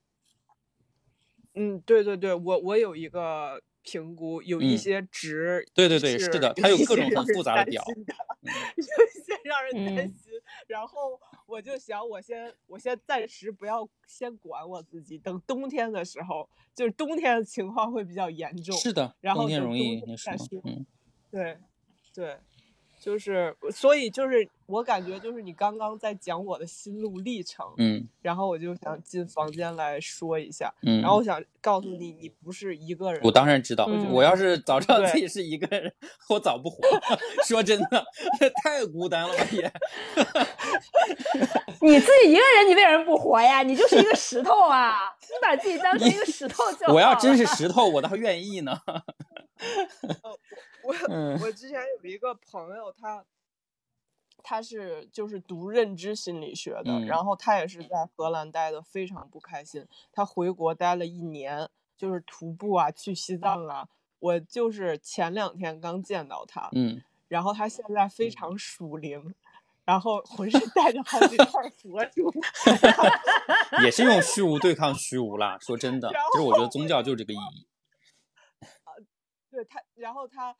[1.52, 4.78] 嗯，对对对，我我有一个评估，有一嗯。
[4.78, 8.04] 些值对对对是的它有一各种很复杂的表担心。
[8.04, 8.50] 的嗯。
[8.76, 10.08] 有一些让人担嗯。
[10.08, 10.32] 心。
[10.66, 18.76] 然后我就想，我先我先暂时不要先管我自己，等冬天的时候，就是冬天的情况会比较严重。
[18.76, 20.86] 是的，然后冬天容易那什么再说，嗯。
[21.30, 21.58] 对
[22.12, 22.38] 对，
[23.00, 30.72] 就是所以就是我感觉就是你刚刚在讲我的心路历程，嗯然后我就想进房间来说一下。
[30.82, 33.20] 嗯，然后我想告诉你，你不是一个人。
[33.24, 35.90] 我当然知道，嗯我要是早知道自己是一个人，
[36.28, 37.18] 我早不活了。
[37.48, 38.04] 说真的，
[38.62, 39.72] 太孤单了吧也。
[41.82, 43.62] 你自己一个人，你为什么不活呀？
[43.62, 44.92] 你就是一个石头啊！
[45.22, 48.78] 你把自己当成一个石头就好 我要真是石头，我倒愿意呢。
[50.82, 53.24] 我嗯我之前有一个朋友，他
[54.42, 63.88] 他是就是读认知心理学的，嗯然后他也是在荷兰待的非常不开心，他回国待了一年，就是徒步啊，去西藏啊。
[64.18, 69.34] 我就是前两天刚见到他，嗯，然后他现在非常属灵，
[69.86, 72.30] 然后浑身带着好几块佛珠，
[73.82, 75.56] 也是用虚无对抗虚无啦。
[75.58, 77.66] 说真的，然其实我觉得宗教就是这个意义。
[78.84, 78.92] 啊
[79.50, 80.54] 对他，然后他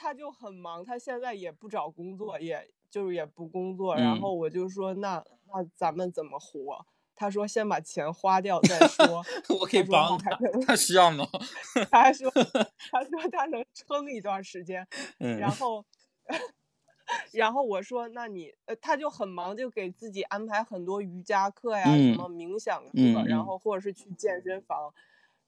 [0.00, 3.94] 他就很忙，他现在也不找工作，也就是也不工作。
[3.94, 5.22] 然嗯后我就说，那
[5.52, 6.86] 那咱们怎么活？
[7.14, 9.22] 他说先把钱花掉 再说。
[9.60, 10.30] 我可以帮他
[10.66, 11.26] 他需要吗？
[11.90, 12.30] 他还说
[12.90, 14.86] 他说他能撑一段时间。
[15.18, 15.84] 嗯然后
[17.32, 24.94] 然后我说，那你呃，他就很忙，就给自己安排很多瑜伽课呀，嗯什么冥想课，然后或者是去健身房。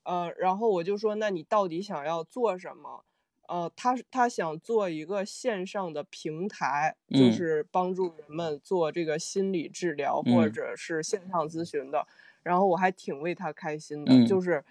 [0.02, 3.04] 呃，然后我就说，那你到底想要做什么？
[3.48, 12.06] 呃，他他想做一个线上的平台，就嗯是帮助人们做这个心理治疗或嗯者是线上咨询的。
[12.42, 14.64] 然后我还挺为他开心的，嗯就是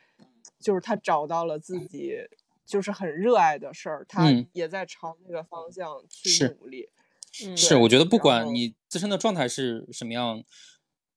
[0.59, 2.15] 就是他找到了自己
[2.65, 6.89] 就是很热爱的事儿，他嗯也在朝那个方向去努力。
[7.45, 10.43] 嗯是，我觉得不管你自身的状态是什么样，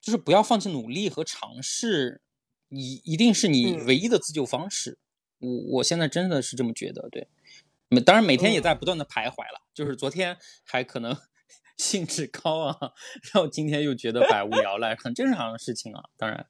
[0.01, 2.21] 就是不要放弃努力和尝试，
[2.69, 4.99] 一一定是你嗯唯一的自救方式。
[5.41, 7.27] 我我现在真的是这么觉得，对。
[7.89, 11.17] 每当然每天也嗯在不断的徘徊了，就是昨天还可能
[11.77, 12.79] 兴致高啊，
[13.33, 16.03] 然后今天又觉得百无聊赖，很正常的事情啊。
[16.17, 16.47] 当然，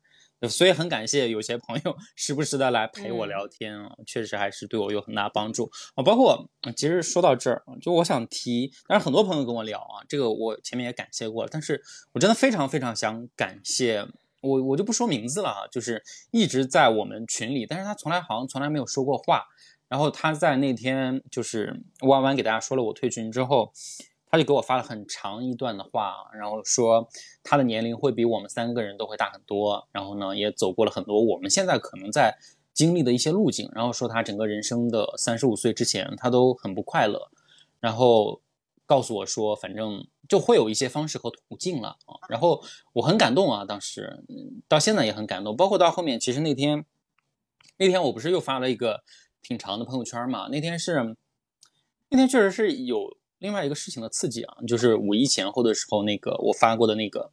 [0.48, 6.02] 所以很感谢有些朋友时不时的来陪我嗯聊天啊，确实还是对我有很大帮助啊。
[6.02, 11.82] 包括呃其实说到这儿，就我想提，当然很多朋友跟我聊啊，这个我前面也感谢过了，但是
[12.12, 14.06] 我真的非常非常想感谢。
[14.43, 19.47] 我我就不说名字了啊，就是一直在我们群里，但是他从来好像从来没有说过话。
[19.94, 23.72] 然后他在那天就是弯弯给大家说了我退群之后，
[24.28, 27.08] 他就给我发了很长一段的话，然后说
[27.44, 32.36] 他的年龄会比我们三个人都会大很多，然后呢也走过了很多我们现在可能在
[32.72, 37.30] 经历的一些路径，然后说他整个人生的三十五岁之前他都很不快乐，
[37.78, 38.40] 然后
[38.86, 42.64] 告诉我说反正就会有一些方式和途径了啊，然后
[42.94, 44.24] 我很感动啊，当时
[44.66, 46.84] 到现在也很感动，包括到后面其实那天
[47.76, 49.04] 那天我不是又发了一个
[49.44, 51.16] 挺长的朋友圈嘛，那天是
[52.08, 53.16] 那天确实是有。
[53.38, 57.30] 另外一个事情的刺激啊，就是五一前后的时候，那个我发过的那个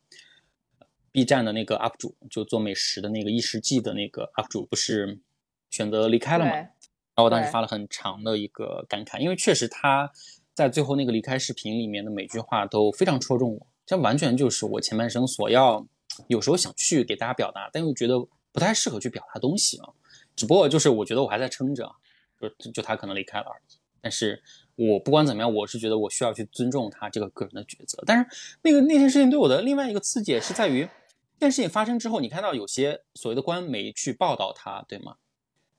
[1.10, 5.22] B 站的那个 UP 主，就做美食的那个一食记的那个 UP 主，不是
[5.70, 6.52] 选择离开了嘛？
[6.52, 6.68] 然
[7.16, 10.12] 后我当时发了很长的一个感慨，因为确实他
[10.54, 15.88] 在最后那个离开视频里面的每句话都非常戳中我，这完全就是我前半生所要，
[16.28, 18.20] 有时候想去给大家表达，但又觉得
[18.52, 19.94] 不太适合去表达东西啊。
[20.36, 21.96] 只不过就是我觉得我还在撑着，
[22.50, 24.42] 就就他可能离开了而已，但是。
[24.78, 28.02] 我不管怎么样，我是觉得我需要去尊重他这个个人的抉择。
[28.08, 28.26] 但是
[28.64, 30.90] 那个那件事情对我的另外一个刺激也是在于，
[31.38, 35.18] 这件事情发生之后，你看到有些所谓的官媒去报道他，对吗？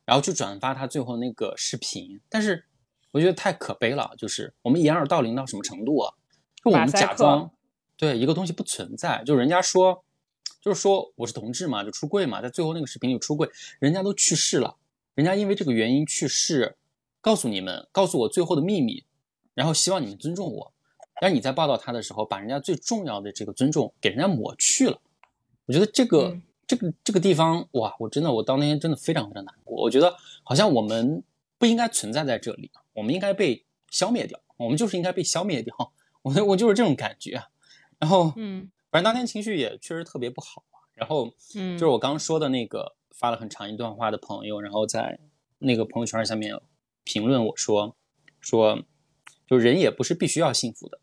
[0.05, 2.21] 然后去转发他最后那个视频。
[2.29, 2.65] 但是
[3.11, 6.15] 我觉得太可悲了，就是我们掩耳盗铃到什么程度啊？
[6.63, 7.51] 就我们假装
[7.97, 10.05] 对一个东西不存在，就人家说，
[10.61, 14.77] 就是说我是同志嘛，就出柜嘛，在最后那个视频里出柜，人家都去世了，
[15.15, 16.77] 人家因为这个原因去世。
[17.25, 19.05] 告诉你们，告诉我最后的秘密，
[19.55, 20.73] 然后希望你们尊重我。
[21.21, 25.01] 但是你在报道他的时候，把人家最重要的这个尊重给人家抹去了。
[25.67, 26.37] 我觉得这个
[26.67, 29.81] 这个这个地方，哇，我真的我当天真的非常非常难过。
[29.85, 31.23] 我觉得好像我们
[31.59, 35.93] 不应该存在在这里，我们应该被消灭掉，我们就是应该被消灭掉。
[36.23, 37.41] 我我就是这种感觉。
[38.01, 40.65] 然后，嗯，反正当天情绪也确实特别不好。
[40.95, 45.19] 然后，嗯，就是我刚说的那个发了很长一段话的朋友，然后在
[45.59, 46.61] 那个朋友圈下面。
[47.05, 47.97] 评论我说，
[48.39, 48.81] 说，
[49.49, 51.01] 就人也不是必须要幸福的，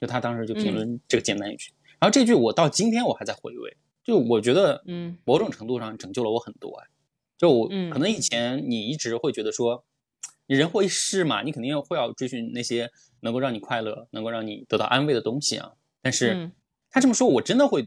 [0.00, 1.70] 就他当时就评论这个简单一句，
[2.00, 6.88] 然后这句我到今天我还在回味，就我觉得，嗯，某种程度上拯救了我很多哎，
[7.36, 9.84] 就我可能以前你一直会觉得说，
[10.46, 12.90] 你人活一世嘛，你肯定会要追寻那些
[13.20, 16.50] 能够让你快乐、能够让你得到安慰的东西啊，但是
[16.90, 17.86] 他这么说，我真的会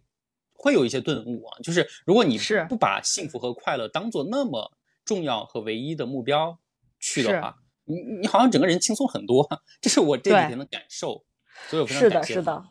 [0.55, 4.71] 会有一些顿悟啊，就是如果你是不把幸福和快乐当做那么
[5.05, 6.57] 重要和唯一的目标。
[6.97, 9.47] 去的话，你你好像整个人轻松很多，
[9.79, 11.23] 这是我这几天的感受，
[11.69, 12.33] 所以我非常感谢。
[12.33, 12.65] 是的，是的，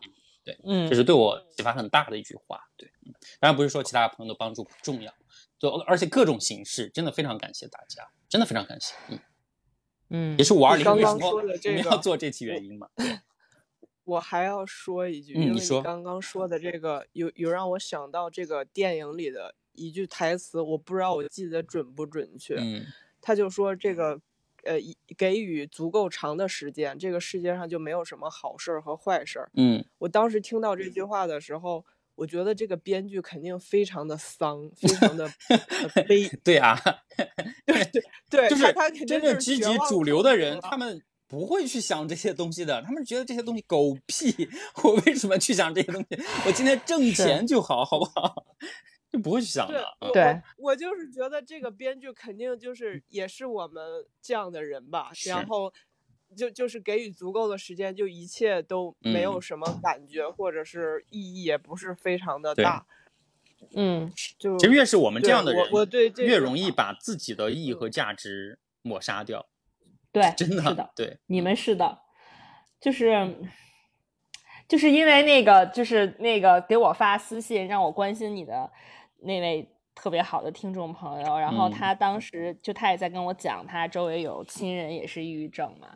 [0.45, 2.59] 对，嗯，这是对我启发很大的一句话。
[2.77, 2.91] 对，
[3.39, 5.13] 当然不是说其他朋友的帮助不重要，
[5.57, 8.95] 就而且各种形式真的非常感谢大家，真的非常感谢。
[9.11, 9.21] 嗯
[10.09, 12.89] 嗯，也是五二零为什么我们要做这期原因嘛。
[14.05, 22.57] 我还要说一句，因为你刚刚说的这个有有让我想到这个电影里的一句台词，我不知道我记得准不准确。
[22.59, 22.85] 嗯。
[23.27, 24.21] 他就说：“这个，
[24.65, 24.77] 呃，
[25.17, 31.83] 给予足够长的时间，这个世界上就没有什么好事儿和坏事儿。”嗯，我当时听到这句话的时候，
[32.17, 35.27] 我觉得这个编剧肯定非常的丧，非常的
[36.07, 36.29] 悲。
[36.45, 36.79] 对啊，
[37.65, 44.49] 对 对对，就是他真正积极主流的人，他们不会去想这些东西的，他们觉得这些东西狗屁。
[44.83, 46.23] 我为什么去想这些东西？
[46.47, 48.47] 我今天挣钱就好，好不好？
[49.11, 49.97] 就不会去想了。
[50.13, 53.83] 对，我就是觉得这个编剧肯定就是也是我们
[54.21, 55.11] 这样的人吧。
[55.27, 55.73] 然后
[56.37, 62.87] 就就是给予足够的时间，就一切都没有什么感觉，或者是意义也不是非常的大。
[63.75, 69.47] 嗯，就其实越是我们这样的人，我对越容易把自己的意义和价值抹杀掉。
[70.15, 71.99] 对，真的是的，对，你们是的，
[72.81, 73.37] 就是。
[74.67, 78.69] 就是因为那个，就是那个给我发私信让我关心你的
[79.21, 85.89] 那位特别好的听众朋友，然后他当时就他也在跟我讲，他周围有亲人也是抑郁症嘛，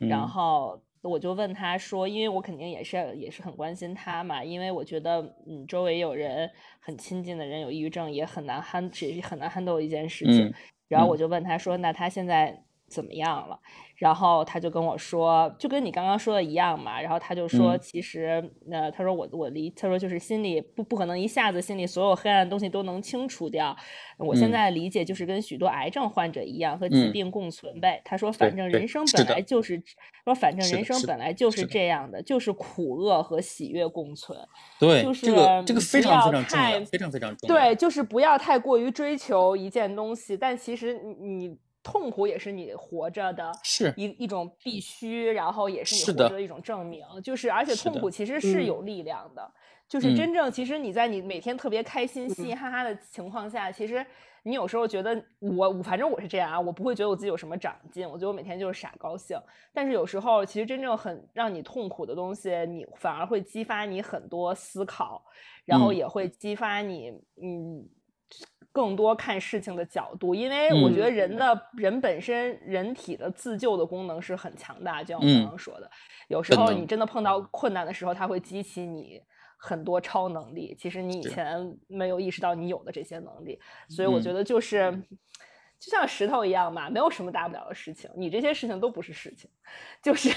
[0.00, 6.50] 然后我就问他说，因为我肯定也是也是很关心他嘛，因为我觉得嗯周围有人
[6.80, 10.52] 很亲近的人有抑郁症也很难 handle，是很难 handle 一件事情，
[10.88, 13.58] 然后我就问他说，那他现在怎么样了？
[13.96, 17.00] 然后他就跟我说，就跟你刚刚说的一样嘛。
[17.00, 23.74] 然后他就说，其实，呃，他说我我离，他说就是心里不不可能一下子心里所有黑暗的东西都能清除掉。
[24.18, 28.02] 我现在理解就是跟许多癌症患者一样，和疾病共存呗。
[28.04, 29.82] 他说，反正人生本来就是，
[30.24, 34.38] 说反正人生本来就是这样的，就是苦厄和喜悦共存。
[34.78, 37.54] 对，就是这个这个非常非常重要，非常非常重要。
[37.54, 41.56] 对，就是不要太过于追求一件东西，但其实你你。
[41.86, 47.04] 痛苦也是你活着的，是一一种必须，然后也是你活着的一种证明。
[47.22, 49.48] 就是，而且痛苦其实是有力量的。
[49.88, 54.04] 就是嗯真正其实你在你每天特别开心、嘻嘻哈哈的情况下，其实
[54.42, 59.40] 你有时候觉得我我反正我是这样啊，我不会觉得我自己有什么长进，我觉得我每天就是傻高兴。
[59.72, 65.22] 但是有时候其实真正很让你痛苦的东西，你反而会激发你很多思考，
[65.64, 67.10] 然后嗯也会激发你
[67.40, 67.88] 嗯。
[68.76, 71.10] 更多看事情的角度，因为我觉得嗯。
[71.10, 75.32] 人的、人本身人体的自救的功能是很强大，就像我嗯。
[75.32, 75.90] 刚刚说的，
[76.28, 79.18] 有时候你真的碰到困难的时候，它会激起你
[79.56, 80.76] 很多超能力。
[80.78, 83.58] 其实你以前没有意识到你有的这些能力，
[83.88, 84.20] 所以我嗯。
[84.20, 85.02] 觉得就是、
[85.78, 88.10] 就像石头一样嘛，没有什么大不了的事情。
[88.16, 89.48] 你这些事情都不是事情，
[90.02, 90.30] 就是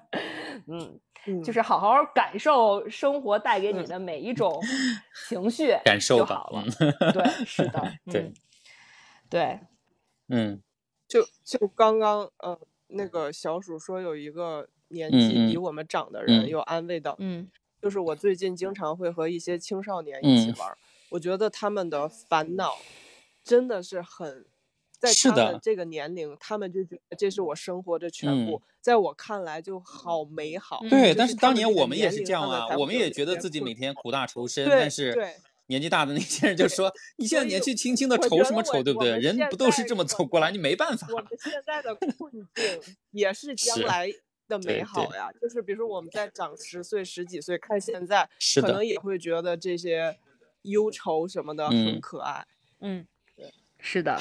[0.68, 4.60] 嗯，嗯就是好好感受生活带给你嗯的每一种
[5.28, 6.64] 情绪感受吧就好了。
[7.12, 8.34] 对，是的， 对嗯，
[9.30, 9.60] 对，
[10.28, 10.62] 嗯
[11.08, 12.58] 就就刚刚呃，
[12.88, 17.50] 那个小鼠说有一个年纪比我们长的人嗯有安慰到，嗯
[17.80, 20.78] 就是我最近经常会和一些青少年一起嗯玩儿，
[21.10, 22.76] 我觉得他们的烦恼
[23.42, 24.46] 真的是很，
[25.04, 30.80] 在是的他们这个年龄，他们就觉得这是我生活的全部，嗯在我看来就好美好。
[30.82, 35.34] 嗯对，但是当年我们也是这样啊，我们也觉得自己每天苦大仇深，但是对
[35.68, 39.18] 年纪大的那些人就说：“你现在年纪轻轻的愁什么愁，对不对？
[39.18, 41.06] 人不都是这么走过来，你没办法。
[41.10, 44.12] 我们现在的 困境也是将是来
[44.46, 45.30] 的美好对呀。
[45.40, 50.18] 就是比如说我们在长十岁、十几岁看现在，是的可能也会觉得这些
[50.64, 52.46] 忧愁什么的很嗯可爱。
[52.80, 54.20] 嗯，对是的，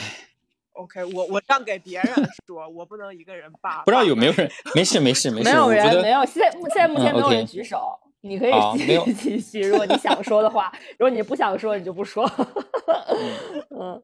[0.73, 2.13] OK，我我让给别人
[2.47, 3.83] 说，我不能一个人霸。
[3.83, 4.49] 不知道有没有人？
[4.75, 12.25] 没事没事没事， 没有人没有，现在目现在目嗯前没有人举手，你可以继好没有继续，如果你想说的话，如果你不想说，你就不说。
[13.69, 14.01] 嗯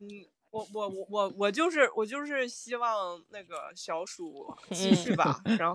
[0.00, 0.06] 嗯，
[0.50, 5.68] 我我我我我就是我就是希望那个小鼠 继嗯续吧，然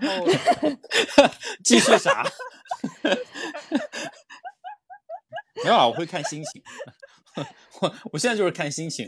[1.62, 2.24] 继续啥？
[5.62, 6.62] 没有啊，我会看心情。
[7.80, 9.06] 我我现在就是看心情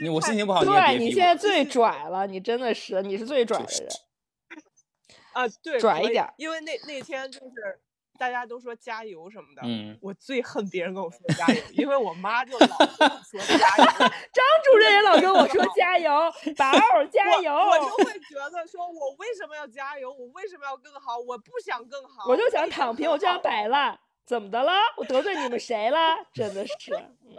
[0.00, 0.98] 你我心情不好，对。
[0.98, 3.88] 你现在最拽了，你真的是，你是最拽的人。
[5.34, 7.80] 啊，对，拽一点因为那那天就是
[8.16, 16.10] 大家都说加油什么的，嗯，我最恨别人跟我说加油，因为我妈就老跟我说 加油，张主任也老跟我说加油，
[16.56, 20.12] 宝儿加油，我我就会觉得说，我为什么要加油？
[20.12, 21.18] 我为什么要更好？
[21.18, 23.62] 我不想更好，我就想躺平，我就想摆。
[23.64, 23.98] 摆烂。
[24.24, 24.72] 怎么的了？
[24.96, 25.98] 我得罪你们谁了？
[26.32, 27.36] 真的是，嗯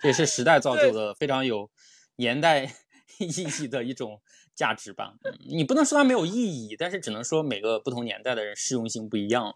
[0.00, 1.70] 这也是时代造就的非常有
[2.16, 2.64] 年代
[3.18, 3.28] 意
[3.62, 4.20] 义的一种
[4.54, 5.14] 价值吧。
[5.24, 9.54] 嗯你不能说它没有意义，但是只能说每个不同年代的人适用性不一样。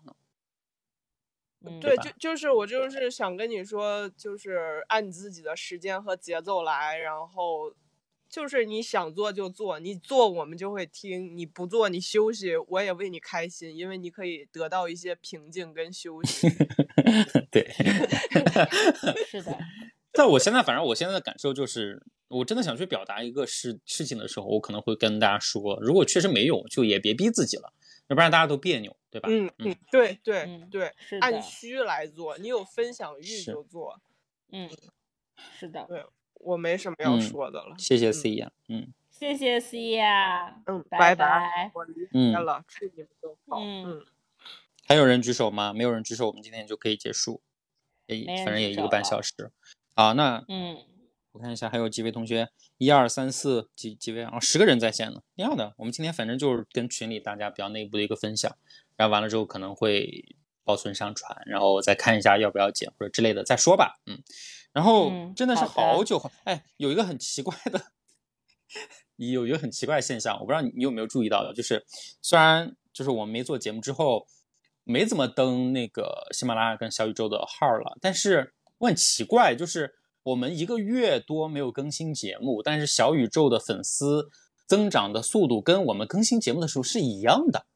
[1.65, 7.75] 嗯对，就就是我就是想跟你说，就是按你自己的时间和节奏来，然后
[8.37, 16.47] 就是你想做就做，你做我们就会听，你不做你休息，我也为你开心，因为你可以得到一些平静跟休息。
[17.51, 17.67] 对，
[19.27, 19.59] 是的，
[20.13, 27.73] 但我现在反正我现在的感受就是，我真的想去表达一个事事情的时候，我可能会跟大家说，如果确实没有，就也别逼自己了，
[28.09, 29.31] 要不然大家都别扭，对吧？
[29.33, 33.99] 嗯嗯，对对嗯对，是按，需来做，你有分享欲就做。
[34.53, 34.69] 嗯，
[35.59, 36.05] 是的，对
[36.47, 37.75] 我没什么要嗯说的了。
[37.77, 43.61] 谢谢 C 呀，嗯谢谢 C 呀，嗯，拜拜拜我离嗯开了，祝你们都好。
[43.61, 44.07] 嗯嗯，
[44.87, 45.73] 还有人举手吗？
[45.73, 47.43] 没有人举手，我们今天就可以结束。
[48.07, 49.33] 哎，反正也一个半小时。
[49.95, 50.77] 好，那嗯，
[51.33, 52.49] 我看一下还有几位同学，
[52.79, 55.23] 一二三四几几位啊，十个人在线呢。
[55.35, 58.57] 一样的，我们今天反正就是跟群里大家比较内部的一个分享，
[58.97, 60.37] 然后完了之后可能会
[60.67, 64.01] 保存上传，然后再看一下要不要剪或者之类的再说吧。
[64.07, 64.19] 嗯，
[64.73, 67.81] 然后嗯真的是好久好，哎，有一个很奇怪的，
[69.15, 71.87] 有一个很奇怪的现象，我不知道你你有没有注意到的，就是
[72.21, 74.27] 虽然就是我们没做节目之后，
[74.83, 79.95] 没怎么登那个喜马拉雅跟小宇宙的号了，但是我很奇怪，就是
[80.25, 84.29] 我们一个月多没有更新节目，但是小宇宙的粉丝
[84.67, 87.67] 增长的速度跟我们更新节目的时候是一样的，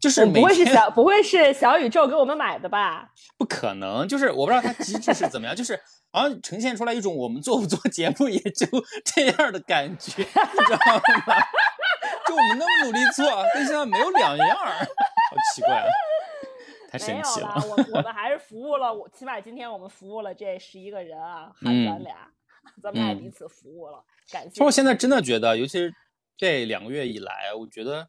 [0.00, 3.10] 就是不会是小不会是小宇宙给我们买的吧？
[3.36, 5.78] 不可能，就是我不知道它机制是怎么样，就是
[6.12, 8.66] 好像呈现出来一种我们做不做节目也就
[9.04, 10.96] 这样的感觉，你知道
[11.26, 11.34] 吗？
[12.26, 15.86] 就我们那么努力做，跟现在没有两样，好奇怪啊！
[16.90, 17.54] 太神奇，了。
[17.68, 22.16] 我我们还是服务了，我起码今天我们服务了这十一个人啊，含咱嗯俩，
[22.82, 24.50] 咱们俩嗯彼此服务了，感谢。
[24.50, 25.92] 其实我现在真的觉得，尤其是
[26.36, 28.08] 这两个月以来，我觉得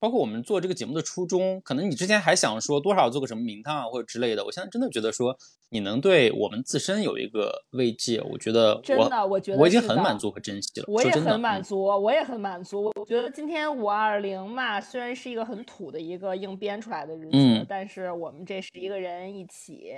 [0.00, 5.36] 包括我们做这个节目的初衷，可能你之前还想说多少做个什么名堂啊或者之类的，我现在真的觉得说
[5.70, 10.84] 你能对我们自身有一个慰藉，我觉得真的，我觉得我已经很满足和珍惜了。
[10.88, 12.92] 我也很满嗯足，我也很满足。
[12.96, 19.92] 我觉得今天五二零嘛，虽然是一个很土的一个硬编出来的日子，嗯但是我们这十一个人一起。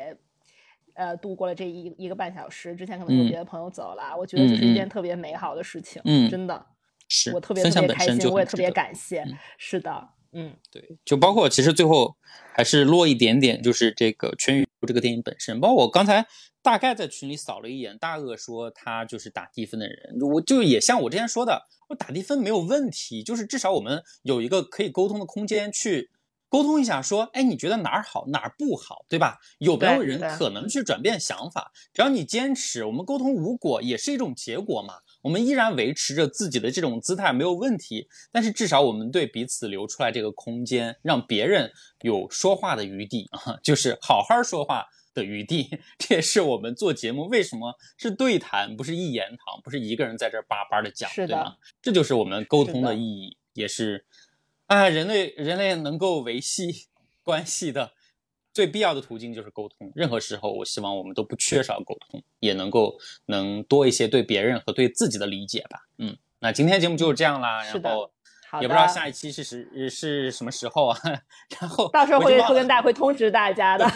[0.94, 6.66] 呃，度过了这一一个半小时，之前可能有嗯别的朋友走了，我觉得这是一件特别美好的事情，嗯真的，
[7.10, 12.16] 是我特别分享特别开心，本身就我也特别感谢，嗯是的，嗯，对，就包括其实最后
[12.54, 15.60] 还是落一点点，就是这个《全宇宙》这个电影本身。
[15.60, 16.24] 包括我刚才
[16.62, 26.10] 大概在群里扫了一眼，大鳄说他就是打低分的人，我就也像我之前说的，我打低分没有问题，就是至少我们有一个可以沟通的空间去。
[26.48, 29.38] 沟通一下，说，哎，你觉得哪儿好，哪儿不好，对吧？
[29.58, 31.70] 有没有人可能去转变想法？
[31.92, 34.94] 只要你坚持，我们沟通无果也是一种结果嘛。
[35.22, 45.78] 我们依然维持着自己的这种姿态没有问题，但是至少我们对彼此留出来这个空间，让别人有说话的余地啊，就是好好说话的余地。
[45.98, 51.56] 这也是我们做节目为什么是对谈，不是一言堂，不是一个人在这儿叭叭的讲，是的对吗？
[51.82, 54.06] 这就是我们沟通的的意义，也是
[54.66, 56.86] 啊，人类人类能够维系
[57.22, 57.92] 关系的
[58.52, 59.90] 最必要的途径就是沟通。
[59.94, 62.96] 任何时候，我希望我们都不缺少沟通，也能够
[63.26, 65.80] 能多一些对别人和对自己的理解吧。
[65.98, 68.10] 嗯，那今天节目就是这样啦，然后
[68.48, 70.98] 好也不知道下一期是时是什么时候啊。
[71.60, 73.86] 然后到时候会会跟大家会通知大家的。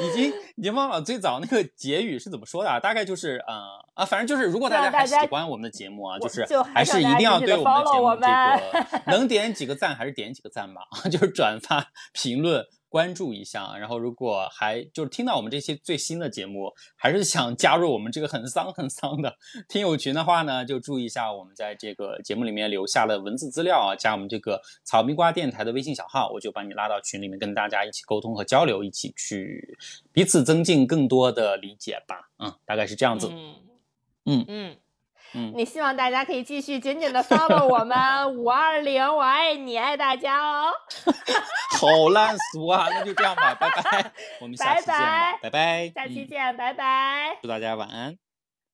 [0.00, 2.80] 已经已经忘了最早那个结语是怎么说的啊？
[2.80, 3.54] 大概就是呃
[3.94, 13.76] 啊，反正就是如果大家还喜欢我们的节目啊，就是就还还是一定要对我们的节目们这个 能点几个赞还是点几个赞吧， 就是转发、评论、关注一下。
[13.76, 19.36] 然后如果还就是听到我们这些最新的节目，还是想加入我们这个很丧很丧的
[19.68, 29.76] 听友群的话呢，就注意一下我们在这个节目里面留下的文字资料啊，加我们这个草蜜瓜电台的微信小号，我就把你拉到群里面，跟大家一起沟通和交流，一起去
[30.12, 32.30] 彼此增进更多的理解吧。
[32.38, 33.28] 嗯，大概是这样子。
[33.30, 33.54] 嗯
[34.26, 34.70] 嗯嗯。
[34.70, 34.76] 嗯，
[35.32, 40.72] 你希望大家可以继续紧紧的 follow 我们五二零，我爱你，爱大家哦。
[41.78, 42.88] 好烂俗啊！
[42.90, 48.18] 那就这样吧，拜拜， 我们下期见吧，拜拜下期见，拜拜，祝大家晚安。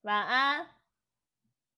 [0.03, 0.74] 晚安。